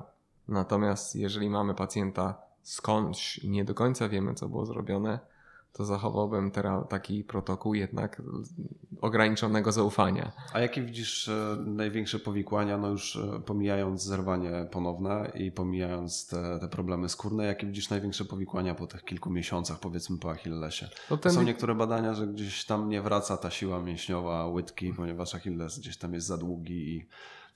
Natomiast 0.49 1.16
jeżeli 1.16 1.51
mamy 1.51 1.74
pacjenta 1.74 2.34
skądś 2.62 3.39
i 3.39 3.51
nie 3.51 3.64
do 3.64 3.74
końca 3.74 4.09
wiemy, 4.09 4.34
co 4.34 4.49
było 4.49 4.66
zrobione, 4.66 5.18
to 5.73 5.85
zachowałbym 5.85 6.51
teraz 6.51 6.89
taki 6.89 7.25
protokół 7.25 7.75
jednak 7.75 8.23
ograniczonego 9.01 9.73
zaufania. 9.73 10.33
A 10.53 10.61
jakie 10.61 10.83
widzisz 10.83 11.29
e, 11.29 11.57
największe 11.66 12.19
powikłania, 12.19 12.79
no 12.79 12.89
już 12.89 13.16
e, 13.16 13.41
pomijając 13.41 14.03
zerwanie 14.03 14.69
ponowne 14.71 15.33
i 15.35 15.53
pomijając 15.53 16.27
te, 16.27 16.59
te 16.61 16.69
problemy 16.69 17.09
skórne, 17.09 17.45
jakie 17.45 17.66
widzisz 17.66 17.91
największe 17.91 18.25
powikłania 18.25 18.75
po 18.75 18.87
tych 18.87 19.05
kilku 19.05 19.31
miesiącach, 19.31 19.81
powiedzmy 19.81 20.19
po 20.19 20.31
Achillesie? 20.31 20.89
No 21.11 21.16
ten, 21.16 21.33
Są 21.33 21.43
niektóre 21.43 21.75
badania, 21.75 22.14
że 22.14 22.27
gdzieś 22.27 22.64
tam 22.64 22.89
nie 22.89 23.03
wraca 23.03 23.37
ta 23.37 23.51
siła 23.51 23.81
mięśniowa 23.81 24.47
łydki, 24.47 24.93
ponieważ 24.93 25.35
Achilles 25.35 25.79
gdzieś 25.79 25.97
tam 25.97 26.14
jest 26.14 26.27
za 26.27 26.37
długi 26.37 26.97
i 26.97 27.09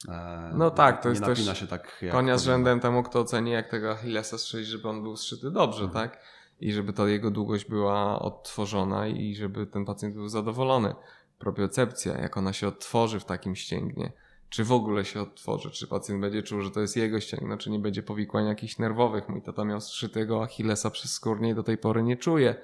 E, 0.08 0.52
No 0.54 0.70
tak, 0.70 1.02
to 1.02 1.08
nie 1.08 1.10
jest 1.12 1.20
napina 1.20 1.46
też 1.52 1.60
się 1.60 1.66
tak 1.66 1.98
jak 2.02 2.12
Konia 2.12 2.38
z 2.38 2.44
rzędem 2.44 2.80
temu, 2.80 3.02
kto 3.02 3.20
oceni, 3.20 3.50
jak 3.50 3.68
tego 3.70 3.90
Achillesa 3.92 4.38
strzelić, 4.38 4.68
żeby 4.68 4.88
on 4.88 5.02
był 5.02 5.16
zszyty 5.16 5.50
dobrze, 5.50 5.84
Mhm. 5.84 6.08
tak? 6.08 6.20
I 6.61 6.72
żeby 6.72 6.92
ta 6.92 7.09
jego 7.09 7.30
długość 7.30 7.64
była 7.64 8.18
odtworzona 8.18 9.07
i 9.07 9.34
żeby 9.34 9.66
ten 9.66 9.84
pacjent 9.84 10.14
był 10.14 10.28
zadowolony. 10.28 10.94
Propiocepcja, 11.38 12.18
jak 12.18 12.36
ona 12.36 12.53
się 12.53 12.68
odtworzy 12.68 13.20
w 13.20 13.24
takim 13.24 13.57
ścięgnie. 13.57 14.12
Czy 14.48 14.64
w 14.64 14.72
ogóle 14.72 15.05
się 15.05 15.20
odtworzy? 15.20 15.70
Czy 15.70 15.86
pacjent 15.86 16.20
będzie 16.20 16.42
czuł, 16.42 16.61
że 16.61 16.70
to 16.70 16.80
jest 16.80 16.96
jego 16.96 17.20
ścięgno, 17.20 17.57
czy 17.57 17.70
nie 17.70 17.78
będzie 17.78 18.03
powikłań 18.03 18.46
jakichś 18.46 18.78
nerwowych? 18.78 19.28
Mój 19.28 19.42
tata 19.42 19.64
miał 19.64 19.80
zszytego 19.80 20.42
Achillesa 20.42 20.90
przez 20.90 21.12
skórnie 21.12 21.50
i 21.50 21.55
do 21.55 21.62
tej 21.62 21.78
pory 21.78 22.03
nie 22.03 22.16
czuje 22.16 22.55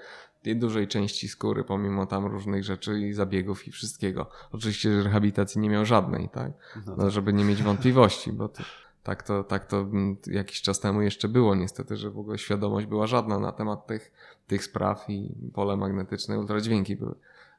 tej 0.43 0.57
dużej 0.57 0.89
części 0.89 1.28
skóry, 1.28 1.64
pomimo 1.64 2.07
tam 2.07 2.26
różnych 2.26 2.64
rzeczy 2.64 3.01
i 3.01 3.12
zabiegów 3.12 3.68
i 3.68 3.70
wszystkiego. 3.70 4.30
Oczywiście 4.53 4.93
że 4.93 5.03
rehabilitacji 5.03 5.61
nie 5.61 5.70
miał 5.70 5.84
żadnej, 5.84 6.28
tak? 6.28 6.53
No 6.86 6.97
No, 6.97 7.11
żeby 7.11 7.32
nie 7.32 7.45
mieć 7.45 7.62
wątpliwości, 7.62 8.32
bo 8.32 8.49
to, 8.49 8.62
tak, 9.09 9.22
to, 9.22 9.44
tak 9.44 9.66
to 9.66 9.80
mm, 9.80 10.16
jakiś 10.26 10.62
czas 10.62 10.80
temu 10.80 11.02
jeszcze 11.02 11.28
było 11.28 11.54
niestety, 11.54 11.96
że 11.96 12.11
w 12.11 12.18
ogóle 12.18 12.38
świadomość 12.38 12.86
była 12.86 13.06
żadna 13.06 13.38
na 13.38 13.52
temat 13.52 13.86
tych, 13.86 14.12
tych 14.46 14.64
spraw 14.64 15.04
i 15.09 15.34
pole 15.54 15.76
magnetyczne, 15.76 16.38
ultradźwięki 16.38 16.96
były 16.96 17.14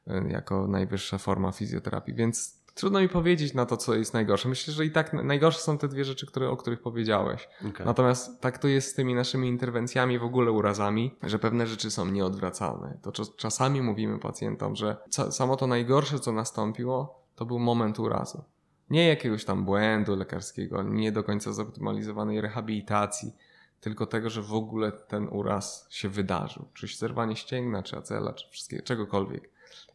e, 0.06 0.28
jako 0.28 0.66
najwyższa 0.66 1.18
forma 1.18 1.52
fizjoterapii, 1.52 2.14
więc 2.14 2.60
trudno 2.74 3.00
mi 3.00 3.08
powiedzieć 3.08 3.54
na 3.54 3.66
to, 3.66 3.76
co 3.76 3.94
jest 3.94 4.14
najgorsze. 4.14 4.48
Myślę, 4.48 4.74
że 4.74 4.84
i 4.84 4.90
tak 4.90 5.12
najgorsze 5.12 5.60
są 5.60 5.78
te 5.78 5.88
dwie 5.88 6.04
rzeczy, 6.04 6.26
które, 6.26 6.50
o 6.50 6.56
których 6.56 6.80
powiedziałeś. 6.80 7.48
Okej. 7.70 7.86
Natomiast 7.86 8.40
tak 8.40 8.58
to 8.58 8.68
jest 8.68 8.90
z 8.90 8.94
tymi 8.94 9.14
naszymi 9.14 9.48
interwencjami, 9.48 10.18
w 10.18 10.24
ogóle 10.24 10.52
urazami, 10.52 11.14
że 11.22 11.38
pewne 11.38 11.66
rzeczy 11.66 11.90
są 11.90 12.06
nieodwracalne. 12.06 12.98
To 13.02 13.12
czas- 13.12 13.36
czasami 13.36 13.82
mówimy 13.82 14.18
pacjentom, 14.18 14.76
że 14.76 14.96
samo 15.30 15.56
to 15.56 15.66
najgorsze, 15.66 16.18
co 16.18 16.32
nastąpiło, 16.32 17.20
to 17.36 17.44
był 17.44 17.58
moment 17.58 17.98
urazu. 17.98 18.44
Nie 18.90 19.08
jakiegoś 19.08 19.44
tam 19.44 19.64
błędu 19.64 20.16
lekarskiego, 20.16 20.82
nie 20.82 21.12
do 21.12 21.24
końca 21.24 21.52
zoptymalizowanej 21.52 22.40
rehabilitacji, 22.40 23.32
tylko 23.80 24.06
tego, 24.06 24.30
że 24.30 24.42
w 24.42 24.54
ogóle 24.54 24.92
ten 24.92 25.28
uraz 25.28 25.86
się 25.90 26.08
wydarzył. 26.08 26.68
Czy 26.74 26.86
zerwanie 26.86 27.36
ścięgna, 27.36 27.82
czy 27.82 27.96
acela, 27.96 28.32
czy 28.32 28.50
wszystkiego, 28.50 28.82
czegokolwiek. 28.82 29.50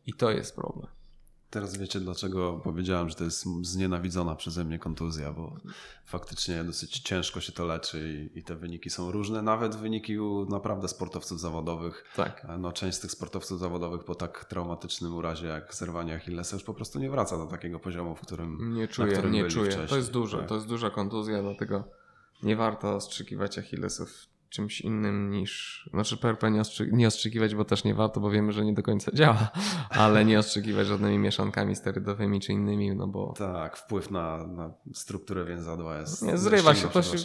I 0.06 0.14
to 0.14 0.32
jest 0.32 0.56
problem. 0.56 0.88
Teraz 1.56 1.78
wiecie, 1.78 1.99
dlaczego 1.99 2.62
powiedziałem, 2.64 3.10
że 3.10 3.16
to 3.16 3.24
jest 3.24 3.45
znienawidzona 3.62 4.36
przeze 4.36 4.64
mnie 4.64 4.80
kontuzja, 4.80 5.32
bo 5.34 5.56
faktycznie 6.06 6.64
dosyć 6.64 6.99
ciężko 6.99 7.41
się 7.41 7.51
to 7.51 7.66
leczy 7.66 8.30
i, 8.36 8.39
i 8.39 8.43
te 8.43 8.56
wyniki 8.56 8.89
są 8.89 9.12
różne, 9.12 9.41
nawet 9.41 9.76
wyniki 9.76 10.20
u 10.20 10.45
naprawdę 10.49 10.88
sportowców 10.88 11.39
zawodowych. 11.39 12.06
Tak. 12.16 12.47
No, 12.60 12.72
część 12.72 12.97
z 12.97 12.99
tych 12.99 13.12
sportowców 13.12 13.60
zawodowych 13.60 14.03
po 14.03 14.16
tak 14.16 14.45
traumatycznym 14.45 15.16
urazie 15.16 15.47
jak 15.47 15.76
zerwanie 15.76 16.16
Achillesa 16.16 16.56
już 16.56 16.64
po 16.64 16.74
prostu 16.74 16.99
nie 16.99 17.10
wraca 17.10 17.38
do 17.38 17.45
takiego 17.45 17.80
poziomu, 17.80 18.16
w 18.16 18.22
którym 18.22 18.74
Nie 18.74 18.82
na 18.82 18.88
czuję, 18.88 19.14
którym 19.14 19.32
nie 19.32 19.41
byli 19.41 19.53
czuję. 19.53 19.66
wcześniej. 19.66 19.89
To 19.89 19.97
jest 19.97 20.12
dużo, 20.12 20.38
Tak. 20.38 20.47
to 20.47 20.56
jest 20.56 20.68
duża 20.68 20.89
kontuzja, 20.89 21.41
dlatego 21.41 21.84
nie 22.43 22.56
warto 22.56 22.95
ostrzykiwać 22.95 23.58
Achillesów 23.58 24.28
czymś 24.50 24.82
innym 24.82 25.32
niż, 25.32 25.84
znaczy 25.93 26.18
PRP 26.18 26.52
nie, 26.52 26.62
ostrzy, 26.62 26.89
nie 26.91 27.08
ostrzykiwać, 27.08 27.56
bo 27.56 27.66
też 27.66 27.84
nie 27.84 27.96
warto, 27.96 28.20
bo 28.20 28.32
wiemy, 28.32 28.52
że 28.52 28.66
nie 28.66 28.74
do 28.74 28.84
końca 28.84 29.12
działa, 29.12 29.52
ale 29.89 30.26
nie 30.26 30.39
ostrzykiwać 30.39 30.88
żadnymi 30.88 31.18
mieszankami 31.18 31.76
sterydowymi 31.76 32.39
czy 32.39 32.54
innymi, 32.54 32.96
no 32.96 33.08
bo 33.08 33.34
Tak, 33.38 33.78
wpływ 33.78 34.12
na, 34.12 34.48
na 34.48 34.74
strukturę 34.93 35.46
więzadła 35.46 35.98
jest... 35.98 36.22
nie, 36.22 36.38
zrywa 36.38 36.76
się, 36.76 36.88
to 36.88 37.02
się, 37.04 37.18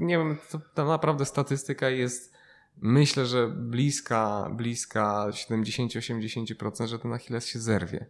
nie 0.00 0.18
wiem, 0.18 0.36
to, 0.50 0.60
to 0.74 0.84
naprawdę 0.84 1.24
statystyka 1.24 1.88
jest 1.88 2.38
myślę, 2.82 3.26
że 3.26 3.48
bliska, 3.48 4.50
bliska 4.52 5.26
70-80%, 5.30 6.86
że 6.86 6.98
ten 6.98 7.12
Achilles 7.12 7.46
się 7.46 7.58
zerwie. 7.58 8.06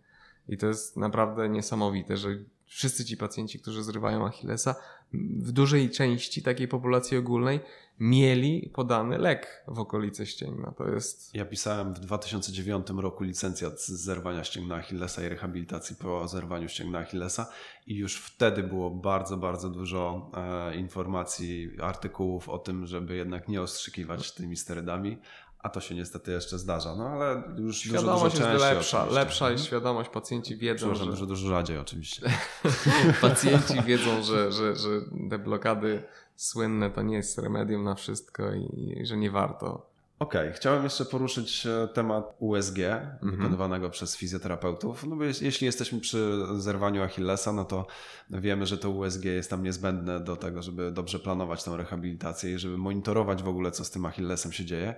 I 0.48 0.56
to 0.56 0.66
jest 0.66 0.96
naprawdę 0.96 1.48
niesamowite, 1.48 2.16
że 2.16 2.28
wszyscy 2.66 3.04
ci 3.04 3.16
pacjenci, 3.16 3.60
którzy 3.60 3.82
zrywają 3.82 4.26
Achillesa, 4.26 4.74
w 5.12 5.52
dużej 5.52 5.90
części 5.90 6.42
takiej 6.42 6.68
populacji 6.68 7.16
ogólnej 7.16 7.60
mieli 8.00 8.70
podany 8.74 9.18
lek 9.18 9.64
w 9.68 9.78
okolicy 9.78 10.26
ścięgna. 10.26 10.72
To 10.72 10.88
jest 10.88 11.34
Ja 11.34 11.44
pisałem 11.44 11.94
w 11.94 12.00
2009 12.00 12.86
roku 12.96 13.24
licencjat 13.24 13.80
z 13.80 13.88
zerwania 13.88 14.44
ścięgna 14.44 14.76
Achillesa 14.76 15.26
i 15.26 15.28
rehabilitacji 15.28 15.96
po 15.96 16.28
zerwaniu 16.28 16.68
ścięgna 16.68 16.98
Achillesa 16.98 17.50
i 17.86 17.94
już 17.94 18.16
wtedy 18.16 18.62
było 18.62 18.90
bardzo, 18.90 19.36
bardzo 19.36 19.70
dużo 19.70 20.30
e, 20.34 20.76
informacji, 20.76 21.70
artykułów 21.82 22.48
o 22.48 22.58
tym, 22.58 22.86
żeby 22.86 23.16
jednak 23.16 23.48
nie 23.48 23.62
ostrzykiwać 23.62 24.32
tymi 24.32 24.56
sterydami, 24.56 25.18
a 25.60 25.68
to 25.68 25.80
się 25.80 25.94
niestety 25.94 26.32
jeszcze 26.32 26.58
zdarza. 26.58 26.94
No 26.96 27.08
ale 27.08 27.34
już 27.34 27.56
dużo, 27.56 27.72
świadomość 27.72 28.22
dużo 28.22 28.26
jest 28.26 28.36
częściej 28.36 28.74
lepsza, 28.74 28.98
oczywiście. 28.98 29.20
lepsza 29.20 29.50
jest 29.50 29.64
świadomość, 29.64 30.10
pacjenci 30.10 30.56
wiedzą, 30.56 30.94
że... 30.94 31.04
dużo, 31.04 31.26
dużo 31.26 31.48
rzadziej 31.48 31.78
oczywiście. 31.78 32.30
Pacjenci 33.20 33.82
wiedzą, 33.82 34.22
że, 34.22 34.52
że, 34.52 34.76
że 34.76 34.88
te 35.30 35.38
blokady 35.38 36.02
słynne 36.36 36.90
to 36.90 37.02
nie 37.02 37.16
jest 37.16 37.38
remedium 37.38 37.84
na 37.84 37.94
wszystko 37.94 38.52
i, 38.54 38.94
i 39.00 39.06
że 39.06 39.16
nie 39.16 39.30
warto. 39.30 39.88
Okej, 40.18 40.52
chciałem 40.52 40.84
jeszcze 40.84 41.04
poruszyć 41.04 41.66
e, 41.66 41.88
temat 41.94 42.34
USG 42.38 42.78
Mhm. 42.78 43.30
wykonywanego 43.36 43.90
przez 43.90 44.16
fizjoterapeutów. 44.16 45.04
No 45.06 45.16
bo 45.16 45.24
jeś- 45.24 45.42
jeśli 45.42 45.66
jesteśmy 45.66 46.00
przy 46.00 46.38
zerwaniu 46.56 47.02
Achillesa, 47.02 47.52
no 47.52 47.64
to 47.64 47.86
wiemy, 48.30 48.66
że 48.66 48.78
to 48.78 48.90
USG 48.90 49.24
jest 49.24 49.50
tam 49.50 49.62
niezbędne 49.62 50.20
do 50.20 50.36
tego, 50.36 50.62
żeby 50.62 50.92
dobrze 50.92 51.18
planować 51.18 51.64
tę 51.64 51.76
rehabilitację 51.76 52.54
i 52.54 52.58
żeby 52.58 52.78
monitorować 52.78 53.42
w 53.42 53.48
ogóle, 53.48 53.70
co 53.70 53.84
z 53.84 53.90
tym 53.90 54.06
Achillesem 54.06 54.52
się 54.52 54.64
dzieje. 54.64 54.94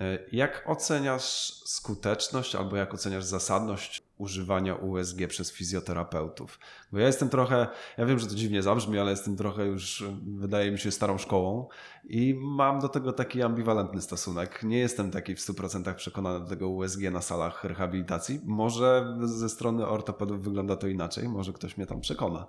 E, 0.00 0.18
Jak 0.32 0.64
oceniasz 0.66 1.52
skuteczność 1.64 2.54
albo 2.54 2.76
jak 2.76 2.94
oceniasz 2.94 3.24
zasadność 3.24 4.02
używania 4.18 4.74
USG 4.74 5.26
przez 5.28 5.52
fizjoterapeutów? 5.52 6.58
Bo 6.92 6.98
ja 6.98 7.06
jestem 7.06 7.28
trochę, 7.28 7.66
ja 7.98 8.06
wiem, 8.06 8.18
że 8.18 8.26
to 8.26 8.34
dziwnie 8.34 8.62
zabrzmi, 8.62 8.98
ale 8.98 9.10
jestem 9.10 9.36
trochę 9.36 9.66
już, 9.66 10.02
e, 10.02 10.16
wydaje 10.26 10.70
mi 10.70 10.78
się, 10.78 10.90
starą 10.90 11.18
szkołą 11.18 11.68
i 12.04 12.34
mam 12.40 12.80
do 12.80 12.88
tego 12.88 13.12
taki 13.12 13.42
ambiwalentny 13.42 14.02
stosunek. 14.02 14.62
Nie 14.62 14.78
jestem 14.78 15.10
taki 15.10 15.34
w 15.34 15.40
100% 15.40 15.94
przekonany 15.94 16.40
do 16.40 16.46
tego 16.46 16.68
USG 16.68 17.00
na 17.10 17.20
salach 17.22 17.64
rehabilitacji. 17.64 18.40
Może 18.44 19.16
ze 19.24 19.48
strony 19.48 19.86
ortopedów 19.86 20.42
wygląda 20.42 20.76
to 20.76 20.86
inaczej, 20.86 21.28
może 21.28 21.52
ktoś 21.52 21.76
mnie 21.76 21.86
tam 21.86 22.00
przekona, 22.00 22.46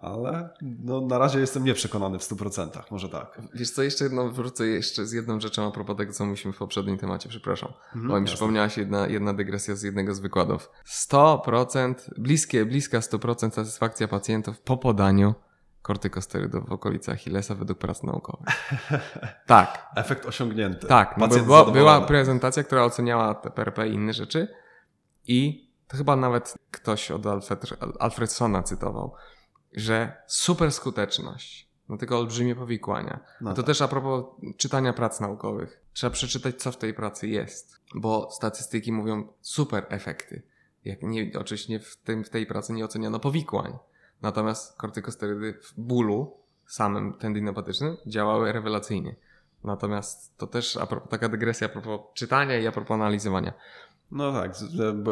ale 0.00 0.48
no, 0.60 1.00
na 1.00 1.18
razie 1.18 1.40
jestem 1.40 1.64
nieprzekonany 1.64 2.18
w 2.18 2.22
100%, 2.22 2.82
może 2.90 3.08
tak. 3.08 3.42
Wiesz 3.54 3.70
co, 3.70 3.82
jeszcze 3.82 4.04
jedno, 4.04 4.30
wrócę 4.30 4.66
jeszcze 4.66 5.06
z 5.06 5.12
jedną 5.12 5.40
rzeczą 5.40 5.68
a 5.68 5.70
propos 5.70 5.96
tego, 5.96 6.12
co 6.12 6.24
mówiliśmy 6.24 6.52
w 6.52 6.56
poprzednim 6.56 6.98
temacie, 6.98 7.28
przepraszam. 7.28 7.72
Mhm, 7.86 8.08
bo 8.08 8.20
mi 8.20 8.26
przypomniała 8.26 8.68
się 8.68 8.80
jedna, 8.80 9.06
jedna 9.06 9.34
dygresja 9.34 9.76
z 9.76 9.82
jednego 9.82 10.14
z 10.14 10.20
wykładów. 10.20 10.70
100%, 10.86 11.94
bliskie, 12.18 12.66
bliska 12.66 12.98
100% 12.98 13.50
satysfakcja 13.50 14.08
pacjentów 14.08 14.60
po 14.60 14.76
podaniu 14.76 15.34
kortykosterydów 15.82 16.68
w 16.68 16.72
okolicy 16.72 17.12
Achillesa 17.12 17.54
według 17.54 17.78
prac 17.78 18.02
naukowych. 18.02 18.46
Tak, 19.46 19.86
Efekt 19.96 20.26
osiągnięty. 20.26 20.86
Tak, 20.86 21.16
no 21.18 21.28
była, 21.28 21.70
była 21.70 22.00
prezentacja, 22.00 22.62
która 22.64 22.84
oceniała 22.84 23.34
PRP 23.34 23.88
i 23.88 23.94
inne 23.94 24.12
rzeczy 24.12 24.48
i 25.26 25.68
to 25.88 25.96
chyba 25.96 26.16
nawet 26.16 26.54
ktoś 26.70 27.10
od 27.10 27.26
Alfred, 27.26 27.66
Alfredsona 27.98 28.62
cytował, 28.62 29.14
że 29.72 30.22
super 30.26 30.72
skuteczność, 30.72 31.68
no 31.88 31.96
tylko 31.96 32.18
olbrzymie 32.18 32.54
powikłania. 32.54 33.20
No 33.40 33.50
to 33.50 33.56
tak. 33.56 33.66
też 33.66 33.82
a 33.82 33.88
propos 33.88 34.24
czytania 34.56 34.92
prac 34.92 35.20
naukowych. 35.20 35.80
Trzeba 35.92 36.10
przeczytać, 36.10 36.56
co 36.56 36.72
w 36.72 36.76
tej 36.76 36.94
pracy 36.94 37.28
jest, 37.28 37.80
bo 37.94 38.30
statystyki 38.30 38.92
mówią 38.92 39.28
super 39.40 39.86
efekty. 39.88 40.42
Jak 40.84 41.02
nie, 41.02 41.30
oczywiście 41.38 41.80
w, 41.80 41.96
tym, 41.96 42.24
w 42.24 42.30
tej 42.30 42.46
pracy 42.46 42.72
nie 42.72 42.84
oceniono 42.84 43.20
powikłań. 43.20 43.78
Natomiast 44.22 44.78
kortykosterydy 44.78 45.52
w 45.62 45.80
bólu 45.80 46.36
samym 46.66 47.12
tendinopatycznym 47.12 47.96
działały 48.06 48.52
rewelacyjnie. 48.52 49.16
Natomiast 49.64 50.36
to 50.36 50.46
też 50.46 50.76
a 50.76 50.86
propos, 50.86 51.10
taka 51.10 51.28
dygresja 51.28 51.66
a 51.66 51.70
propos 51.70 52.00
czytania 52.14 52.58
i 52.58 52.66
a 52.66 52.72
propos 52.72 52.94
analizowania. 52.94 53.52
No 54.10 54.32
tak, 54.32 54.52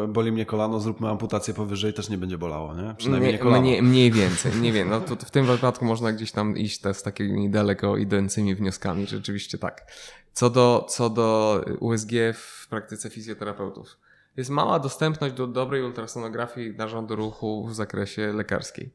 boli 0.07 0.31
mnie 0.31 0.45
kolano, 0.45 0.79
zróbmy 0.79 1.09
amputację 1.09 1.53
powyżej, 1.53 1.93
też 1.93 2.09
nie 2.09 2.17
będzie 2.17 2.37
bolało, 2.37 2.75
nie? 2.75 2.95
Przynajmniej 2.97 3.31
nie 3.31 3.37
Mniej, 3.37 3.43
kolano. 3.43 3.61
mniej, 3.61 3.81
mniej 3.81 4.11
więcej, 4.11 4.51
nie 4.61 4.71
wiem. 4.73 4.89
No 4.89 5.01
to 5.01 5.15
w 5.15 5.31
tym 5.31 5.45
wypadku 5.45 5.85
można 5.85 6.11
gdzieś 6.13 6.31
tam 6.31 6.57
iść 6.57 6.79
te, 6.81 6.93
z 6.93 7.03
takimi 7.03 7.49
daleko 7.49 7.97
idącymi 7.97 8.55
wnioskami, 8.55 9.07
rzeczywiście 9.07 9.57
tak. 9.57 9.91
Co 10.33 10.49
do, 10.49 10.85
co 10.89 11.09
do 11.09 11.61
USG 11.79 12.11
w 12.33 12.67
praktyce 12.69 13.09
fizjoterapeutów. 13.09 13.97
Jest 14.37 14.49
mała 14.49 14.79
dostępność 14.79 15.33
do 15.35 15.47
dobrej 15.47 15.83
ultrasonografii 15.83 16.75
narządu 16.77 17.15
ruchu 17.15 17.67
w 17.67 17.75
zakresie 17.75 18.33
lekarskiej. 18.33 18.89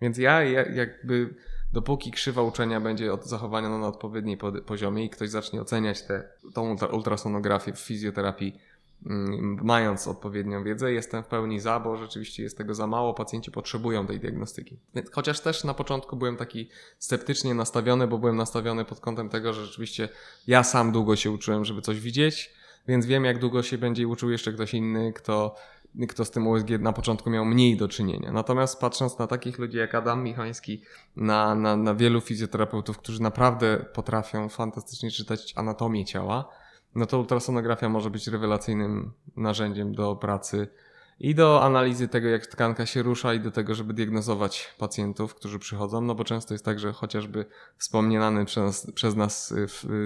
Więc 0.00 0.18
ja 0.18 0.42
ja- 0.44 0.68
jakby 0.72 1.34
dopóki 1.72 2.10
krzywa 2.12 2.42
uczenia 2.42 2.80
będzie 2.80 3.12
od 3.12 3.26
zachowania 3.26 3.68
na 3.68 3.86
odpowiedniej 3.88 4.36
pod- 4.36 4.60
poziomie 4.60 5.04
i 5.04 5.10
ktoś 5.10 5.30
zacznie 5.30 5.60
oceniać 5.60 6.02
tę 6.02 6.28
ultrasonografię 6.92 7.72
w 7.72 7.78
fizjoterapii 7.80 8.60
mając 9.62 10.08
odpowiednią 10.08 10.64
wiedzę, 10.64 10.92
jestem 10.92 11.22
w 11.22 11.26
pełni 11.26 11.60
za, 11.60 11.80
bo 11.80 11.96
rzeczywiście 11.96 12.42
jest 12.42 12.58
tego 12.58 12.74
za 12.74 12.86
mało, 12.86 13.14
pacjenci 13.14 13.50
potrzebują 13.50 14.06
tej 14.06 14.20
diagnostyki. 14.20 14.78
Chociaż 15.12 15.40
też 15.40 15.64
na 15.64 15.74
początku 15.74 16.16
byłem 16.16 16.36
taki 16.36 16.68
sceptycznie 16.98 17.54
nastawiony, 17.54 18.06
bo 18.06 18.18
byłem 18.18 18.36
nastawiony 18.36 18.84
pod 18.84 19.00
kątem 19.00 19.28
tego, 19.28 19.52
że 19.52 19.66
rzeczywiście 19.66 20.08
ja 20.46 20.64
sam 20.64 20.92
długo 20.92 21.16
się 21.16 21.30
uczyłem, 21.30 21.64
żeby 21.64 21.82
coś 21.82 22.00
widzieć, 22.00 22.52
więc 22.88 23.06
wiem, 23.06 23.24
jak 23.24 23.38
długo 23.38 23.62
się 23.62 23.78
będzie 23.78 24.08
uczył 24.08 24.30
jeszcze 24.30 24.52
ktoś 24.52 24.74
inny, 24.74 25.12
kto 25.12 25.54
kto 26.08 26.24
z 26.24 26.30
tym 26.30 26.46
USG 26.46 26.68
na 26.80 26.92
początku 26.92 27.30
miał 27.30 27.44
mniej 27.44 27.76
do 27.76 27.88
czynienia. 27.88 28.32
Natomiast 28.32 28.80
patrząc 28.80 29.18
na 29.18 29.26
takich 29.26 29.58
ludzi 29.58 29.78
jak 29.78 29.94
Adam 29.94 30.22
Michański, 30.22 30.82
na, 31.16 31.54
na, 31.54 31.76
na 31.76 31.94
wielu 31.94 32.20
fizjoterapeutów, 32.20 32.98
którzy 32.98 33.22
naprawdę 33.22 33.84
potrafią 33.92 34.48
fantastycznie 34.48 35.10
czytać 35.10 35.52
anatomię 35.56 36.04
ciała, 36.04 36.48
no 36.98 37.06
to 37.06 37.18
ultrasonografia 37.18 37.88
może 37.88 38.10
być 38.10 38.26
rewelacyjnym 38.26 39.12
narzędziem 39.36 39.94
do 39.94 40.16
pracy 40.16 40.68
i 41.20 41.34
do 41.34 41.62
analizy 41.62 42.08
tego, 42.08 42.28
jak 42.28 42.46
tkanka 42.46 42.86
się 42.86 43.02
rusza, 43.02 43.34
i 43.34 43.40
do 43.40 43.50
tego, 43.50 43.74
żeby 43.74 43.94
diagnozować 43.94 44.74
pacjentów, 44.78 45.34
którzy 45.34 45.58
przychodzą, 45.58 46.00
no 46.00 46.14
bo 46.14 46.24
często 46.24 46.54
jest 46.54 46.64
tak, 46.64 46.78
że 46.78 46.92
chociażby 46.92 47.44
wspomniane 47.76 48.44
przez 48.44 48.64
nas, 48.64 48.90
przez 48.94 49.16
nas 49.16 49.54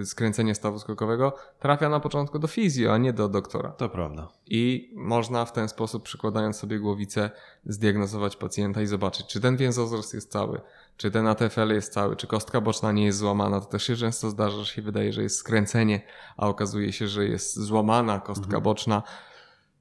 y, 0.00 0.06
skręcenie 0.06 0.54
stawu 0.54 0.78
skokowego 0.78 1.36
trafia 1.60 1.88
na 1.88 2.00
początku 2.00 2.38
do 2.38 2.48
fizjo, 2.48 2.92
a 2.92 2.98
nie 2.98 3.12
do 3.12 3.28
doktora. 3.28 3.70
To 3.70 3.88
prawda. 3.88 4.28
I 4.46 4.92
można 4.96 5.44
w 5.44 5.52
ten 5.52 5.68
sposób, 5.68 6.02
przykładając 6.02 6.56
sobie 6.56 6.78
głowicę, 6.78 7.30
zdiagnozować 7.64 8.36
pacjenta 8.36 8.82
i 8.82 8.86
zobaczyć, 8.86 9.26
czy 9.26 9.40
ten 9.40 9.56
więzowzrost 9.56 10.14
jest 10.14 10.32
cały, 10.32 10.60
czy 11.02 11.10
ten 11.10 11.26
ATFL 11.26 11.68
jest 11.68 11.92
cały, 11.92 12.16
czy 12.16 12.26
kostka 12.26 12.60
boczna 12.60 12.92
nie 12.92 13.04
jest 13.04 13.18
złamana. 13.18 13.60
To 13.60 13.66
też 13.66 13.82
się 13.82 13.96
często 13.96 14.30
zdarza, 14.30 14.58
że 14.58 14.66
się 14.66 14.82
wydaje, 14.82 15.12
że 15.12 15.22
jest 15.22 15.36
skręcenie, 15.36 16.00
a 16.36 16.48
okazuje 16.48 16.92
się, 16.92 17.08
że 17.08 17.24
jest 17.24 17.56
złamana 17.56 18.20
kostka 18.20 18.44
mhm. 18.44 18.62
boczna 18.62 19.02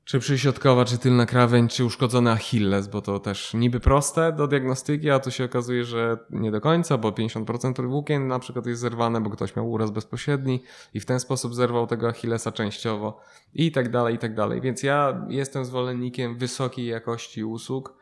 czy 0.06 0.20
przyśrodkowa, 0.20 0.86
czy 0.86 0.98
tylna 0.98 1.26
krawędź, 1.26 1.76
czy 1.76 1.86
uszkodzony 1.86 2.32
Achilles, 2.32 2.88
bo 2.88 3.02
to 3.02 3.20
też 3.20 3.54
niby 3.54 3.80
proste 3.80 4.32
do 4.32 4.48
diagnostyki, 4.48 5.10
a 5.10 5.20
tu 5.20 5.32
się 5.32 5.46
okazuje, 5.46 5.86
że 5.86 6.18
nie 6.30 6.52
do 6.52 6.62
końca, 6.62 6.98
bo 6.98 7.12
50% 7.12 7.90
włókien 7.90 8.28
na 8.28 8.40
przykład 8.40 8.66
jest 8.66 8.82
zerwane, 8.82 9.22
bo 9.22 9.30
ktoś 9.30 9.56
miał 9.56 9.72
uraz 9.72 9.92
bezpośredni 9.92 10.64
i 10.94 11.00
w 11.00 11.06
ten 11.06 11.20
sposób 11.20 11.56
zerwał 11.56 11.88
tego 11.88 12.08
Achillesa 12.08 12.52
częściowo 12.52 13.22
i 13.54 13.72
tak 13.72 13.92
dalej, 13.92 14.16
i 14.16 14.18
tak 14.18 14.36
dalej. 14.36 14.62
Więc 14.62 14.84
ja 14.84 15.26
jestem 15.30 15.66
zwolennikiem 15.66 16.38
wysokiej 16.38 16.86
jakości 16.86 17.44
usług, 17.44 18.01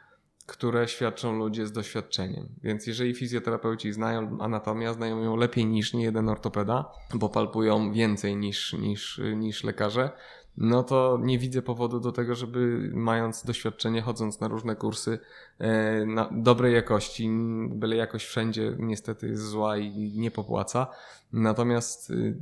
które 0.49 0.87
świadczą 0.87 1.37
ludzie 1.37 1.67
z 1.67 1.71
doświadczeniem. 1.71 2.49
Więc 2.63 2.87
jeżeli 2.87 3.13
fizjoterapeuci 3.13 3.93
znają 3.93 4.37
anatomię, 4.41 4.93
znają 4.93 5.23
ją 5.23 5.35
lepiej 5.35 5.65
niż 5.65 5.93
nie 5.93 6.03
jeden 6.03 6.29
ortopeda, 6.29 6.91
bo 7.13 7.29
palpują 7.29 7.93
więcej 7.93 8.35
niż, 8.35 8.73
niż, 8.73 9.21
niż 9.35 9.63
lekarze, 9.63 10.11
no 10.57 10.83
to 10.83 11.19
nie 11.21 11.39
widzę 11.39 11.61
powodu 11.61 11.99
do 11.99 12.11
tego, 12.11 12.35
żeby 12.35 12.91
mając 12.93 13.45
doświadczenie, 13.45 14.01
chodząc 14.01 14.39
na 14.39 14.47
różne 14.47 14.75
kursy 14.75 15.19
e, 15.59 16.05
na 16.05 16.29
dobrej 16.31 16.73
jakości, 16.73 17.29
byle 17.69 17.95
jakość 17.95 18.25
wszędzie 18.25 18.75
niestety 18.79 19.27
jest 19.27 19.43
zła 19.43 19.77
i 19.77 20.13
nie 20.17 20.31
popłaca. 20.31 20.87
Natomiast 21.33 22.09
y, 22.09 22.37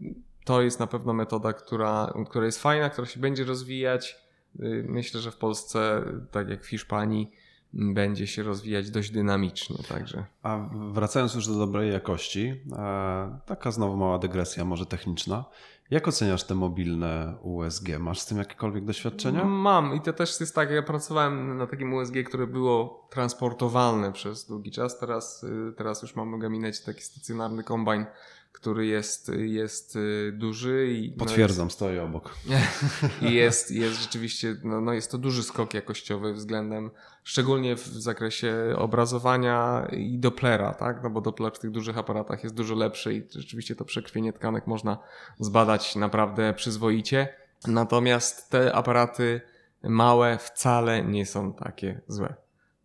to 0.46 0.62
jest 0.62 0.80
na 0.80 0.88
pewno 0.88 1.14
metoda, 1.14 1.54
która, 1.54 2.14
która 2.30 2.46
jest 2.46 2.62
fajna, 2.62 2.90
która 2.90 3.08
się 3.08 3.20
będzie 3.20 3.44
rozwijać. 3.44 4.18
Y, 4.60 4.86
myślę, 4.88 5.20
że 5.20 5.32
w 5.32 5.38
Polsce, 5.38 6.04
tak 6.32 6.50
jak 6.50 6.64
w 6.64 6.68
Hiszpanii, 6.68 7.32
będzie 7.74 8.28
się 8.28 8.44
rozwijać 8.44 8.92
dość 8.92 9.12
dynamicznie. 9.12 9.78
Także. 9.90 10.26
A 10.44 10.70
wracając 10.92 11.36
już 11.36 11.48
do 11.48 11.54
dobrej 11.54 11.92
jakości, 11.92 12.62
e, 12.72 13.40
taka 13.46 13.72
znowu 13.72 13.98
mała 13.98 14.20
dygresja, 14.20 14.66
może 14.66 14.86
techniczna. 14.86 15.46
Jak 15.92 16.08
oceniasz 16.08 16.44
te 16.44 16.56
mobilne 16.56 17.38
USG? 17.42 18.00
Masz 18.00 18.20
z 18.20 18.26
tym 18.26 18.38
jakiekolwiek 18.38 18.86
doświadczenia? 18.86 19.44
Mam 19.46 19.96
i 19.96 20.02
to 20.02 20.14
też 20.14 20.40
jest 20.40 20.56
tak, 20.56 20.72
ja 20.72 20.84
pracowałem 20.84 21.58
na 21.58 21.68
takim 21.68 21.94
USG, 21.94 22.14
które 22.26 22.48
było 22.48 23.08
transportowalne 23.12 24.12
przez 24.12 24.48
długi 24.48 24.72
czas. 24.72 25.00
Teraz, 25.00 25.44
y, 25.44 25.74
teraz 25.78 26.02
już 26.02 26.16
mamy 26.16 26.38
w 26.38 26.40
gabinecie 26.40 26.86
taki 26.86 27.02
stacjonarny 27.02 27.64
kombajn, 27.64 28.06
który 28.52 28.86
jest, 28.86 29.32
jest 29.38 29.96
y, 29.96 30.32
duży. 30.36 30.88
I, 30.92 31.12
no 31.12 31.26
Potwierdzam, 31.26 31.64
no 31.64 31.66
jest, 31.66 31.76
stoi 31.76 32.00
obok. 32.00 32.36
I 33.30 33.34
jest, 33.34 33.72
jest 33.72 34.02
rzeczywiście, 34.02 34.56
no, 34.64 34.82
no 34.82 34.94
jest 34.94 35.12
to 35.12 35.18
duży 35.18 35.44
skok 35.44 35.74
jakościowy 35.74 36.34
względem, 36.34 36.92
szczególnie 37.28 37.76
w 37.76 37.88
zakresie 37.88 38.56
obrazowania 38.78 39.88
i 39.92 40.20
Dopplera, 40.20 40.74
tak? 40.74 41.04
No 41.04 41.10
bo 41.10 41.22
Doppler 41.22 41.54
w 41.54 41.60
tych 41.60 41.72
dużych 41.72 41.98
aparatach 41.98 42.44
jest 42.44 42.56
dużo 42.56 42.76
lepszy 42.76 43.14
i 43.14 43.24
rzeczywiście 43.32 43.76
to 43.76 43.86
przekrwienie 43.86 44.34
tkanek 44.34 44.68
można 44.68 44.98
zbadać 45.40 45.96
naprawdę 45.96 46.54
przyzwoicie. 46.54 47.28
Natomiast 47.68 48.50
te 48.50 48.76
aparaty 48.76 49.42
małe 49.84 50.38
wcale 50.38 51.04
nie 51.04 51.26
są 51.26 51.54
takie 51.54 52.02
złe. 52.08 52.36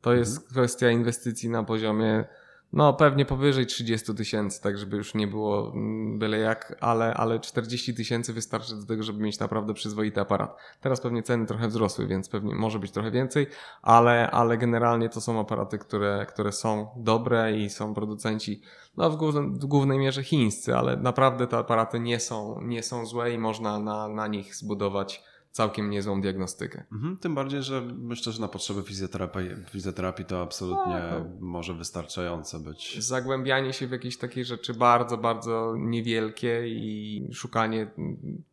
To 0.01 0.15
jest 0.15 0.37
mhm. 0.37 0.51
kwestia 0.53 0.91
inwestycji 0.91 1.49
na 1.49 1.65
poziomie 1.65 2.25
no, 2.73 2.95
pewnie 2.95 3.25
powyżej 3.25 3.67
30 3.67 4.15
tysięcy, 4.15 4.63
tak 4.63 4.79
żeby 4.79 4.97
już 4.97 5.15
nie 5.15 5.27
było 5.27 5.73
mm, 5.75 6.19
byle 6.19 6.39
jak, 6.39 6.77
ale, 6.81 7.15
ale 7.15 7.41
40 7.41 7.95
tysięcy 7.95 8.33
wystarczy 8.33 8.77
do 8.77 8.87
tego, 8.87 9.03
żeby 9.03 9.23
mieć 9.23 9.39
naprawdę 9.39 9.75
przyzwoity 9.75 10.21
aparat. 10.21 10.57
Teraz 10.81 11.01
pewnie 11.01 11.23
ceny 11.23 11.47
trochę 11.47 11.69
wzrosły, 11.69 12.07
więc 12.07 12.29
pewnie 12.29 12.55
może 12.55 12.79
być 12.79 12.91
trochę 12.91 13.11
więcej, 13.11 13.47
ale, 13.83 14.31
ale 14.31 14.59
generalnie 14.59 15.09
to 15.09 15.21
są 15.21 15.41
aparaty, 15.41 15.79
które, 15.79 16.27
które 16.29 16.53
są 16.53 16.89
dobre 16.97 17.57
i 17.57 17.71
są 17.71 17.95
producenci, 17.95 18.63
no 18.97 19.11
w, 19.11 19.17
głównym, 19.17 19.59
w 19.59 19.67
głównej 19.67 19.99
mierze 19.99 20.23
chińscy, 20.23 20.77
ale 20.77 20.97
naprawdę 20.97 21.47
te 21.47 21.59
aparaty 21.59 22.01
nie 22.01 22.21
są, 22.21 22.61
nie 22.61 22.83
są 22.83 23.07
złe 23.07 23.33
i 23.33 23.39
można 23.39 23.79
na, 23.79 24.09
na 24.09 24.27
nich 24.27 24.55
zbudować 24.55 25.32
całkiem 25.53 25.91
niezłą 25.91 26.21
diagnostykę. 26.21 26.85
Mhm, 26.93 27.17
tym 27.17 27.35
bardziej, 27.35 27.63
że 27.63 27.81
myślę, 27.81 28.33
że 28.33 28.41
na 28.41 28.49
potrzeby 28.49 28.83
fizjoterapii, 28.83 29.51
fizjoterapii 29.71 30.25
to 30.25 30.43
absolutnie 30.43 31.03
no, 31.11 31.25
może 31.41 31.75
wystarczające 31.75 32.61
być. 32.61 33.05
Zagłębianie 33.05 33.73
się 33.73 33.87
w 33.87 33.91
jakieś 33.91 34.19
takie 34.19 34.45
rzeczy 34.45 34.75
bardzo, 34.75 35.19
bardzo 35.19 35.75
niewielkie 35.79 36.69
i 36.69 37.29
szukanie 37.33 37.91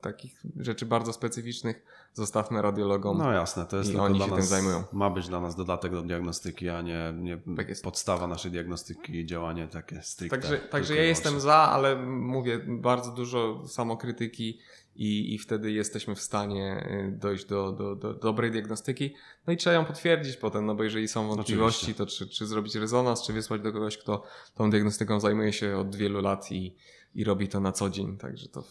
takich 0.02 0.43
rzeczy 0.56 0.86
bardzo 0.86 1.14
specyficznych 1.14 1.86
zostawmy 2.14 2.62
radiologom. 2.62 3.18
No 3.18 3.32
jasne, 3.32 3.66
to 3.66 3.78
jest 3.78 3.91
i 3.91 3.97
oni 3.97 4.20
się 4.20 4.28
nas, 4.28 4.36
tym 4.36 4.45
zajmują. 4.45 4.84
Ma 4.93 5.10
być 5.10 5.28
dla 5.28 5.39
nas 5.39 5.55
dodatek 5.55 5.91
do 5.91 6.01
diagnostyki, 6.01 6.70
a 6.70 6.82
nie, 6.82 7.14
nie 7.16 7.38
tak 7.57 7.68
podstawa 7.84 8.28
naszej 8.28 8.51
diagnostyki 8.51 9.16
i 9.16 9.26
działanie 9.26 9.68
takie 9.68 10.01
stricte. 10.01 10.38
Także, 10.38 10.57
także 10.57 10.95
ja 10.95 11.03
jestem 11.03 11.39
za, 11.39 11.55
ale 11.55 11.95
mówię 12.05 12.60
bardzo 12.68 13.12
dużo 13.12 13.68
samokrytyki 13.68 14.60
i, 14.95 15.34
i 15.34 15.38
wtedy 15.38 15.72
jesteśmy 15.72 16.16
w 16.16 16.22
stanie 16.22 16.88
y, 17.07 17.18
dojść 17.18 17.45
do, 17.45 17.72
do, 17.72 17.95
do 17.95 18.14
dobrej 18.14 18.51
diagnostyki. 18.51 19.16
No 19.47 19.53
i 19.53 19.57
trzeba 19.57 19.74
ją 19.74 19.86
potwierdzić 19.86 20.38
potem, 20.38 20.66
no 20.66 20.76
bo 20.76 20.84
jeżeli 20.84 21.07
są 21.07 21.28
wątpliwości, 21.28 21.91
Oczywiście. 21.91 22.05
to 22.05 22.05
czy, 22.05 22.28
czy 22.28 22.47
zrobić 22.47 22.76
rezonans, 22.76 23.26
czy 23.26 23.34
wysłać 23.34 23.62
do 23.62 23.74
kogoś, 23.74 23.97
kto 23.97 24.24
tą 24.55 24.70
diagnostyką 24.70 25.20
zajmuje 25.20 25.53
się 25.53 25.78
od 25.78 25.95
wielu 25.95 26.22
lat 26.22 26.51
i, 26.51 26.76
i 27.16 27.24
robi 27.24 27.47
to 27.47 27.60
na 27.60 27.72
co 27.72 27.89
dzień, 27.89 28.18
także 28.18 28.47
to 28.47 28.64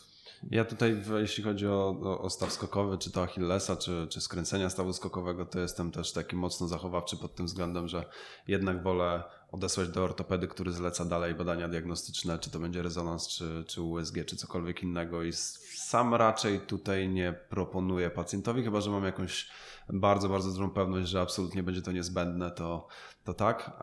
ja 0.51 0.65
tutaj, 0.65 1.03
jeśli 1.21 1.45
chodzi 1.45 1.67
o, 1.67 1.97
o, 2.21 2.31
staw 2.31 2.53
skokowy, 2.53 2.99
czy 2.99 3.11
to 3.11 3.23
Achillesa, 3.23 3.77
czy, 3.77 4.07
czy 4.11 4.21
skręcenia 4.21 4.71
stawu 4.71 4.93
skokowego, 4.93 5.47
to 5.47 5.61
jestem 5.61 5.91
też 5.91 6.13
taki 6.13 6.37
mocno 6.37 6.69
zachowawczy 6.69 7.17
pod 7.17 7.35
tym 7.35 7.47
względem, 7.47 7.89
że 7.89 8.05
jednak 8.49 8.83
wolę 8.83 9.23
odesłać 9.53 9.89
do 9.89 10.05
ortopedy, 10.05 10.49
który 10.49 10.73
zleca 10.73 11.05
dalej 11.05 11.35
badania 11.35 11.69
diagnostyczne, 11.69 12.39
czy 12.39 12.51
to 12.51 12.59
będzie 12.59 12.83
rezonans, 12.83 13.29
czy, 13.29 13.65
czy 13.67 13.83
USG, 13.83 14.15
czy 14.27 14.37
cokolwiek 14.37 14.83
innego. 14.83 15.23
I 15.23 15.33
sam 15.77 16.15
raczej 16.15 16.61
tutaj 16.61 17.09
nie 17.09 17.33
proponuję 17.49 18.11
pacjentowi, 18.11 18.63
chyba 18.63 18.81
że 18.81 18.91
mam 18.91 19.05
jakąś 19.05 19.49
bardzo, 19.93 20.29
bardzo 20.29 20.51
dużą 20.51 20.71
pewność, 20.71 21.09
że 21.09 21.21
absolutnie 21.21 21.63
będzie 21.63 21.83
to 21.83 21.93
niezbędne, 21.93 22.51
to, 22.51 22.87
to 23.25 23.35
tak, 23.35 23.83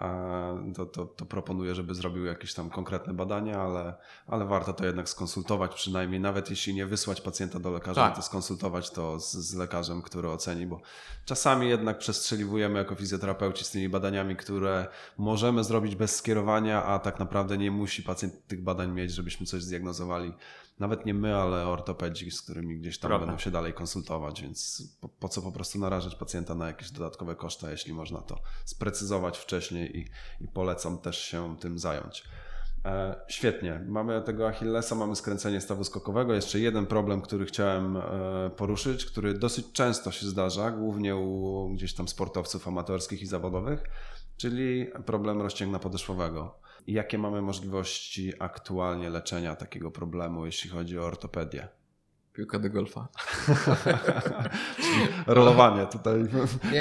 to, 0.75 0.85
to, 0.85 1.05
to 1.05 1.25
proponuję, 1.25 1.75
żeby 1.75 1.95
zrobił 1.95 2.25
jakieś 2.25 2.53
tam 2.53 2.69
konkretne 2.69 3.13
badania, 3.13 3.61
ale, 3.61 3.93
ale 4.27 4.45
warto 4.45 4.73
to 4.73 4.85
jednak 4.85 5.09
skonsultować 5.09 5.75
przynajmniej, 5.75 6.19
nawet 6.19 6.49
jeśli 6.49 6.73
nie 6.73 6.85
wysłać 6.85 7.21
pacjenta 7.21 7.59
do 7.59 7.71
lekarza, 7.71 8.01
tak. 8.01 8.15
to 8.15 8.21
skonsultować 8.21 8.89
to 8.91 9.19
z, 9.19 9.33
z, 9.33 9.55
lekarzem, 9.55 10.01
który 10.01 10.29
oceni, 10.29 10.65
bo 10.65 10.81
czasami 11.25 11.69
jednak 11.69 11.97
przestrzeliwujemy 11.97 12.79
jako 12.79 12.95
fizjoterapeuci 12.95 13.65
z 13.65 13.71
tymi 13.71 13.89
badaniami, 13.89 14.35
które 14.35 14.87
możemy 15.17 15.63
zrobić 15.63 15.95
bez 15.95 16.15
skierowania, 16.15 16.83
a 16.83 16.99
tak 16.99 17.19
naprawdę 17.19 17.57
nie 17.57 17.71
musi 17.71 18.03
pacjent 18.03 18.47
tych 18.47 18.63
badań 18.63 18.91
mieć, 18.91 19.11
żebyśmy 19.11 19.45
coś 19.45 19.63
zdiagnozowali 19.63 20.33
nawet 20.79 21.05
nie 21.05 21.13
my, 21.13 21.35
ale 21.35 21.67
ortopedzi, 21.67 22.31
z 22.31 22.41
którymi 22.41 22.79
gdzieś 22.79 22.99
tam 22.99 23.09
Prawda. 23.09 23.25
będą 23.25 23.39
się 23.39 23.51
dalej 23.51 23.73
konsultować, 23.73 24.41
więc 24.41 24.83
po, 25.01 25.09
po, 25.09 25.29
co 25.29 25.41
po 25.41 25.51
prostu 25.51 25.79
narażać 25.79 26.15
pacjenta 26.15 26.55
na 26.55 26.67
jakieś 26.67 26.91
dodatkowe 26.91 27.35
koszta, 27.35 27.71
jeśli 27.71 27.93
można 27.93 28.21
to 28.21 28.41
sprecyzować 28.65 29.37
wcześniej 29.37 29.97
i, 29.97 30.05
i 30.41 30.47
polecam 30.47 30.97
też 30.97 31.21
się 31.21 31.57
tym 31.59 31.79
zająć. 31.79 32.23
E, 32.85 33.15
świetnie. 33.27 33.81
Mamy 33.87 34.21
tego 34.21 34.47
Achillesa, 34.47 34.95
mamy 34.95 35.15
skręcenie 35.15 35.61
stawu 35.61 35.83
skokowego. 35.83 36.33
Jeszcze 36.33 36.59
jeden 36.59 36.85
problem, 36.85 37.21
który 37.21 37.45
chciałem 37.45 37.97
e, 37.97 38.01
poruszyć, 38.57 39.05
który 39.05 39.33
dosyć 39.33 39.65
często 39.73 40.11
się 40.11 40.25
zdarza, 40.25 40.71
głównie 40.71 41.15
u 41.15 41.69
gdzieś 41.73 41.93
tam 41.93 42.07
sportowców 42.07 42.67
amatorskich 42.67 43.21
i 43.21 43.25
zawodowych, 43.25 43.83
czyli 44.37 44.87
problem 45.05 45.41
rozcięgna 45.41 45.79
podeszwowego 45.79 46.64
jakie 46.93 47.17
mamy 47.17 47.41
możliwości 47.41 48.33
aktualnie 48.39 49.09
leczenia 49.09 49.55
takiego 49.55 49.91
problemu, 49.91 50.45
jeśli 50.45 50.69
chodzi 50.69 50.99
o 50.99 51.03
ortopedię? 51.05 51.67
Piłka 52.35 52.59
do 52.59 52.69
golfa. 52.69 53.07
Rolowanie 55.27 55.85
tutaj. 55.85 56.27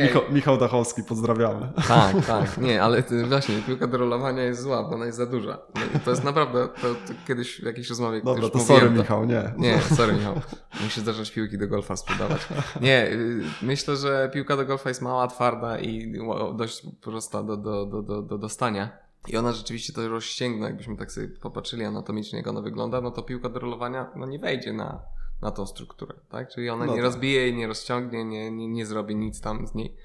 Michał, 0.03 0.23
Michał 0.31 0.59
Dachowski, 0.59 1.03
pozdrawiamy. 1.03 1.73
Tak, 1.89 2.27
tak. 2.27 2.59
Nie, 2.67 2.83
ale 2.83 3.03
właśnie 3.29 3.63
piłka 3.67 3.87
do 3.87 3.99
rolowania 3.99 4.43
jest 4.43 4.63
zła, 4.63 4.83
bo 4.83 4.95
ona 4.95 5.07
jest 5.07 5.19
za 5.19 5.27
duża. 5.27 5.59
No, 5.75 6.01
to 6.05 6.11
jest 6.11 6.25
naprawdę, 6.25 6.69
to, 6.69 6.95
to 6.95 7.13
kiedyś 7.27 7.61
w 7.61 7.67
jakiejś 7.67 7.89
rozmowie 7.89 8.23
Dobra, 8.23 8.43
już 8.43 8.53
to 8.53 8.59
mówiłem, 8.59 8.81
sorry 8.81 8.91
Michał, 8.91 9.25
nie. 9.25 9.53
Nie, 9.59 9.81
sorry 9.81 10.13
Michał. 10.13 10.41
Musi 10.83 11.01
zacząć 11.01 11.31
piłki 11.31 11.59
do 11.59 11.69
golfa 11.69 11.97
sprzedawać. 11.97 12.49
Nie, 12.81 13.07
y, 13.07 13.43
myślę, 13.63 13.97
że 13.97 14.31
piłka 14.33 14.57
do 14.57 14.67
golfa 14.67 14.89
jest 14.89 15.03
mała, 15.03 15.27
twarda 15.27 15.79
i 15.79 16.19
dość 16.57 16.83
prosta 17.01 17.43
do, 17.43 17.57
do, 17.57 17.87
do, 17.87 18.03
do, 18.03 18.23
do 18.23 18.39
dostania. 18.39 19.04
I 19.29 19.37
ona 19.37 19.53
rzeczywiście 19.53 19.93
to 19.93 20.09
rozścięgna, 20.09 20.67
jakbyśmy 20.67 20.97
tak 20.97 21.13
sobie 21.13 21.29
popatrzyli 21.29 21.85
anatomicznie, 21.85 22.39
jak 22.39 22.49
ona 22.49 22.61
wygląda, 22.61 23.01
no 23.01 23.11
to 23.11 23.23
piłka 23.23 23.49
do 23.49 23.61
rolowania 23.61 24.11
no 24.17 24.27
nie 24.27 24.39
wejdzie 24.39 24.73
na, 24.73 25.03
na 25.43 25.51
tą 25.51 25.67
strukturę, 25.67 26.15
tak? 26.29 26.49
Czyli 26.49 26.71
ona 26.71 26.85
No 26.85 26.93
nie 26.93 26.97
tak. 26.97 27.05
rozbije 27.05 27.41
jej, 27.41 27.55
nie 27.55 27.67
rozciągnie, 27.67 28.25
nie, 28.25 28.51
nie, 28.51 28.69
nie 28.69 28.87
zrobi 28.87 29.17
nic 29.17 29.41
tam 29.41 29.67
z 29.67 29.75
niej. 29.75 29.97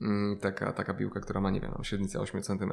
Mm, 0.00 0.38
taka, 0.38 0.72
taka 0.72 0.94
piłka, 0.94 1.20
która 1.20 1.40
ma, 1.40 1.50
nie 1.50 1.60
wiem, 1.60 1.74
średnicę 1.82 2.20
8 2.20 2.42
cm. 2.42 2.72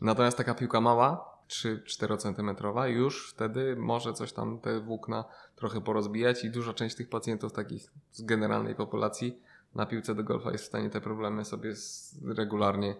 Natomiast 0.00 0.36
taka 0.36 0.54
piłka 0.54 0.80
mała, 0.80 1.36
3-4 1.48 2.16
cm, 2.18 2.56
już 2.86 3.30
wtedy 3.30 3.76
może 3.76 4.12
coś 4.12 4.32
tam 4.32 4.60
te 4.60 4.80
włókna 4.80 5.24
trochę 5.56 5.80
porozbijać 5.80 6.44
i 6.44 6.50
duża 6.50 6.74
część 6.74 6.96
tych 6.96 7.08
pacjentów 7.08 7.52
takich 7.52 7.90
z 8.10 8.22
generalnej 8.22 8.74
populacji 8.74 9.40
na 9.74 9.86
piłce 9.86 10.14
do 10.14 10.24
golfa 10.24 10.52
jest 10.52 10.64
w 10.64 10.66
stanie 10.66 10.90
te 10.90 11.00
problemy 11.00 11.44
sobie 11.44 11.74
regularnie 12.36 12.96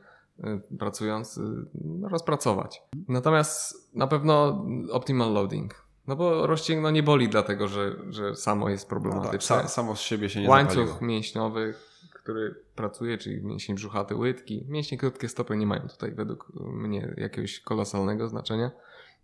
pracując 0.79 1.39
y, 1.39 1.43
no, 1.85 2.09
rozpracować. 2.09 2.83
Natomiast 3.09 3.75
na 3.95 4.07
pewno 4.07 4.65
optimal 4.93 5.33
loading. 5.33 5.87
No 6.07 6.17
bo 6.17 6.47
rozcięgno 6.47 6.91
nie 6.91 7.03
boli 7.03 7.29
dlatego, 7.29 7.69
że, 7.69 7.97
że 8.09 8.37
samo 8.37 8.69
jest 8.69 8.85
No 8.85 8.91
tak, 8.91 9.03
problematyczne. 9.03 9.57
sa, 9.57 9.69
samo 9.69 9.97
z 9.97 10.01
siebie 10.01 10.29
się 10.29 10.41
nie 10.41 10.49
Łańcuch 10.49 10.75
zapaliło. 10.89 11.07
mięśniowy, 11.07 11.75
który 12.15 12.55
pracuje, 12.75 13.19
czyli 13.19 13.43
mięsień 13.45 13.77
brzuchaty, 13.77 14.15
łydki. 14.15 14.65
Mięśnie 14.69 14.99
krótkie 14.99 15.29
stopy 15.29 15.57
nie 15.57 15.67
mają 15.67 15.89
tutaj 15.89 16.13
według 16.15 16.53
mnie 16.55 17.15
jakiegoś 17.17 17.61
kolosalnego 17.61 18.29
znaczenia. 18.29 18.71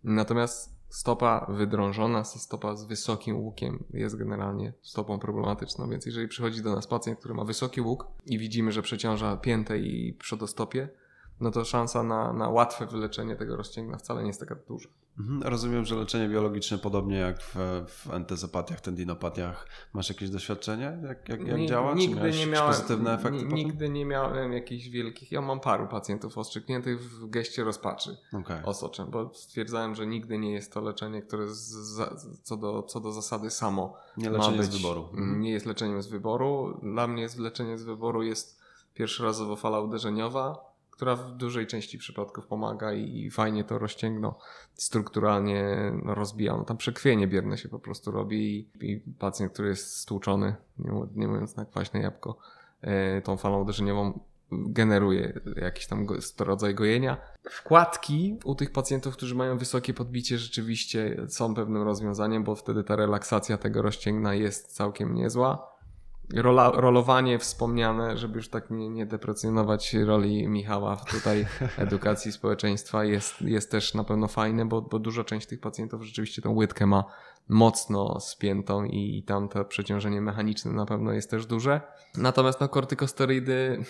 Natomiast 0.03 0.73
stopa 0.89 1.45
wydrążona, 1.49 2.23
stopa 2.23 2.75
z 2.75 2.85
wysokim 2.85 3.35
łukiem 3.37 3.83
jest 3.93 4.15
generalnie 4.17 4.73
stopą 4.81 5.19
problematyczną, 5.19 5.89
więc 5.89 6.05
jeżeli 6.05 6.27
przychodzi 6.27 6.61
do 6.63 6.75
nas 6.75 6.87
pacjent, 6.87 7.19
który 7.19 7.33
ma 7.33 7.43
wysoki 7.43 7.81
łuk 7.81 8.07
i 8.25 8.37
widzimy, 8.37 8.71
że 8.71 8.81
przeciąża 8.81 9.37
piętę 9.37 9.77
i 9.79 10.13
przodostopie, 10.13 10.89
no 11.39 11.51
to 11.51 11.65
szansa 11.65 12.03
na, 12.03 12.33
na 12.33 12.49
łatwe 12.49 12.85
wyleczenie 12.85 13.35
tego 13.35 13.55
rozcięgna 13.55 13.97
wcale 13.97 14.21
nie 14.21 14.27
jest 14.27 14.39
taka 14.39 14.55
duża. 14.67 14.89
Mhm, 15.19 15.43
Rozumiem, 15.43 15.85
że 15.85 15.95
leczenie 15.95 16.29
biologiczne, 16.29 16.77
podobnie 16.77 17.17
jak 17.17 17.41
w, 17.41 17.55
w 17.87 18.13
entezopatiach, 18.13 18.81
tendinopatiach, 18.81 19.67
masz 19.93 20.09
jakieś 20.09 20.29
doświadczenie? 20.29 20.97
Jak, 21.07 21.29
jak, 21.29 21.47
jak 21.47 21.65
działa? 21.65 21.91
Czy 21.91 21.97
Nigdy 21.97 22.15
miałeś 22.15 22.39
nie 22.39 22.47
miałem, 22.47 22.73
pozytywne 22.73 23.13
efekty 23.13 23.37
ni- 23.37 23.43
potem? 23.43 23.55
Nigdy 23.57 23.89
nie 23.89 24.05
miałem 24.05 24.53
jakichś 24.53 24.87
wielkich. 24.87 25.31
Ja 25.31 25.41
mam 25.41 25.59
paru 25.59 25.87
pacjentów 25.87 26.37
ostrzykniętych 26.37 27.01
w 27.01 27.29
geście 27.29 27.63
rozpaczy 27.63 28.17
Okej. 28.33 28.63
osoczem, 28.63 29.11
bo 29.11 29.33
stwierdzałem, 29.33 29.95
że 29.95 30.07
nigdy 30.07 30.37
nie 30.37 30.51
jest 30.51 30.73
to 30.73 30.81
leczenie, 30.81 31.21
które 31.21 31.47
z, 31.47 31.69
za, 31.69 32.15
co, 32.43 32.57
do, 32.57 32.83
co 32.83 32.99
do 32.99 33.11
zasady 33.11 33.49
samo 33.49 33.93
Nie 34.17 34.29
leczenie 34.29 34.57
być. 34.57 34.65
z 34.71 34.77
wyboru. 34.77 35.09
Mm, 35.13 35.41
Nie 35.41 35.51
jest 35.51 35.65
leczeniem 35.65 36.01
z 36.01 36.07
wyboru. 36.07 36.79
Dla 36.83 37.07
mnie 37.07 37.21
jest 37.21 37.39
leczeniem 37.39 37.77
z 37.77 37.83
wyboru 37.83 38.23
jest 38.23 38.61
pierwszorazowo 38.93 39.55
fala 39.55 39.79
uderzeniowa, 39.79 40.72
która 40.93 41.15
w 41.15 41.31
dużej 41.31 41.67
części 41.67 41.97
przypadków 41.97 42.47
pomaga 42.47 42.93
i, 42.93 43.29
fajnie 43.31 43.63
to 43.63 43.79
rozcięgno 43.79 44.37
strukturalnie 44.73 45.91
rozbija. 46.05 46.57
No, 46.57 46.63
tam 46.63 46.77
przekrwienie 46.77 47.27
bierne 47.27 47.57
się 47.57 47.69
po 47.69 47.79
prostu 47.79 48.11
robi 48.11 48.69
i, 48.81 48.91
i 48.91 48.99
pacjent, 49.19 49.53
który 49.53 49.69
jest 49.69 49.97
stłuczony, 49.97 50.55
nie, 50.79 50.91
mó- 50.91 51.07
nie 51.15 51.27
mówiąc 51.27 51.55
na 51.55 51.65
kwaśne 51.65 51.99
jabłko, 51.99 52.37
e, 52.81 53.21
tą 53.21 53.37
falą 53.37 53.61
uderzeniową 53.61 54.19
generuje 54.51 55.39
jakiś 55.55 55.87
tam 55.87 56.07
rodzaj 56.39 56.75
gojenia. 56.75 57.17
Wkładki 57.49 58.39
u 58.43 58.55
tych 58.55 58.71
pacjentów, 58.71 59.13
którzy 59.13 59.35
mają 59.35 59.57
wysokie 59.57 59.93
podbicie, 59.93 60.37
rzeczywiście 60.37 61.17
są 61.27 61.55
pewnym 61.55 61.81
rozwiązaniem, 61.81 62.43
bo 62.43 62.55
wtedy 62.55 62.83
ta 62.83 62.95
relaksacja 62.95 63.57
tego 63.57 63.81
rozcięgna 63.81 64.33
jest 64.33 64.75
całkiem 64.75 65.15
niezła. 65.15 65.72
Rola, 66.35 66.71
rolowanie 66.71 67.39
wspomniane, 67.39 68.17
żeby 68.17 68.35
już 68.37 68.49
tak 68.49 68.69
nie, 68.69 68.89
nie 68.89 69.05
deprecjonować 69.05 69.93
roli 69.93 70.47
Michała 70.47 70.95
w 70.95 71.05
tutaj 71.05 71.45
edukacji 71.77 72.31
społeczeństwa 72.31 73.03
jest, 73.03 73.41
jest 73.41 73.71
też 73.71 73.93
na 73.93 74.03
pewno 74.03 74.27
fajne, 74.27 74.65
bo, 74.65 74.81
bo 74.81 74.99
duża 74.99 75.23
część 75.23 75.47
tych 75.47 75.59
pacjentów 75.59 76.03
rzeczywiście 76.03 76.41
tą 76.41 76.51
łydkę 76.51 76.85
ma 76.85 77.03
mocno 77.49 78.19
spiętą 78.19 78.83
i, 78.83 79.17
i 79.17 79.23
tam 79.23 79.49
to 79.49 79.65
przeciążenie 79.65 80.21
mechaniczne 80.21 80.71
na 80.71 80.85
pewno 80.85 81.11
jest 81.11 81.29
też 81.29 81.45
duże. 81.45 81.81
Natomiast 82.17 82.61
no 82.61 82.69
kortykosterydy, 82.69 83.83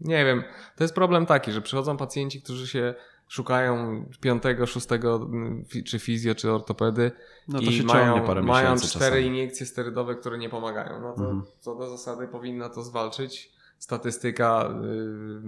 nie 0.00 0.24
wiem, 0.24 0.42
to 0.76 0.84
jest 0.84 0.94
problem 0.94 1.26
taki, 1.26 1.52
że 1.52 1.62
przychodzą 1.62 1.96
pacjenci, 1.96 2.42
którzy 2.42 2.68
się 2.68 2.94
szukają 3.32 4.04
piątego, 4.20 4.66
szóstego, 4.66 5.16
mm, 5.16 5.64
czy 5.86 5.98
fizjo, 5.98 6.34
czy 6.34 6.52
ortopedy 6.52 7.12
No 7.48 7.58
to 7.58 7.64
i 7.64 7.72
się 7.72 7.82
mają, 7.82 8.26
parę 8.26 8.42
mają 8.42 8.76
cztery 8.76 8.88
czasami. 8.92 9.26
iniekcje 9.26 9.66
sterydowe, 9.66 10.14
które 10.14 10.38
nie 10.38 10.48
pomagają. 10.48 11.00
No 11.00 11.12
to 11.12 11.22
Mhm. 11.22 11.42
co 11.60 11.74
do 11.74 11.90
zasady 11.90 12.28
powinna 12.28 12.68
to 12.68 12.82
zwalczyć. 12.82 13.52
Statystyka 13.78 14.68
yy, 14.82 15.40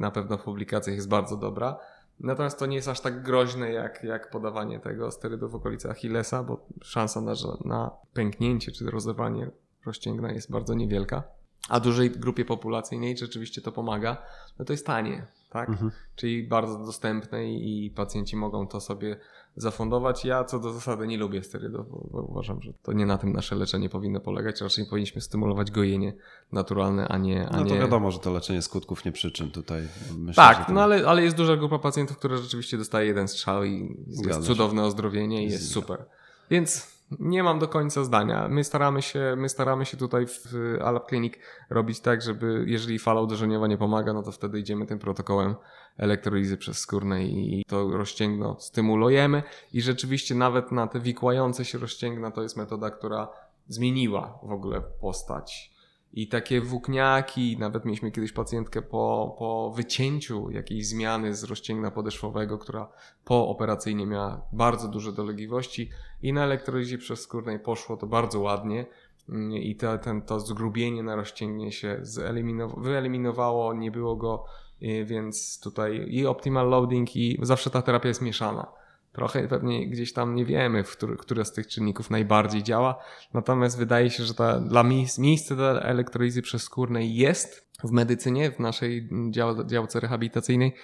na 0.00 0.10
pewno 0.10 0.38
w 0.38 0.42
publikacjach 0.42 0.96
jest 0.96 1.08
bardzo 1.08 1.36
dobra. 1.36 1.78
Natomiast 2.20 2.58
to 2.58 2.66
nie 2.66 2.76
jest 2.76 2.88
aż 2.88 3.00
tak 3.00 3.22
groźne 3.22 3.72
jak, 3.72 4.04
jak 4.04 4.30
podawanie 4.30 4.80
tego 4.80 5.10
sterydu 5.10 5.48
w 5.48 5.54
okolicy 5.54 5.90
Achillesa, 5.90 6.42
bo 6.42 6.66
szansa 6.82 7.20
na, 7.20 7.32
na 7.64 7.90
pęknięcie 8.12 8.72
czy 8.72 8.90
rozerwanie 8.90 9.50
rozcięgna 9.86 10.32
jest 10.32 10.50
bardzo 10.50 10.74
niewielka. 10.74 11.22
A 11.68 11.80
dużej 11.80 12.10
grupie 12.10 12.44
populacyjnej 12.44 13.16
rzeczywiście 13.18 13.60
to 13.62 13.72
pomaga. 13.72 14.22
No 14.58 14.64
to 14.64 14.72
jest 14.72 14.86
tanie, 14.86 15.26
tak? 15.50 15.68
Mhm. 15.68 15.90
czyli 16.16 16.48
bardzo 16.48 16.78
dostępne 16.78 17.52
i 17.52 17.90
pacjenci 17.96 18.36
mogą 18.36 18.66
to 18.68 18.80
sobie 18.80 19.16
zafundować. 19.56 20.24
Ja 20.24 20.44
co 20.44 20.58
do 20.58 20.72
zasady 20.72 21.06
nie 21.06 21.18
lubię 21.18 21.42
sterydów, 21.42 21.86
bo, 21.90 22.22
uważam, 22.22 22.62
że 22.62 22.72
to 22.82 22.92
nie 22.92 23.06
na 23.06 23.18
tym 23.18 23.32
nasze 23.32 23.54
leczenie 23.56 23.88
powinno 23.88 24.20
polegać. 24.20 24.60
Raczej 24.60 24.86
powinniśmy 24.86 25.20
stymulować 25.20 25.70
gojenie 25.70 26.12
naturalne, 26.52 27.08
a 27.08 27.18
nie. 27.18 27.48
A 27.48 27.56
No 27.56 27.64
to 27.64 27.74
nie... 27.74 27.80
wiadomo, 27.80 28.10
że 28.10 28.18
to 28.18 28.32
leczenie 28.32 28.62
skutków 28.62 29.04
nie 29.04 29.12
przyczyn 29.12 29.50
tutaj. 29.50 29.88
Myślę, 30.18 30.42
Tak, 30.44 30.68
no 30.68 30.82
ale, 30.82 31.06
ale 31.08 31.22
jest 31.22 31.36
duża 31.36 31.56
grupa 31.56 31.78
pacjentów, 31.78 32.18
która 32.18 32.36
rzeczywiście 32.36 32.78
dostaje 32.78 33.06
jeden 33.06 33.28
strzał 33.28 33.64
i 33.64 33.96
Zgadza 34.08 34.28
jest 34.38 34.48
się. 34.48 34.54
cudowne 34.54 34.84
ozdrowienie 34.84 35.42
i 35.44 35.50
jest 35.50 35.64
Zgadza. 35.64 35.74
super. 35.80 36.04
Więc 36.50 36.97
nie 37.10 37.42
mam 37.42 37.58
do 37.58 37.68
końca 37.68 38.04
zdania. 38.04 38.48
My 38.48 38.64
staramy 38.64 39.02
się, 39.02 39.34
my 39.36 39.48
staramy 39.48 39.86
się 39.86 39.96
tutaj 39.96 40.26
w 40.26 40.54
Alap 40.84 41.08
Clinic 41.08 41.34
robić 41.70 42.00
tak, 42.00 42.22
żeby 42.22 42.64
jeżeli 42.66 42.98
fala 42.98 43.20
uderzeniowa 43.20 43.66
nie 43.66 43.78
pomaga, 43.78 44.12
no 44.12 44.22
to 44.22 44.32
wtedy 44.32 44.60
idziemy 44.60 44.86
tym 44.86 44.98
protokołem 44.98 45.54
elektrolizy 45.96 46.56
przezskórnej 46.56 47.34
i 47.34 47.64
to 47.64 47.90
rozcięgno 47.90 48.56
stymulujemy 48.60 49.42
i 49.72 49.82
rzeczywiście 49.82 50.34
nawet 50.34 50.72
na 50.72 50.86
te 50.86 51.00
wikłające 51.00 51.64
się 51.64 51.78
rozcięgna 51.78 52.30
to 52.30 52.42
jest 52.42 52.56
metoda, 52.56 52.90
która 52.90 53.28
zmieniła 53.68 54.38
w 54.42 54.52
ogóle 54.52 54.80
postać. 55.00 55.77
I 56.12 56.28
takie 56.28 56.60
włókniaki, 56.60 57.56
nawet 57.58 57.84
mieliśmy 57.84 58.10
kiedyś 58.10 58.32
pacjentkę 58.32 58.82
po, 58.82 59.36
po 59.38 59.72
wycięciu 59.76 60.50
jakiejś 60.50 60.86
zmiany 60.86 61.34
z 61.34 61.44
rozcięgna 61.44 61.90
podeszwowego, 61.90 62.58
która 62.58 62.88
pooperacyjnie 63.24 64.06
miała 64.06 64.42
bardzo 64.52 64.88
duże 64.88 65.12
dolegliwości 65.12 65.90
i 66.22 66.32
na 66.32 66.44
elektrolizie 66.44 66.98
przezskórnej 66.98 67.58
poszło 67.58 67.96
to 67.96 68.06
bardzo 68.06 68.40
ładnie 68.40 68.86
Mm, 69.28 69.52
i 69.52 69.76
to, 69.76 69.98
ten, 69.98 70.22
to 70.22 70.40
zgrubienie 70.40 71.02
na 71.02 71.16
rozcięgnie 71.16 71.72
się 71.72 72.02
wyeliminowało, 72.76 73.74
nie 73.74 73.90
było 73.90 74.16
go, 74.16 74.44
y, 74.82 75.04
więc 75.04 75.60
tutaj 75.60 76.06
i 76.08 76.26
optimal 76.26 76.68
loading 76.68 77.16
i 77.16 77.38
zawsze 77.42 77.70
ta 77.70 77.82
terapia 77.82 78.08
jest 78.08 78.22
mieszana. 78.22 78.66
Trochę 79.18 79.48
pewnie 79.48 79.88
gdzieś 79.88 80.12
tam 80.12 80.34
nie 80.34 80.44
wiemy, 80.44 80.84
który, 80.84 81.16
które 81.16 81.44
z 81.44 81.52
tych 81.52 81.66
czynników 81.66 82.10
najbardziej 82.10 82.62
działa, 82.62 82.98
natomiast 83.34 83.78
wydaje 83.78 84.10
się, 84.10 84.24
że 84.24 84.34
ta, 84.34 84.60
dla 84.60 84.82
miejsc, 84.82 85.18
miejsce 85.18 85.56
dla 85.56 85.80
elektrolizy 85.80 86.42
przezskórnej 86.42 87.14
jest 87.14 87.68
w 87.84 87.90
medycynie, 87.90 88.50
w 88.50 88.58
naszej 88.58 89.08
dział, 89.30 89.64
działce 89.66 90.00
rehabilitacyjnej 90.00 90.74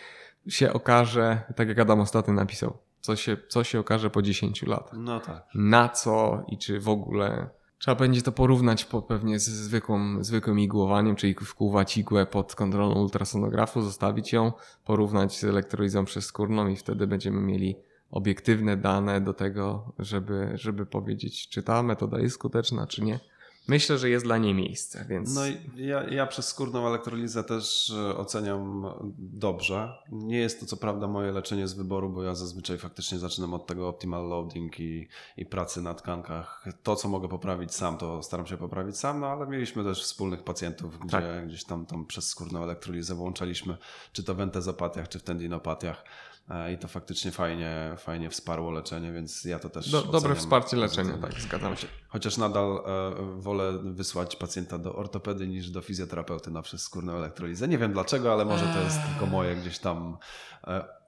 się 0.48 0.72
okaże, 0.72 1.42
tak 1.56 1.68
jak 1.68 1.78
Adam 1.78 2.00
ostatnio 2.00 2.34
napisał, 2.34 2.78
co 3.00 3.16
się, 3.16 3.36
co 3.48 3.64
się 3.64 3.80
okaże 3.80 4.10
po 4.10 4.22
10 4.22 4.62
latach 4.62 4.98
No 4.98 5.20
tak. 5.20 5.46
na 5.54 5.88
co 5.88 6.44
i 6.48 6.58
czy 6.58 6.80
w 6.80 6.88
ogóle. 6.88 7.48
Trzeba 7.78 7.94
będzie 7.94 8.22
to 8.22 8.32
porównać 8.32 8.84
po, 8.84 9.02
pewnie 9.02 9.38
z 9.38 9.48
zwykłą, 9.48 10.24
zwykłym 10.24 10.60
igłowaniem, 10.60 11.16
czyli 11.16 11.34
wkłuwać 11.34 11.98
igłę 11.98 12.26
pod 12.26 12.54
kontrolą 12.54 12.94
ultrasonografu, 12.94 13.82
zostawić 13.82 14.32
ją, 14.32 14.52
porównać 14.84 15.38
z 15.38 15.44
elektrolizą 15.44 16.04
przezskórną 16.04 16.68
i 16.68 16.76
wtedy 16.76 17.06
będziemy 17.06 17.40
mieli 17.40 17.76
obiektywne 18.14 18.76
dane 18.76 19.20
do 19.20 19.34
tego, 19.34 19.92
żeby, 19.98 20.50
żeby 20.54 20.86
powiedzieć, 20.86 21.48
czy 21.48 21.62
ta 21.62 21.82
metoda 21.82 22.18
jest 22.20 22.34
skuteczna, 22.34 22.86
czy 22.86 23.02
nie. 23.02 23.20
myślę, 23.68 23.98
że 23.98 24.10
jest 24.10 24.24
dla 24.24 24.38
niej 24.38 24.54
miejsce, 24.54 25.04
więc 25.08 25.34
No 25.34 25.46
i 25.46 25.56
ja, 25.76 26.04
ja 26.10 26.26
przez 26.26 26.48
skórną 26.48 26.88
elektrolizę 26.88 27.44
też 27.44 27.90
e, 27.90 28.16
oceniam 28.16 28.86
dobrze. 29.18 29.92
Nie 30.12 30.38
jest 30.38 30.60
to 30.60 30.66
co 30.66 30.76
prawda 30.76 31.06
moje 31.06 31.32
leczenie 31.32 31.68
z 31.68 31.74
wyboru, 31.74 32.10
bo 32.10 32.22
ja 32.22 32.34
zazwyczaj 32.34 32.78
faktycznie 32.78 33.18
zaczynam 33.18 33.54
od 33.54 33.66
tego 33.66 33.88
optimal 33.88 34.28
loading 34.28 34.80
i, 34.80 35.08
i 35.36 35.46
pracy 35.46 35.82
na 35.82 35.94
tkankach. 35.94 36.64
To, 36.82 36.96
co 36.96 37.08
mogę 37.08 37.28
poprawić 37.28 37.74
sam, 37.74 37.98
to 37.98 38.22
staram 38.22 38.46
się 38.46 38.56
poprawić 38.56 38.96
sam, 38.98 39.20
no 39.20 39.26
ale 39.26 39.46
mieliśmy 39.46 39.84
też 39.84 40.02
wspólnych 40.02 40.42
pacjentów, 40.42 40.98
gdzie 40.98 41.10
Tak. 41.10 41.46
gdzieś 41.46 41.64
tam, 41.64 41.86
tam 41.86 42.06
przez 42.06 42.28
skórną 42.28 42.62
elektrolizę 42.62 43.14
włączaliśmy, 43.14 43.76
czy 44.12 44.24
to 44.24 44.34
w 44.34 44.40
entezopatiach, 44.40 45.08
czy 45.08 45.18
w 45.18 45.22
tendinopatiach. 45.22 46.04
E, 46.48 46.72
I 46.72 46.78
to 46.78 46.88
faktycznie 46.88 47.30
fajnie, 47.30 47.94
fajnie 47.98 48.30
wsparło 48.30 48.70
leczenie, 48.70 49.12
więc 49.12 49.44
ja 49.44 49.58
to 49.58 49.70
też. 49.70 49.90
do, 49.90 50.02
dobre 50.02 50.34
wsparcie 50.34 50.76
leczenia, 50.76 51.18
tak, 51.18 51.40
zgadzam 51.40 51.76
się. 51.76 51.86
Chociaż 52.08 52.36
nadal 52.36 52.82
e, 52.86 53.40
wolę 53.40 53.72
wysłać 53.82 54.36
pacjenta 54.36 54.78
do 54.78 54.96
ortopedy 54.96 55.46
niż 55.46 55.70
do 55.70 55.80
fizjoterapeuty 55.80 56.50
na 56.50 56.62
przezskórną 56.62 57.12
elektrolizę. 57.12 57.68
Nie 57.68 57.78
wiem 57.78 57.92
dlaczego, 57.92 58.32
ale 58.32 58.44
może 58.44 58.66
to 58.66 58.80
jest 58.80 58.98
tylko 59.10 59.26
moje 59.26 59.56
gdzieś 59.56 59.78
tam 59.78 60.16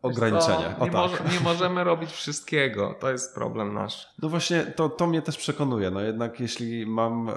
e, 0.07 0.11
ograniczenie. 0.11 0.65
Wiesz 0.65 0.75
O 0.77 0.79
co, 0.79 0.85
nie, 0.85 0.91
tak. 0.91 0.93
może, 0.93 1.17
nie 1.35 1.41
możemy 1.41 1.85
robić 1.85 2.11
wszystkiego, 2.11 2.95
to 3.01 3.11
jest 3.11 3.35
problem 3.35 3.75
nasz. 3.75 4.09
No 4.23 4.29
właśnie, 4.29 4.63
to, 4.63 4.89
to 4.89 5.07
mnie 5.07 5.23
też 5.23 5.37
przekonuje. 5.37 5.91
No 5.91 6.01
jednak 6.01 6.41
jeśli 6.41 6.87
mam 6.87 7.29
e, 7.29 7.33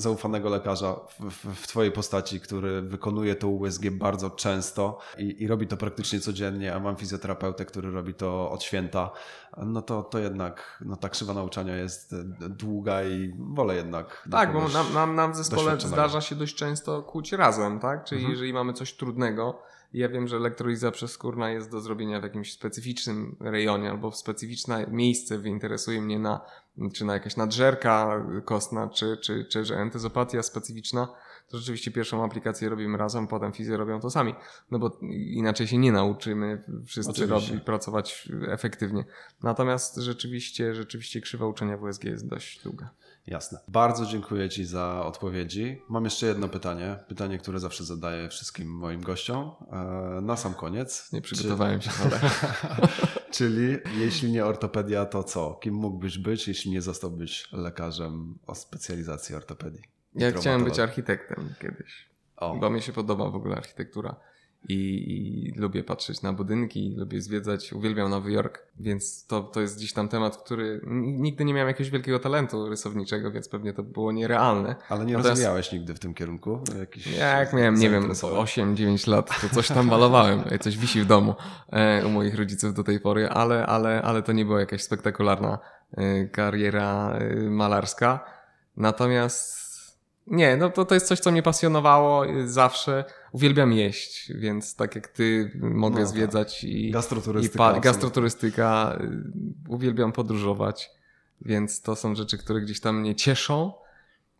zaufanego 0.00 0.48
lekarza 0.48 0.94
w, 0.94 1.30
w, 1.30 1.62
w 1.62 1.66
Twojej 1.66 1.92
postaci, 1.92 2.40
który 2.40 2.82
wykonuje 2.82 3.34
to 3.34 3.48
USG 3.48 3.90
bardzo 3.90 4.30
często 4.30 4.98
i, 5.18 5.42
i 5.42 5.46
robi 5.46 5.66
to 5.66 5.76
praktycznie 5.76 6.20
codziennie, 6.20 6.74
a 6.74 6.80
mam 6.80 6.96
fizjoterapeutę, 6.96 7.64
który 7.64 7.90
robi 7.90 8.14
to 8.14 8.50
od 8.50 8.62
święta, 8.62 9.10
no 9.56 9.82
to, 9.82 10.02
to 10.02 10.18
jednak 10.18 10.82
no, 10.84 10.96
ta 10.96 11.08
krzywa 11.08 11.34
nauczania 11.34 11.76
jest 11.76 12.14
długa 12.48 13.02
i 13.02 13.34
wolę 13.38 13.76
jednak. 13.76 14.28
Tak, 14.30 14.52
bo 14.52 14.68
nam, 14.68 14.94
nam, 14.94 15.14
nam 15.14 15.32
w 15.32 15.36
zespole 15.36 15.80
zdarza 15.80 16.20
się 16.20 16.34
dość 16.34 16.54
często 16.54 17.02
kłuć 17.02 17.32
razem, 17.32 17.80
tak? 17.80 18.04
Czyli 18.04 18.20
Mhm. 18.20 18.32
jeżeli 18.32 18.52
mamy 18.52 18.72
coś 18.72 18.92
trudnego, 18.92 19.62
ja 19.94 20.08
wiem, 20.08 20.28
że 20.28 20.36
elektroliza 20.36 20.90
przezskórna 20.90 21.50
jest 21.50 21.70
do 21.70 21.80
zrobienia 21.80 22.20
w 22.20 22.22
jakimś 22.22 22.52
specyficznym 22.52 23.36
rejonie 23.40 23.90
albo 23.90 24.10
w 24.10 24.16
specyficzne 24.16 24.86
miejsce 24.90 25.36
interesuje 25.44 26.00
mnie 26.00 26.18
na, 26.18 26.40
czy 26.94 27.04
na 27.04 27.14
jakaś 27.14 27.36
nadżerka 27.36 28.26
kostna, 28.44 28.88
czy, 28.88 29.16
czy, 29.16 29.44
czy 29.44 29.64
że 29.64 29.76
entezopatia 29.76 30.42
specyficzna, 30.42 31.08
to 31.48 31.58
rzeczywiście 31.58 31.90
pierwszą 31.90 32.24
aplikację 32.24 32.68
robimy 32.68 32.98
razem, 32.98 33.26
potem 33.26 33.52
fizję 33.52 33.76
robią 33.76 34.00
to 34.00 34.10
sami, 34.10 34.34
no 34.70 34.78
bo 34.78 34.98
inaczej 35.12 35.66
się 35.66 35.78
nie 35.78 35.92
nauczymy 35.92 36.64
wszyscy 36.86 37.26
robić, 37.26 37.52
pracować 37.64 38.28
efektywnie. 38.48 39.04
Natomiast 39.42 39.96
rzeczywiście, 39.96 40.74
rzeczywiście 40.74 41.20
krzywa 41.20 41.46
uczenia 41.46 41.76
WSG 41.76 42.04
jest 42.04 42.28
dość 42.28 42.62
długa. 42.62 42.90
Jasne. 43.26 43.58
Bardzo 43.68 44.06
dziękuję 44.06 44.48
Ci 44.48 44.64
za 44.64 45.04
odpowiedzi. 45.04 45.82
Mam 45.88 46.04
jeszcze 46.04 46.26
jedno 46.26 46.48
pytanie. 46.48 46.98
Pytanie, 47.08 47.38
które 47.38 47.58
zawsze 47.58 47.84
zadaję 47.84 48.28
wszystkim 48.28 48.68
moim 48.68 49.00
gościom. 49.00 49.50
E, 49.72 50.20
Na 50.20 50.36
sam 50.36 50.54
koniec. 50.54 51.12
Nie 51.12 51.20
przygotowałem 51.20 51.80
się, 51.82 51.90
ale... 52.04 52.20
Czyli 53.30 53.78
jeśli 53.98 54.32
nie 54.32 54.44
ortopedia, 54.44 55.06
to 55.06 55.22
co? 55.22 55.54
Kim 55.54 55.74
mógłbyś 55.74 56.18
być, 56.18 56.48
jeśli 56.48 56.70
nie 56.70 56.82
zostałbyś 56.82 57.52
lekarzem 57.52 58.38
o 58.46 58.54
specjalizacji 58.54 59.34
ortopedii? 59.34 59.82
Ja 60.14 60.32
chciałem 60.32 60.64
być 60.64 60.78
architektem 60.78 61.54
kiedyś, 61.60 62.06
O, 62.36 62.56
bo 62.56 62.70
mi 62.70 62.82
się 62.82 62.92
podoba 62.92 63.30
w 63.30 63.34
ogóle 63.34 63.56
architektura 63.56 64.16
i, 64.68 64.74
i 65.54 65.60
lubię 65.60 65.84
patrzeć 65.84 66.22
na 66.22 66.32
budynki, 66.32 66.94
lubię 66.96 67.20
zwiedzać, 67.20 67.72
uwielbiam 67.72 68.10
Nowy 68.10 68.32
Jork, 68.32 68.58
więc 68.80 69.26
to, 69.26 69.40
to 69.42 69.60
jest 69.60 69.76
gdzieś 69.78 69.92
tam 69.92 70.08
temat, 70.08 70.36
który 70.36 70.80
nigdy 70.86 71.44
nie 71.44 71.54
miałem 71.54 71.68
jakiegoś 71.68 71.90
wielkiego 71.90 72.18
talentu 72.18 72.68
rysowniczego, 72.68 73.30
więc 73.30 73.48
pewnie 73.48 73.72
to 73.72 73.82
było 73.82 74.12
nierealne. 74.12 74.76
ale 74.88 75.04
nie 75.04 75.12
Natomiast- 75.12 75.28
rozwijałeś 75.28 75.72
nigdy 75.72 75.94
w 75.94 75.98
tym 75.98 76.14
kierunku? 76.14 76.60
Jakiś 76.78 77.06
Jak 77.06 77.52
miałem, 77.52 77.74
nie 77.74 77.80
wiem, 77.90 77.92
zainteresowań? 77.92 78.44
8-9 78.44 79.08
lat, 79.10 79.40
to 79.40 79.48
coś 79.54 79.68
tam 79.68 79.86
malowałem, 79.86 80.40
coś 80.60 80.78
wisi 80.78 81.00
w 81.00 81.06
domu 81.06 81.34
e, 81.72 82.06
u 82.06 82.10
moich 82.10 82.34
rodziców 82.34 82.74
do 82.74 82.84
tej 82.84 83.00
pory, 83.00 83.28
ale, 83.28 83.66
ale, 83.66 84.02
ale 84.02 84.22
to 84.22 84.32
nie 84.32 84.44
była 84.44 84.60
jakaś 84.60 84.82
spektakularna 84.82 85.58
e, 85.96 86.24
kariera 86.28 87.12
e, 87.18 87.34
malarska. 87.50 88.24
Natomiast 88.76 89.63
nie, 90.26 90.56
no 90.56 90.70
to, 90.70 90.84
to 90.84 90.94
jest 90.94 91.06
coś, 91.06 91.20
co 91.20 91.30
mnie 91.30 91.42
pasjonowało 91.42 92.26
e, 92.26 92.48
zawsze. 92.48 93.04
Uwielbiam 93.32 93.72
jeść, 93.72 94.32
więc 94.34 94.76
tak 94.76 94.94
jak 94.94 95.08
ty 95.08 95.50
mogę 95.60 95.94
No 96.00 96.06
tak. 96.06 96.08
zwiedzać 96.08 96.64
i, 96.64 96.88
i 96.88 96.90
Gastroturystyka. 96.90 97.64
absolutnie. 97.64 97.90
gastroturystyka, 97.90 98.98
y, 99.00 99.08
uwielbiam 99.68 100.12
podróżować, 100.12 100.90
więc 101.40 101.80
to 101.82 101.96
są 101.96 102.14
rzeczy, 102.14 102.38
które 102.38 102.60
gdzieś 102.60 102.80
tam 102.80 103.00
mnie 103.00 103.14
cieszą. 103.14 103.72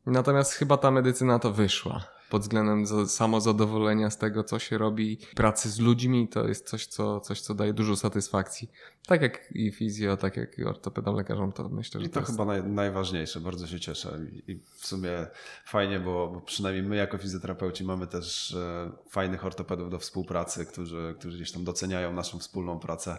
Natomiast 0.06 0.52
chyba 0.52 0.76
ta 0.76 0.90
medycyna 0.90 1.38
to 1.38 1.52
wyszła. 1.52 2.04
Pod 2.34 2.42
względem 2.42 2.86
za- 2.86 3.06
samozadowolenia 3.06 4.10
z 4.10 4.18
tego, 4.18 4.44
co 4.44 4.58
się 4.58 4.78
robi, 4.78 5.18
pracy 5.34 5.70
z 5.70 5.78
ludźmi, 5.78 6.28
to 6.28 6.48
jest 6.48 6.68
coś, 6.68 6.86
co, 6.86 7.20
coś, 7.20 7.40
co 7.40 7.54
daje 7.54 7.72
dużo 7.72 7.96
satysfakcji. 7.96 8.70
Tak 9.06 9.22
jak 9.22 9.52
i 9.52 9.72
fizjo, 9.72 10.16
tak 10.16 10.36
jak 10.36 10.58
i 10.58 10.64
ortopedom, 10.64 11.16
lekarzom, 11.16 11.52
to 11.52 11.68
myślę, 11.68 12.00
że 12.00 12.06
I 12.06 12.08
to, 12.08 12.14
to 12.14 12.20
jest... 12.20 12.32
chyba 12.32 12.44
naj, 12.44 12.64
najważniejsze, 12.64 13.40
bardzo 13.40 13.66
się 13.66 13.80
cieszę. 13.80 14.18
I, 14.48 14.60
w 14.76 14.86
sumie 14.86 15.26
fajnie, 15.64 16.00
bo, 16.00 16.28
bo 16.28 16.40
przynajmniej 16.40 16.82
my 16.84 16.96
jako 16.96 17.18
fizjoterapeuci 17.18 17.84
mamy 17.84 18.06
też 18.06 18.54
e, 18.54 18.92
fajnych 19.10 19.44
ortopedów 19.44 19.90
do 19.90 19.98
współpracy, 19.98 20.66
którzy, 20.66 21.14
którzy 21.18 21.36
gdzieś 21.36 21.52
tam 21.52 21.64
doceniają 21.64 22.12
naszą 22.12 22.38
wspólną 22.38 22.78
pracę 22.78 23.18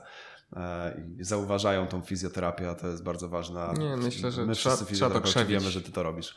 e, 0.54 1.02
i 1.20 1.24
zauważają 1.24 1.88
tą 1.88 2.02
fizjoterapię, 2.02 2.70
a 2.70 2.76
to 2.76 2.88
jest 2.88 3.04
bardzo 3.04 3.30
ważne. 3.30 3.74
Nie, 3.78 3.98
myślę, 3.98 4.32
że 4.32 4.46
my 4.46 4.56
wszyscy 4.56 4.70
trzeba 4.70 4.78
to 4.78 4.86
fizjoterapeuci 4.86 5.46
wiemy, 5.46 5.72
że 5.72 5.82
ty 5.82 5.92
to 5.92 6.04
robisz. 6.04 6.36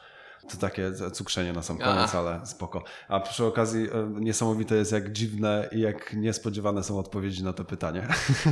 To 0.50 0.56
takie 0.56 0.92
cukrzenie 1.12 1.52
na 1.52 1.62
sam 1.62 1.76
A. 1.80 1.84
koniec, 1.84 2.14
ale 2.14 2.46
spoko. 2.46 2.84
A 3.08 3.20
przy 3.20 3.44
okazji 3.44 3.88
e, 3.92 4.20
niesamowite 4.20 4.74
jest, 4.74 4.92
jak 4.92 5.12
dziwne 5.12 5.68
i 5.72 5.80
jak 5.80 6.14
niespodziewane 6.14 6.82
są 6.84 6.98
odpowiedzi 6.98 7.44
na 7.44 7.52
to 7.52 7.64
pytanie. 7.64 8.08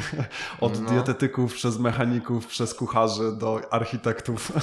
Od 0.60 0.80
No. 0.82 0.90
dietetyków, 0.90 1.54
przez 1.54 1.78
mechaników, 1.78 2.46
przez 2.46 2.74
kucharzy 2.74 3.36
do 3.36 3.60
architektów. 3.70 4.52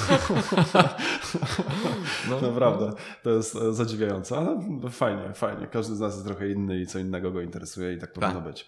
No, 2.29 2.41
Naprawdę, 2.41 2.91
to 3.23 3.29
jest 3.29 3.55
e, 3.55 3.73
zadziwiające, 3.73 4.37
ale 4.37 4.59
fajnie, 4.91 5.33
fajnie. 5.33 5.67
Każdy 5.67 5.95
z 5.95 5.99
nas 5.99 6.13
jest 6.13 6.25
trochę 6.25 6.49
inny 6.49 6.79
i 6.81 6.87
co 6.87 6.99
innego 6.99 7.31
go 7.31 7.41
interesuje 7.41 7.93
i 7.93 7.99
tak 7.99 8.13
powinno 8.13 8.41
być. 8.41 8.67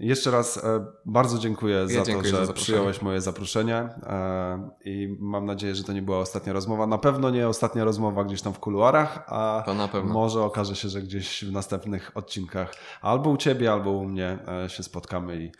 Jeszcze 0.00 0.30
raz 0.30 0.64
e, 0.64 0.86
bardzo 1.06 1.38
dziękuję 1.38 1.88
za 1.88 2.02
dziękuję 2.02 2.30
to, 2.30 2.36
za 2.36 2.40
że 2.40 2.46
zaproszenie. 2.46 2.54
przyjąłeś 2.64 3.02
moje 3.02 3.20
zaproszenie 3.20 3.76
e, 3.76 4.70
i 4.84 5.16
mam 5.20 5.46
nadzieję, 5.46 5.74
że 5.74 5.84
to 5.84 5.92
nie 5.92 6.02
była 6.02 6.18
ostatnia 6.18 6.52
rozmowa. 6.52 6.86
Na 6.86 6.98
pewno 6.98 7.30
nie 7.30 7.48
ostatnia 7.48 7.84
rozmowa 7.84 8.24
gdzieś 8.24 8.42
tam 8.42 8.52
w 8.52 8.58
kuluarach, 8.58 9.24
a 9.26 9.64
może 10.04 10.42
okaże 10.42 10.76
się, 10.76 10.88
że 10.88 11.02
gdzieś 11.02 11.44
w 11.44 11.52
następnych 11.52 12.10
odcinkach 12.14 12.74
albo 13.02 13.30
u 13.30 13.36
Ciebie, 13.36 13.72
albo 13.72 13.90
u 13.90 14.04
mnie 14.04 14.38
e, 14.64 14.68
się 14.68 14.82
spotkamy 14.82 15.36
i 15.36 15.52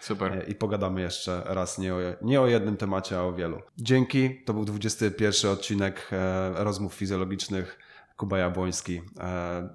i 0.48 0.54
pogadamy 0.54 1.00
jeszcze 1.00 1.42
raz 1.46 1.78
nie 1.78 1.94
o, 1.94 1.98
nie 2.22 2.40
o 2.40 2.46
jednym 2.46 2.76
temacie, 2.76 3.18
a 3.18 3.22
o 3.22 3.32
wielu. 3.32 3.58
Dzięki. 3.78 4.44
To 4.44 4.54
był 4.54 4.64
21 4.64 5.50
odcinek 5.50 6.10
rozmów 6.54 6.94
fizjologicznych. 6.94 7.78
Kuba 8.16 8.38
Jabłoński. 8.38 9.02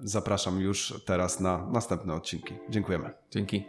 Zapraszam 0.00 0.60
już 0.60 0.94
teraz 1.06 1.40
na 1.40 1.66
następne 1.72 2.14
odcinki. 2.14 2.54
Dziękujemy. 2.70 3.10
Dzięki. 3.30 3.64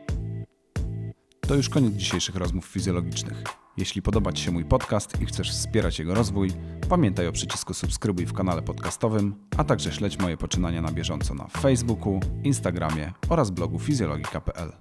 To 1.47 1.55
już 1.55 1.69
koniec 1.69 1.93
dzisiejszych 1.93 2.35
rozmów 2.35 2.65
fizjologicznych. 2.65 3.43
Jeśli 3.77 4.01
podoba 4.01 4.33
Ci 4.33 4.43
się 4.43 4.51
mój 4.51 4.65
podcast 4.65 5.21
i 5.21 5.25
chcesz 5.25 5.51
wspierać 5.51 5.99
jego 5.99 6.13
rozwój, 6.13 6.51
pamiętaj 6.89 7.27
o 7.27 7.31
przycisku 7.31 7.73
subskrybuj 7.73 8.25
w 8.25 8.33
kanale 8.33 8.61
podcastowym, 8.61 9.35
a 9.57 9.63
także 9.63 9.91
śledź 9.91 10.19
moje 10.19 10.37
poczynania 10.37 10.81
na 10.81 10.91
bieżąco 10.91 11.33
na 11.33 11.47
Facebooku, 11.47 12.19
Instagramie 12.43 13.13
oraz 13.29 13.49
blogu 13.49 13.79
fizjologika.pl. 13.79 14.71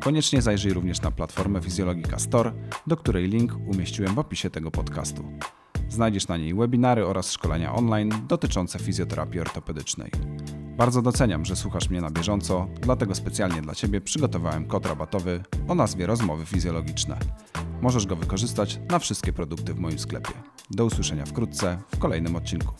Koniecznie 0.00 0.42
zajrzyj 0.42 0.72
również 0.72 1.00
na 1.00 1.10
platformę 1.10 1.60
Fizjologika 1.60 2.18
Store, 2.18 2.52
do 2.86 2.96
której 2.96 3.28
link 3.28 3.56
umieściłem 3.66 4.14
w 4.14 4.18
opisie 4.18 4.50
tego 4.50 4.70
podcastu. 4.70 5.24
Znajdziesz 5.88 6.28
na 6.28 6.36
niej 6.36 6.54
webinary 6.54 7.06
oraz 7.06 7.32
szkolenia 7.32 7.74
online 7.74 8.12
dotyczące 8.28 8.78
fizjoterapii 8.78 9.40
ortopedycznej. 9.40 10.10
Bardzo 10.80 11.02
doceniam, 11.02 11.44
że 11.44 11.56
słuchasz 11.56 11.90
mnie 11.90 12.00
na 12.00 12.10
bieżąco, 12.10 12.66
dlatego 12.80 13.14
specjalnie 13.14 13.62
dla 13.62 13.74
Ciebie 13.74 14.00
przygotowałem 14.00 14.66
kod 14.66 14.86
rabatowy 14.86 15.42
o 15.68 15.74
nazwie 15.74 16.06
Rozmowy 16.06 16.46
Fizjologiczne. 16.46 17.18
Możesz 17.80 18.06
go 18.06 18.16
wykorzystać 18.16 18.80
na 18.90 18.98
wszystkie 18.98 19.32
produkty 19.32 19.74
w 19.74 19.78
moim 19.78 19.98
sklepie. 19.98 20.32
Do 20.70 20.84
usłyszenia 20.84 21.26
wkrótce 21.26 21.78
w 21.88 21.98
kolejnym 21.98 22.36
odcinku. 22.36 22.74